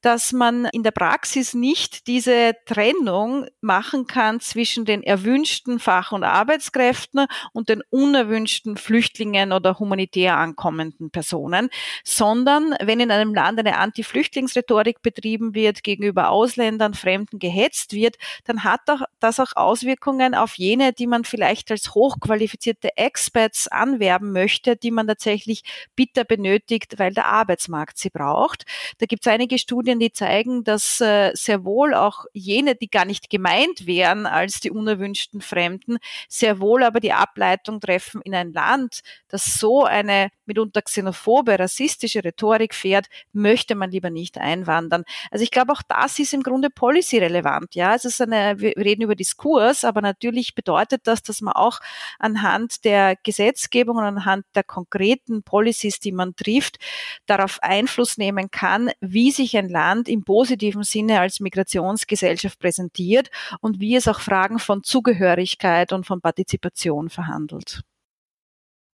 dass 0.00 0.32
man 0.32 0.66
in 0.66 0.82
der 0.82 0.90
Praxis 0.90 1.54
nicht 1.54 2.06
diese 2.06 2.54
Trennung 2.66 3.46
machen 3.60 4.06
kann 4.06 4.40
zwischen 4.40 4.84
den 4.84 5.02
erwünschten 5.02 5.78
Fach- 5.78 6.12
und 6.12 6.24
Arbeitskräften 6.24 7.26
und 7.52 7.68
den 7.68 7.82
unerwünschten 7.90 8.76
Flüchtlingen 8.76 9.52
oder 9.52 9.78
humanitär 9.78 10.36
ankommenden 10.36 11.10
Personen, 11.10 11.70
sondern 12.04 12.74
wenn 12.82 13.00
in 13.00 13.10
einem 13.10 13.34
Land 13.34 13.58
eine 13.58 13.78
Anti-Flüchtlingsrhetorik 13.78 15.02
betrieben 15.02 15.54
wird, 15.54 15.82
gegenüber 15.82 16.30
Ausländern, 16.30 16.94
Fremden 16.94 17.38
gehetzt 17.38 17.92
wird, 17.92 18.16
dann 18.44 18.64
hat 18.64 18.80
das 19.20 19.40
auch 19.40 19.54
Auswirkungen 19.54 20.34
auf 20.34 20.54
jene, 20.56 20.92
die 20.92 21.06
man 21.06 21.24
vielleicht 21.24 21.53
als 21.70 21.94
hochqualifizierte 21.94 22.96
Experts 22.96 23.68
anwerben 23.68 24.32
möchte, 24.32 24.76
die 24.76 24.90
man 24.90 25.06
tatsächlich 25.06 25.62
bitter 25.96 26.24
benötigt, 26.24 26.98
weil 26.98 27.12
der 27.12 27.26
Arbeitsmarkt 27.26 27.98
sie 27.98 28.10
braucht. 28.10 28.64
Da 28.98 29.06
gibt 29.06 29.26
es 29.26 29.32
einige 29.32 29.58
Studien, 29.58 29.98
die 29.98 30.12
zeigen, 30.12 30.64
dass 30.64 31.00
äh, 31.00 31.30
sehr 31.34 31.64
wohl 31.64 31.94
auch 31.94 32.24
jene, 32.32 32.74
die 32.74 32.88
gar 32.88 33.04
nicht 33.04 33.30
gemeint 33.30 33.86
wären 33.86 34.26
als 34.26 34.60
die 34.60 34.70
unerwünschten 34.70 35.40
Fremden, 35.40 35.98
sehr 36.28 36.60
wohl 36.60 36.82
aber 36.82 37.00
die 37.00 37.12
Ableitung 37.12 37.80
treffen 37.80 38.20
in 38.22 38.34
ein 38.34 38.52
Land, 38.52 39.00
das 39.28 39.44
so 39.44 39.84
eine 39.84 40.28
mitunter 40.46 40.82
xenophobe, 40.82 41.58
rassistische 41.58 42.24
Rhetorik 42.24 42.74
fährt, 42.74 43.06
möchte 43.32 43.74
man 43.74 43.90
lieber 43.90 44.10
nicht 44.10 44.38
einwandern. 44.38 45.04
Also 45.30 45.42
ich 45.42 45.50
glaube, 45.50 45.72
auch 45.72 45.82
das 45.88 46.18
ist 46.18 46.34
im 46.34 46.42
Grunde 46.42 46.70
policy-relevant. 46.70 47.74
Ja, 47.74 47.94
es 47.94 48.04
ist 48.04 48.20
eine, 48.20 48.60
wir 48.60 48.76
reden 48.76 49.02
über 49.02 49.14
Diskurs, 49.14 49.84
aber 49.84 50.00
natürlich 50.00 50.54
bedeutet 50.54 51.02
das, 51.04 51.22
dass 51.22 51.40
man 51.40 51.54
auch 51.54 51.80
anhand 52.18 52.84
der 52.84 53.16
Gesetzgebung 53.22 53.96
und 53.96 54.04
anhand 54.04 54.44
der 54.54 54.64
konkreten 54.64 55.42
Policies, 55.42 56.00
die 56.00 56.12
man 56.12 56.36
trifft, 56.36 56.78
darauf 57.26 57.62
Einfluss 57.62 58.18
nehmen 58.18 58.50
kann, 58.50 58.90
wie 59.00 59.30
sich 59.30 59.56
ein 59.56 59.68
Land 59.68 60.08
im 60.08 60.24
positiven 60.24 60.82
Sinne 60.82 61.20
als 61.20 61.40
Migrationsgesellschaft 61.40 62.58
präsentiert 62.58 63.30
und 63.60 63.80
wie 63.80 63.96
es 63.96 64.08
auch 64.08 64.20
Fragen 64.20 64.58
von 64.58 64.82
Zugehörigkeit 64.82 65.92
und 65.92 66.06
von 66.06 66.20
Partizipation 66.20 67.10
verhandelt. 67.10 67.82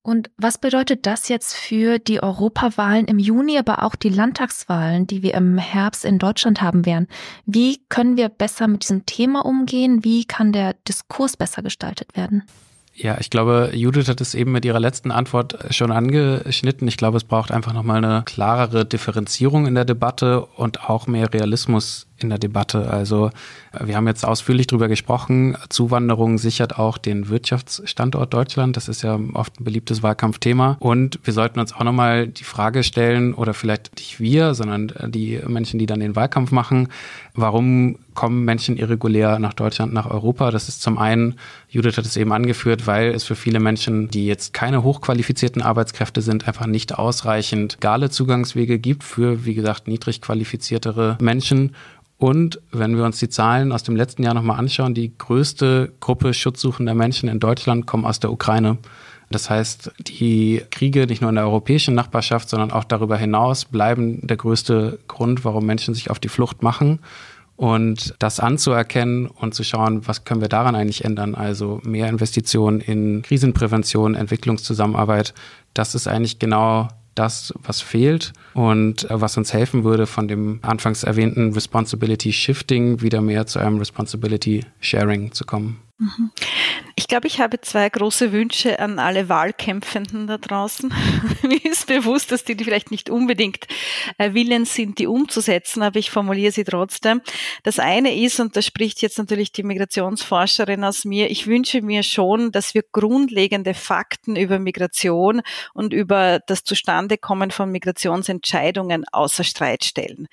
Und 0.02 0.30
was 0.38 0.58
bedeutet 0.58 1.06
das 1.06 1.28
jetzt 1.28 1.56
für 1.56 2.00
die 2.00 2.24
Europawahlen 2.24 3.06
im 3.06 3.20
Juni, 3.20 3.58
aber 3.58 3.84
auch 3.84 3.95
die 3.95 4.10
Landtagswahlen, 4.10 5.08
die 5.08 5.24
wir 5.24 5.34
im 5.34 5.58
Herbst 5.58 6.06
in 6.06 6.20
Deutschland 6.20 6.62
haben 6.62 6.86
werden? 6.86 7.08
Wie 7.45 7.82
können 7.89 8.16
wir 8.16 8.30
besser 8.30 8.68
mit 8.68 8.84
diesem 8.84 9.06
Thema 9.06 9.45
umgehen? 9.45 10.04
Wie 10.04 10.26
kann 10.26 10.54
der 10.54 10.76
Diskurs 10.88 11.36
besser 11.36 11.62
gestaltet 11.62 12.16
werden? 12.16 12.43
Ja, 13.02 13.18
ich 13.20 13.30
glaube, 13.30 13.72
Judith 13.74 14.10
hat 14.10 14.20
es 14.20 14.36
eben 14.36 14.52
mit 14.52 14.66
ihrer 14.66 14.80
letzten 14.80 15.12
Antwort 15.12 15.58
schon 15.74 15.91
angeschnitten. 15.91 16.88
Ich 16.88 16.97
glaube, 16.97 17.16
es 17.16 17.24
braucht 17.24 17.52
einfach 17.52 17.72
nochmal 17.72 18.04
eine 18.04 18.24
klarere 18.26 18.86
Differenzierung 18.86 19.68
in 19.68 19.76
der 19.76 19.86
Debatte 19.86 20.45
und 20.45 20.89
auch 20.89 21.08
mehr 21.08 21.34
Realismus 21.34 22.09
in 22.24 22.30
der 22.30 22.39
Debatte. 22.39 22.89
Also 22.89 23.32
wir 23.84 23.95
haben 23.95 24.07
jetzt 24.07 24.26
ausführlich 24.26 24.67
darüber 24.67 24.88
gesprochen. 24.88 25.57
Zuwanderung 25.70 26.38
sichert 26.38 26.80
auch 26.80 26.97
den 26.97 27.30
Wirtschaftsstandort 27.30 28.34
Deutschland. 28.34 28.78
Das 28.78 28.88
ist 28.88 29.01
ja 29.01 29.20
oft 29.34 29.59
ein 29.59 29.63
beliebtes 29.63 30.01
Wahlkampfthema. 30.01 30.78
Und 30.80 31.20
wir 31.24 31.34
sollten 31.34 31.59
uns 31.59 31.74
auch 31.74 31.84
nochmal 31.84 32.28
die 32.28 32.43
Frage 32.43 32.84
stellen, 32.84 33.34
oder 33.34 33.53
vielleicht 33.53 33.95
nicht 33.97 34.20
wir, 34.20 34.53
sondern 34.53 34.93
die 35.07 35.39
Menschen, 35.45 35.80
die 35.80 35.86
dann 35.86 35.99
den 35.99 36.15
Wahlkampf 36.15 36.51
machen, 36.51 36.88
warum 37.34 37.97
kommen 38.13 38.43
Menschen 38.43 38.76
irregulär 38.76 39.39
nach 39.39 39.53
Deutschland, 39.53 39.93
nach 39.93 40.09
Europa? 40.09 40.51
Das 40.51 40.67
ist 40.67 40.82
zum 40.82 40.97
einen, 40.97 41.36
Judith 41.70 41.97
hat 41.97 42.05
es 42.05 42.17
eben 42.17 42.32
angeführt, 42.34 42.86
weil 42.86 43.09
es 43.11 43.24
für 43.24 43.36
viele 43.36 43.59
Menschen, 43.59 44.09
die 44.09 44.26
jetzt 44.26 44.53
keine 44.53 44.84
hochqualifizierten 44.84 45.61
Arbeitskräfte 45.61 46.22
sind, 46.22 46.47
einfach 46.47 46.65
nicht 46.65 46.97
ausreichend 46.97 47.78
legale 47.80 48.09
Zugangswege 48.09 48.78
gibt 48.78 49.03
für, 49.03 49.45
wie 49.45 49.53
gesagt, 49.55 49.88
niedrig 49.88 50.22
qualifiziertere 50.22 51.17
Menschen. 51.22 51.76
Und 52.20 52.59
wenn 52.74 52.97
wir 52.97 53.05
uns 53.05 53.17
die 53.17 53.30
Zahlen 53.30 53.72
aus 53.72 53.84
dem 53.84 53.95
letzten 53.95 54.24
Jahr 54.24 54.34
nochmal 54.34 54.59
anschauen, 54.59 54.93
die 54.93 55.17
größte 55.17 55.93
Gruppe 56.01 56.34
schutzsuchender 56.34 56.93
Menschen 56.93 57.30
in 57.30 57.39
Deutschland 57.39 57.88
kommen 57.88 58.03
aus 58.05 58.20
der 58.20 58.32
Ukraine. 58.32 58.78
Das 59.32 59.49
heißt, 59.49 59.91
die 60.05 60.61
Kriege 60.70 61.07
nicht 61.07 61.22
nur 61.22 61.30
in 61.30 61.38
der 61.38 61.45
europäischen 61.45 61.95
Nachbarschaft, 61.95 62.49
sondern 62.49 62.72
auch 62.72 62.84
darüber 62.84 63.15
hinaus 63.15 63.63
bleiben 63.63 64.28
der 64.28 64.36
größte 64.36 64.99
Grund, 65.07 65.45
warum 65.45 65.65
Menschen 65.65 65.93
sich 65.93 66.11
auf 66.11 66.20
die 66.20 66.28
Flucht 66.28 66.61
machen. 66.61 66.99
Und 67.55 68.15
das 68.20 68.41
anzuerkennen 68.41 69.28
und 69.28 69.53
zu 69.53 69.63
schauen, 69.63 70.05
was 70.05 70.26
können 70.26 70.41
wir 70.41 70.49
daran 70.49 70.76
eigentlich 70.76 71.05
ändern? 71.05 71.36
Also 71.36 71.80
mehr 71.84 72.09
Investitionen 72.09 72.82
in 72.82 73.22
Krisenprävention, 73.22 74.15
Entwicklungszusammenarbeit, 74.15 75.34
das 75.74 75.95
ist 75.95 76.07
eigentlich 76.07 76.39
genau 76.39 76.89
das, 77.20 77.53
was 77.63 77.82
fehlt 77.82 78.34
und 78.53 79.09
äh, 79.09 79.22
was 79.22 79.38
uns 79.38 79.53
helfen 79.53 79.84
würde, 79.84 80.07
von 80.07 80.28
dem 80.28 80.59
anfangs 80.61 81.03
erwähnten 81.03 81.53
Responsibility 81.53 82.32
Shifting 82.32 83.01
wieder 83.01 83.22
mehr 83.22 83.45
zu 83.45 83.59
einem 83.59 83.78
Responsibility 83.78 84.65
Sharing 84.80 85.32
zu 85.32 85.45
kommen. 85.45 85.80
Mhm. 86.00 86.32
Ich 86.95 87.08
glaube, 87.10 87.28
ich 87.28 87.41
habe 87.41 87.60
zwei 87.60 87.89
große 87.89 88.32
Wünsche 88.32 88.80
an 88.80 89.00
alle 89.00 89.28
Wahlkämpfenden 89.28 90.28
da 90.28 90.38
draußen. 90.38 90.93
Mir 91.43 91.66
ist 91.66 91.88
bewusst, 91.88 92.32
dass 92.32 92.45
die 92.45 92.56
vielleicht 92.56 92.89
nicht 92.89 93.10
unbedingt 93.10 93.68
äh, 94.18 94.34
willens 94.34 94.74
sind, 94.74 94.97
die 95.00 95.08
umzusetzen, 95.08 95.82
aber 95.84 96.00
ich 96.00 96.10
formuliere 96.10 96.54
sie 96.54 96.64
trotzdem. 96.64 97.22
Das 97.64 97.80
eine 97.80 98.16
ist, 98.16 98.39
und 98.39 98.56
da 98.56 98.62
spricht 98.62 99.02
jetzt 99.02 99.18
natürlich 99.18 99.52
die 99.52 99.64
Migrationsforscherin 99.64 100.86
aus 100.86 101.04
mir, 101.04 101.30
ich 101.30 101.47
wünsche 101.47 101.82
mir 101.82 102.04
schon, 102.04 102.54
dass 102.54 102.74
wir 102.74 102.84
grundlegende 102.93 103.74
Fakten 103.74 104.38
über 104.38 104.58
Migration 104.58 105.41
und 105.74 105.91
über 105.91 106.39
das 106.47 106.64
Zustandekommen 106.64 107.52
von 107.52 107.72
Migrationsentscheidungen 107.72 109.04
außer 109.12 109.43
Streit 109.43 109.84
stellen. 109.84 110.28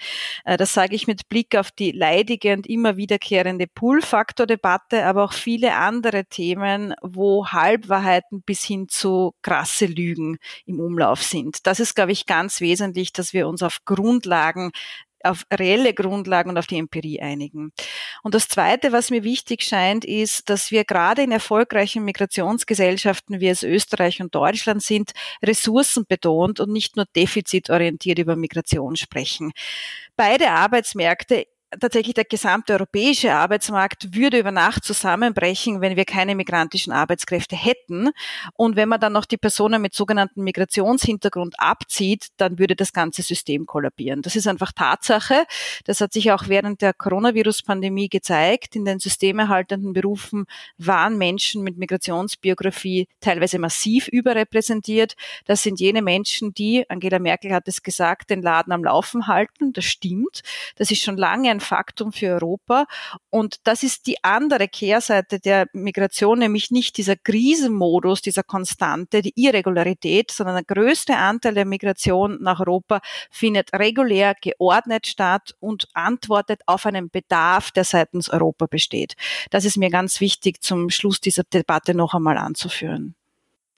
Äh, 0.44 0.56
das 0.56 0.74
sage 0.74 0.94
ich 0.94 1.08
mit 1.08 1.28
Blick 1.28 1.56
auf 1.56 1.72
die 1.72 1.90
leidige 1.90 2.52
und 2.52 2.68
immer 2.68 2.96
wiederkehrende 2.96 3.66
Pull-Faktor-Debatte, 3.66 5.04
aber 5.04 5.24
auch 5.24 5.32
viel 5.32 5.55
viele 5.56 5.74
andere 5.74 6.26
Themen, 6.26 6.94
wo 7.00 7.46
Halbwahrheiten 7.46 8.42
bis 8.42 8.62
hin 8.62 8.88
zu 8.90 9.32
krasse 9.40 9.86
Lügen 9.86 10.36
im 10.66 10.80
Umlauf 10.80 11.22
sind. 11.22 11.66
Das 11.66 11.80
ist, 11.80 11.94
glaube 11.94 12.12
ich, 12.12 12.26
ganz 12.26 12.60
wesentlich, 12.60 13.14
dass 13.14 13.32
wir 13.32 13.48
uns 13.48 13.62
auf 13.62 13.78
Grundlagen 13.86 14.72
auf 15.24 15.44
reelle 15.52 15.92
Grundlagen 15.92 16.50
und 16.50 16.58
auf 16.58 16.68
die 16.68 16.78
Empirie 16.78 17.20
einigen. 17.20 17.72
Und 18.22 18.34
das 18.34 18.46
Zweite, 18.46 18.92
was 18.92 19.10
mir 19.10 19.24
wichtig 19.24 19.62
scheint, 19.62 20.04
ist, 20.04 20.48
dass 20.50 20.70
wir 20.70 20.84
gerade 20.84 21.22
in 21.22 21.32
erfolgreichen 21.32 22.04
Migrationsgesellschaften, 22.04 23.40
wie 23.40 23.48
es 23.48 23.64
Österreich 23.64 24.20
und 24.22 24.34
Deutschland 24.36 24.82
sind, 24.82 25.12
Ressourcen 25.42 26.04
betont 26.06 26.60
und 26.60 26.70
nicht 26.70 26.94
nur 26.94 27.06
defizitorientiert 27.16 28.20
über 28.20 28.36
Migration 28.36 28.94
sprechen. 28.94 29.52
Beide 30.16 30.50
Arbeitsmärkte 30.50 31.46
tatsächlich 31.80 32.14
der 32.14 32.24
gesamte 32.24 32.72
europäische 32.74 33.34
Arbeitsmarkt 33.34 34.14
würde 34.14 34.38
über 34.38 34.52
Nacht 34.52 34.84
zusammenbrechen, 34.84 35.80
wenn 35.80 35.96
wir 35.96 36.04
keine 36.04 36.34
migrantischen 36.34 36.92
Arbeitskräfte 36.92 37.56
hätten. 37.56 38.10
Und 38.54 38.76
wenn 38.76 38.88
man 38.88 39.00
dann 39.00 39.12
noch 39.12 39.24
die 39.24 39.36
Personen 39.36 39.82
mit 39.82 39.94
sogenannten 39.94 40.42
Migrationshintergrund 40.42 41.58
abzieht, 41.58 42.28
dann 42.36 42.58
würde 42.58 42.76
das 42.76 42.92
ganze 42.92 43.22
System 43.22 43.66
kollabieren. 43.66 44.22
Das 44.22 44.36
ist 44.36 44.46
einfach 44.46 44.72
Tatsache. 44.72 45.44
Das 45.84 46.00
hat 46.00 46.12
sich 46.12 46.32
auch 46.32 46.48
während 46.48 46.82
der 46.82 46.92
Coronavirus-Pandemie 46.92 48.08
gezeigt. 48.08 48.76
In 48.76 48.84
den 48.84 48.98
systemerhaltenden 48.98 49.92
Berufen 49.92 50.46
waren 50.78 51.18
Menschen 51.18 51.62
mit 51.62 51.76
Migrationsbiografie 51.76 53.08
teilweise 53.20 53.58
massiv 53.58 54.08
überrepräsentiert. 54.08 55.14
Das 55.44 55.62
sind 55.62 55.80
jene 55.80 56.02
Menschen, 56.02 56.54
die, 56.54 56.88
Angela 56.88 57.18
Merkel 57.18 57.52
hat 57.52 57.68
es 57.68 57.82
gesagt, 57.82 58.30
den 58.30 58.42
Laden 58.42 58.72
am 58.72 58.84
Laufen 58.84 59.26
halten. 59.26 59.72
Das 59.72 59.84
stimmt. 59.84 60.42
Das 60.76 60.90
ist 60.90 61.02
schon 61.02 61.16
lange 61.16 61.50
ein 61.50 61.60
Faktum 61.66 62.12
für 62.12 62.34
Europa. 62.34 62.86
Und 63.30 63.56
das 63.64 63.82
ist 63.82 64.06
die 64.06 64.22
andere 64.22 64.68
Kehrseite 64.68 65.40
der 65.40 65.66
Migration, 65.72 66.38
nämlich 66.38 66.70
nicht 66.70 66.96
dieser 66.96 67.16
Krisenmodus, 67.16 68.22
dieser 68.22 68.44
Konstante, 68.44 69.22
die 69.22 69.32
Irregularität, 69.34 70.30
sondern 70.30 70.56
der 70.56 70.64
größte 70.64 71.16
Anteil 71.16 71.54
der 71.54 71.64
Migration 71.64 72.38
nach 72.40 72.60
Europa 72.60 73.00
findet 73.30 73.72
regulär 73.74 74.34
geordnet 74.40 75.06
statt 75.06 75.54
und 75.58 75.88
antwortet 75.94 76.62
auf 76.66 76.86
einen 76.86 77.10
Bedarf, 77.10 77.72
der 77.72 77.84
seitens 77.84 78.30
Europa 78.30 78.66
besteht. 78.66 79.14
Das 79.50 79.64
ist 79.64 79.76
mir 79.76 79.90
ganz 79.90 80.20
wichtig 80.20 80.62
zum 80.62 80.90
Schluss 80.90 81.20
dieser 81.20 81.42
Debatte 81.42 81.94
noch 81.94 82.14
einmal 82.14 82.38
anzuführen. 82.38 83.15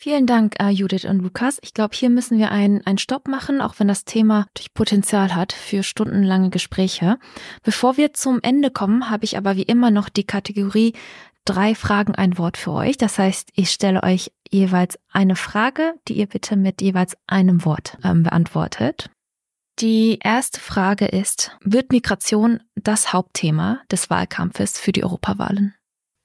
Vielen 0.00 0.26
Dank, 0.26 0.54
uh, 0.62 0.68
Judith 0.68 1.04
und 1.06 1.18
Lukas. 1.18 1.58
Ich 1.60 1.74
glaube, 1.74 1.96
hier 1.96 2.08
müssen 2.08 2.38
wir 2.38 2.52
einen, 2.52 2.86
einen 2.86 2.98
Stopp 2.98 3.26
machen, 3.26 3.60
auch 3.60 3.74
wenn 3.78 3.88
das 3.88 4.04
Thema 4.04 4.46
durch 4.54 4.72
Potenzial 4.72 5.34
hat 5.34 5.52
für 5.52 5.82
stundenlange 5.82 6.50
Gespräche. 6.50 7.18
Bevor 7.64 7.96
wir 7.96 8.14
zum 8.14 8.38
Ende 8.40 8.70
kommen, 8.70 9.10
habe 9.10 9.24
ich 9.24 9.36
aber 9.36 9.56
wie 9.56 9.64
immer 9.64 9.90
noch 9.90 10.08
die 10.08 10.22
Kategorie 10.22 10.92
drei 11.44 11.74
Fragen, 11.74 12.14
ein 12.14 12.38
Wort 12.38 12.56
für 12.56 12.70
euch. 12.74 12.96
Das 12.96 13.18
heißt, 13.18 13.50
ich 13.56 13.72
stelle 13.72 14.04
euch 14.04 14.30
jeweils 14.48 15.00
eine 15.10 15.34
Frage, 15.34 15.94
die 16.06 16.12
ihr 16.12 16.26
bitte 16.26 16.54
mit 16.54 16.80
jeweils 16.80 17.16
einem 17.26 17.64
Wort 17.64 17.98
ähm, 18.04 18.22
beantwortet. 18.22 19.10
Die 19.80 20.20
erste 20.22 20.60
Frage 20.60 21.06
ist, 21.06 21.56
wird 21.60 21.90
Migration 21.90 22.60
das 22.76 23.12
Hauptthema 23.12 23.80
des 23.90 24.10
Wahlkampfes 24.10 24.78
für 24.78 24.92
die 24.92 25.02
Europawahlen? 25.02 25.74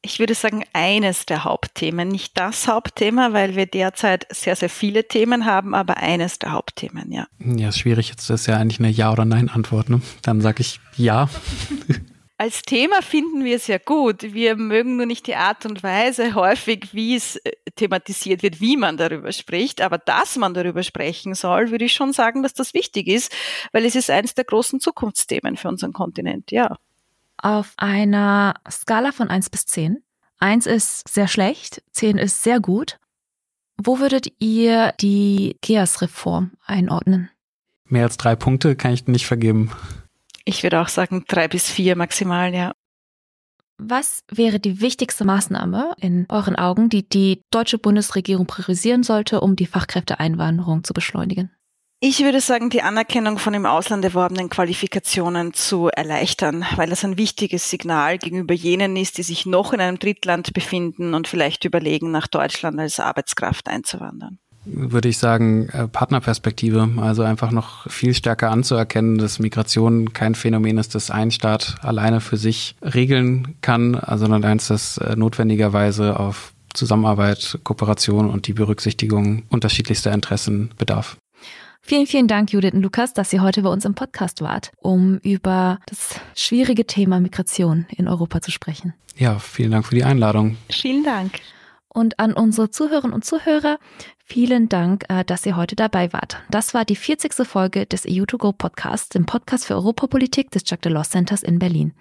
Ich 0.06 0.20
würde 0.20 0.36
sagen, 0.36 0.66
eines 0.74 1.26
der 1.26 1.46
Hauptthemen. 1.46 2.10
Nicht 2.10 2.38
das 2.38 2.68
Hauptthema, 2.68 3.32
weil 3.32 3.56
wir 3.56 3.66
derzeit 3.66 4.28
sehr, 4.30 4.56
sehr 4.56 4.70
viele 4.70 5.08
Themen 5.08 5.46
haben, 5.46 5.74
aber 5.74 5.98
eines 5.98 6.40
der 6.40 6.52
Hauptthemen, 6.52 7.12
ja. 7.12 7.26
Ja, 7.40 7.70
ist 7.70 7.80
schwierig. 7.80 8.10
Jetzt 8.10 8.30
ist 8.30 8.46
ja 8.48 8.58
eigentlich 8.58 8.80
eine 8.80 8.90
Ja- 8.90 9.14
oder 9.14 9.26
Nein-Antwort. 9.26 9.90
Ne? 9.90 10.02
Dann 10.22 10.42
sage 10.42 10.62
ich 10.62 10.80
Ja. 10.98 11.30
Als 12.36 12.64
Thema 12.64 13.02
finden 13.02 13.46
wir 13.46 13.56
es 13.56 13.68
ja 13.68 13.78
gut. 13.78 14.34
Wir 14.34 14.58
mögen 14.58 14.98
nur 14.98 15.06
nicht 15.06 15.28
die 15.28 15.36
Art 15.36 15.66
und 15.66 15.82
Weise 15.82 16.36
häufig, 16.36 16.90
wie 16.92 17.16
es 17.16 17.38
äh, 17.38 17.52
thematisiert 17.76 18.44
wird, 18.44 18.60
wie 18.60 18.76
man 18.76 18.98
darüber 18.98 19.32
spricht. 19.32 19.80
Aber 19.80 19.98
dass 20.00 20.36
man 20.36 20.54
darüber 20.54 20.84
sprechen 20.84 21.36
soll, 21.36 21.72
würde 21.72 21.86
ich 21.86 21.94
schon 21.94 22.12
sagen, 22.12 22.44
dass 22.44 22.54
das 22.54 22.74
wichtig 22.74 23.08
ist, 23.08 23.32
weil 23.72 23.86
es 23.86 23.96
ist 23.96 24.10
eines 24.10 24.34
der 24.34 24.44
großen 24.44 24.82
Zukunftsthemen 24.82 25.56
für 25.56 25.70
unseren 25.70 25.94
Kontinent, 25.94 26.52
ja 26.52 26.76
auf 27.44 27.74
einer 27.78 28.56
Skala 28.70 29.12
von 29.12 29.30
1 29.30 29.50
bis 29.50 29.66
10. 29.66 30.04
1 30.40 30.66
ist 30.66 31.08
sehr 31.08 31.28
schlecht, 31.28 31.84
10 31.92 32.18
ist 32.18 32.44
sehr 32.44 32.60
gut. 32.60 33.00
Wo 33.78 34.00
würdet 34.00 34.28
ihr 34.40 34.94
die 35.00 35.58
GEAS-Reform 35.62 36.52
einordnen? 36.66 37.30
Mehr 37.86 38.04
als 38.04 38.18
drei 38.18 38.36
Punkte 38.36 38.76
kann 38.76 38.94
ich 38.94 39.08
nicht 39.08 39.28
vergeben. 39.28 39.72
Ich 40.46 40.64
würde 40.64 40.82
auch 40.82 40.90
sagen 40.90 41.26
drei 41.28 41.48
bis 41.48 41.70
vier 41.70 41.96
maximal, 41.96 42.54
ja. 42.54 42.74
Was 43.78 44.24
wäre 44.30 44.60
die 44.60 44.82
wichtigste 44.82 45.26
Maßnahme 45.26 45.96
in 46.00 46.26
euren 46.30 46.56
Augen, 46.56 46.90
die 46.90 47.08
die 47.08 47.42
deutsche 47.50 47.78
Bundesregierung 47.78 48.46
priorisieren 48.46 49.04
sollte, 49.04 49.42
um 49.42 49.56
die 49.56 49.66
Fachkräfteeinwanderung 49.66 50.84
zu 50.84 50.94
beschleunigen? 50.94 51.52
Ich 52.06 52.22
würde 52.22 52.42
sagen, 52.42 52.70
die 52.70 52.82
Anerkennung 52.82 53.38
von 53.38 53.54
im 53.54 53.66
Ausland 53.66 54.04
erworbenen 54.04 54.50
Qualifikationen 54.50 55.54
zu 55.54 55.88
erleichtern, 55.88 56.66
weil 56.76 56.90
das 56.90 57.06
ein 57.06 57.16
wichtiges 57.16 57.70
Signal 57.70 58.18
gegenüber 58.18 58.54
jenen 58.54 58.98
ist, 58.98 59.18
die 59.18 59.24
sich 59.24 59.46
noch 59.46 59.72
in 59.72 59.80
einem 59.80 60.00
Drittland 60.00 60.52
befinden 60.54 61.14
und 61.14 61.30
vielleicht 61.30 61.64
überlegen, 61.64 62.12
nach 62.12 62.28
Deutschland 62.28 62.78
als 62.78 63.00
Arbeitskraft 63.00 63.70
einzuwandern 63.70 64.38
würde 64.66 65.10
ich 65.10 65.18
sagen, 65.18 65.68
äh, 65.70 65.90
Partnerperspektive. 65.90 66.90
Also 66.96 67.24
einfach 67.24 67.52
noch 67.52 67.90
viel 67.92 68.14
stärker 68.14 68.50
anzuerkennen, 68.50 69.18
dass 69.18 69.40
Migration 69.40 70.14
kein 70.14 70.36
Phänomen 70.36 70.78
ist, 70.78 70.96
das 70.96 71.12
ein 71.12 71.32
Staat 71.32 71.76
alleine 71.82 72.22
für 72.22 72.38
sich 72.38 72.78
regeln 72.82 73.56
kann, 73.60 74.02
sondern 74.16 74.46
eins, 74.46 74.70
das 74.70 75.00
äh, 75.00 75.18
notwendigerweise 75.18 76.18
auf 76.18 76.54
Zusammenarbeit, 76.74 77.60
Kooperation 77.66 78.30
und 78.30 78.48
die 78.48 78.54
Berücksichtigung 78.54 79.44
unterschiedlichster 79.50 80.14
Interessen 80.14 80.72
bedarf. 80.78 81.18
Vielen, 81.86 82.08
vielen 82.08 82.30
Dank, 82.30 82.54
Judith 82.54 82.72
und 82.72 82.82
Lukas, 82.82 83.14
dass 83.14 83.34
ihr 83.34 83.42
heute 83.42 83.62
bei 83.62 83.70
uns 83.70 83.84
im 83.84 83.94
Podcast 83.94 84.40
wart, 84.40 84.72
um 84.78 85.18
über 85.18 85.80
das 85.86 86.16
schwierige 86.34 86.88
Thema 86.88 87.20
Migration 87.20 87.86
in 87.90 88.08
Europa 88.08 88.40
zu 88.40 88.52
sprechen. 88.52 88.94
Ja, 89.18 89.38
vielen 89.38 89.72
Dank 89.72 89.86
für 89.86 89.96
die 89.96 90.06
Einladung. 90.06 90.56
Vielen 90.70 91.04
Dank. 91.04 91.34
Und 91.90 92.20
an 92.20 92.32
unsere 92.32 92.72
Zuhörerinnen 92.72 93.14
und 93.14 93.26
Zuhörer, 93.26 93.80
vielen 94.24 94.70
Dank, 94.70 95.04
äh, 95.10 95.26
dass 95.26 95.46
ihr 95.46 95.58
heute 95.58 95.76
dabei 95.76 96.14
wart. 96.14 96.42
Das 96.50 96.74
war 96.74 96.86
die 96.86 96.96
40. 96.96 97.46
Folge 97.46 97.86
des 97.86 98.06
EU2Go 98.06 98.54
Podcasts, 98.54 99.10
dem 99.10 99.26
Podcast 99.26 99.66
für 99.66 99.76
Europapolitik 99.76 100.52
des 100.52 100.64
Jacques 100.66 100.84
Delors 100.84 101.10
Centers 101.10 101.44
in 101.44 101.60
Berlin. 101.60 101.94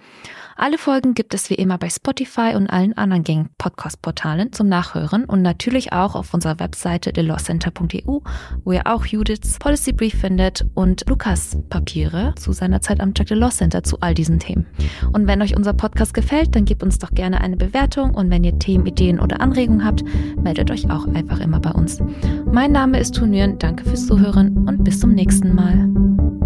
Alle 0.63 0.79
Folgen 0.79 1.15
gibt 1.15 1.35
es 1.35 1.51
wie 1.51 1.57
immer 1.57 1.77
bei 1.77 1.91
Spotify 1.91 2.55
und 2.55 2.69
allen 2.69 2.97
anderen 2.97 3.25
gängigen 3.25 3.51
Podcast-Portalen 3.59 4.53
zum 4.53 4.69
Nachhören 4.69 5.25
und 5.25 5.43
natürlich 5.43 5.93
auch 5.93 6.15
auf 6.15 6.33
unserer 6.33 6.61
Webseite 6.61 7.13
delawcenter.eu, 7.13 8.21
wo 8.63 8.71
ihr 8.71 8.87
auch 8.87 9.05
Judiths 9.05 9.59
Policy 9.59 9.93
Brief 9.93 10.15
findet 10.15 10.65
und 10.75 11.03
Lukas 11.09 11.59
Papiere 11.69 12.33
zu 12.37 12.53
seiner 12.53 12.81
Zeit 12.81 13.01
am 13.01 13.13
Jack 13.17 13.27
Delors 13.27 13.57
Center 13.57 13.83
zu 13.83 13.99
all 13.99 14.15
diesen 14.15 14.39
Themen. 14.39 14.65
Und 15.13 15.27
wenn 15.27 15.43
euch 15.43 15.57
unser 15.57 15.73
Podcast 15.73 16.15
gefällt, 16.15 16.55
dann 16.55 16.65
gebt 16.65 16.85
uns 16.85 17.01
doch 17.01 17.11
gerne 17.11 17.41
eine 17.41 17.57
Bewertung 17.57 18.15
und 18.15 18.31
wenn 18.31 18.45
ihr 18.45 18.57
Themen, 18.61 18.87
Ideen 18.87 19.19
oder 19.19 19.41
Anregungen 19.41 19.85
habt, 19.85 20.05
meldet 20.41 20.71
euch 20.71 20.89
auch 20.89 21.09
einfach 21.09 21.41
immer 21.41 21.59
bei 21.59 21.73
uns. 21.73 21.99
Mein 22.53 22.71
Name 22.71 23.01
ist 23.01 23.17
Tunüren, 23.17 23.59
danke 23.59 23.83
fürs 23.83 24.07
Zuhören 24.07 24.69
und 24.69 24.85
bis 24.85 25.01
zum 25.01 25.11
nächsten 25.11 25.57
Mal. 25.57 26.42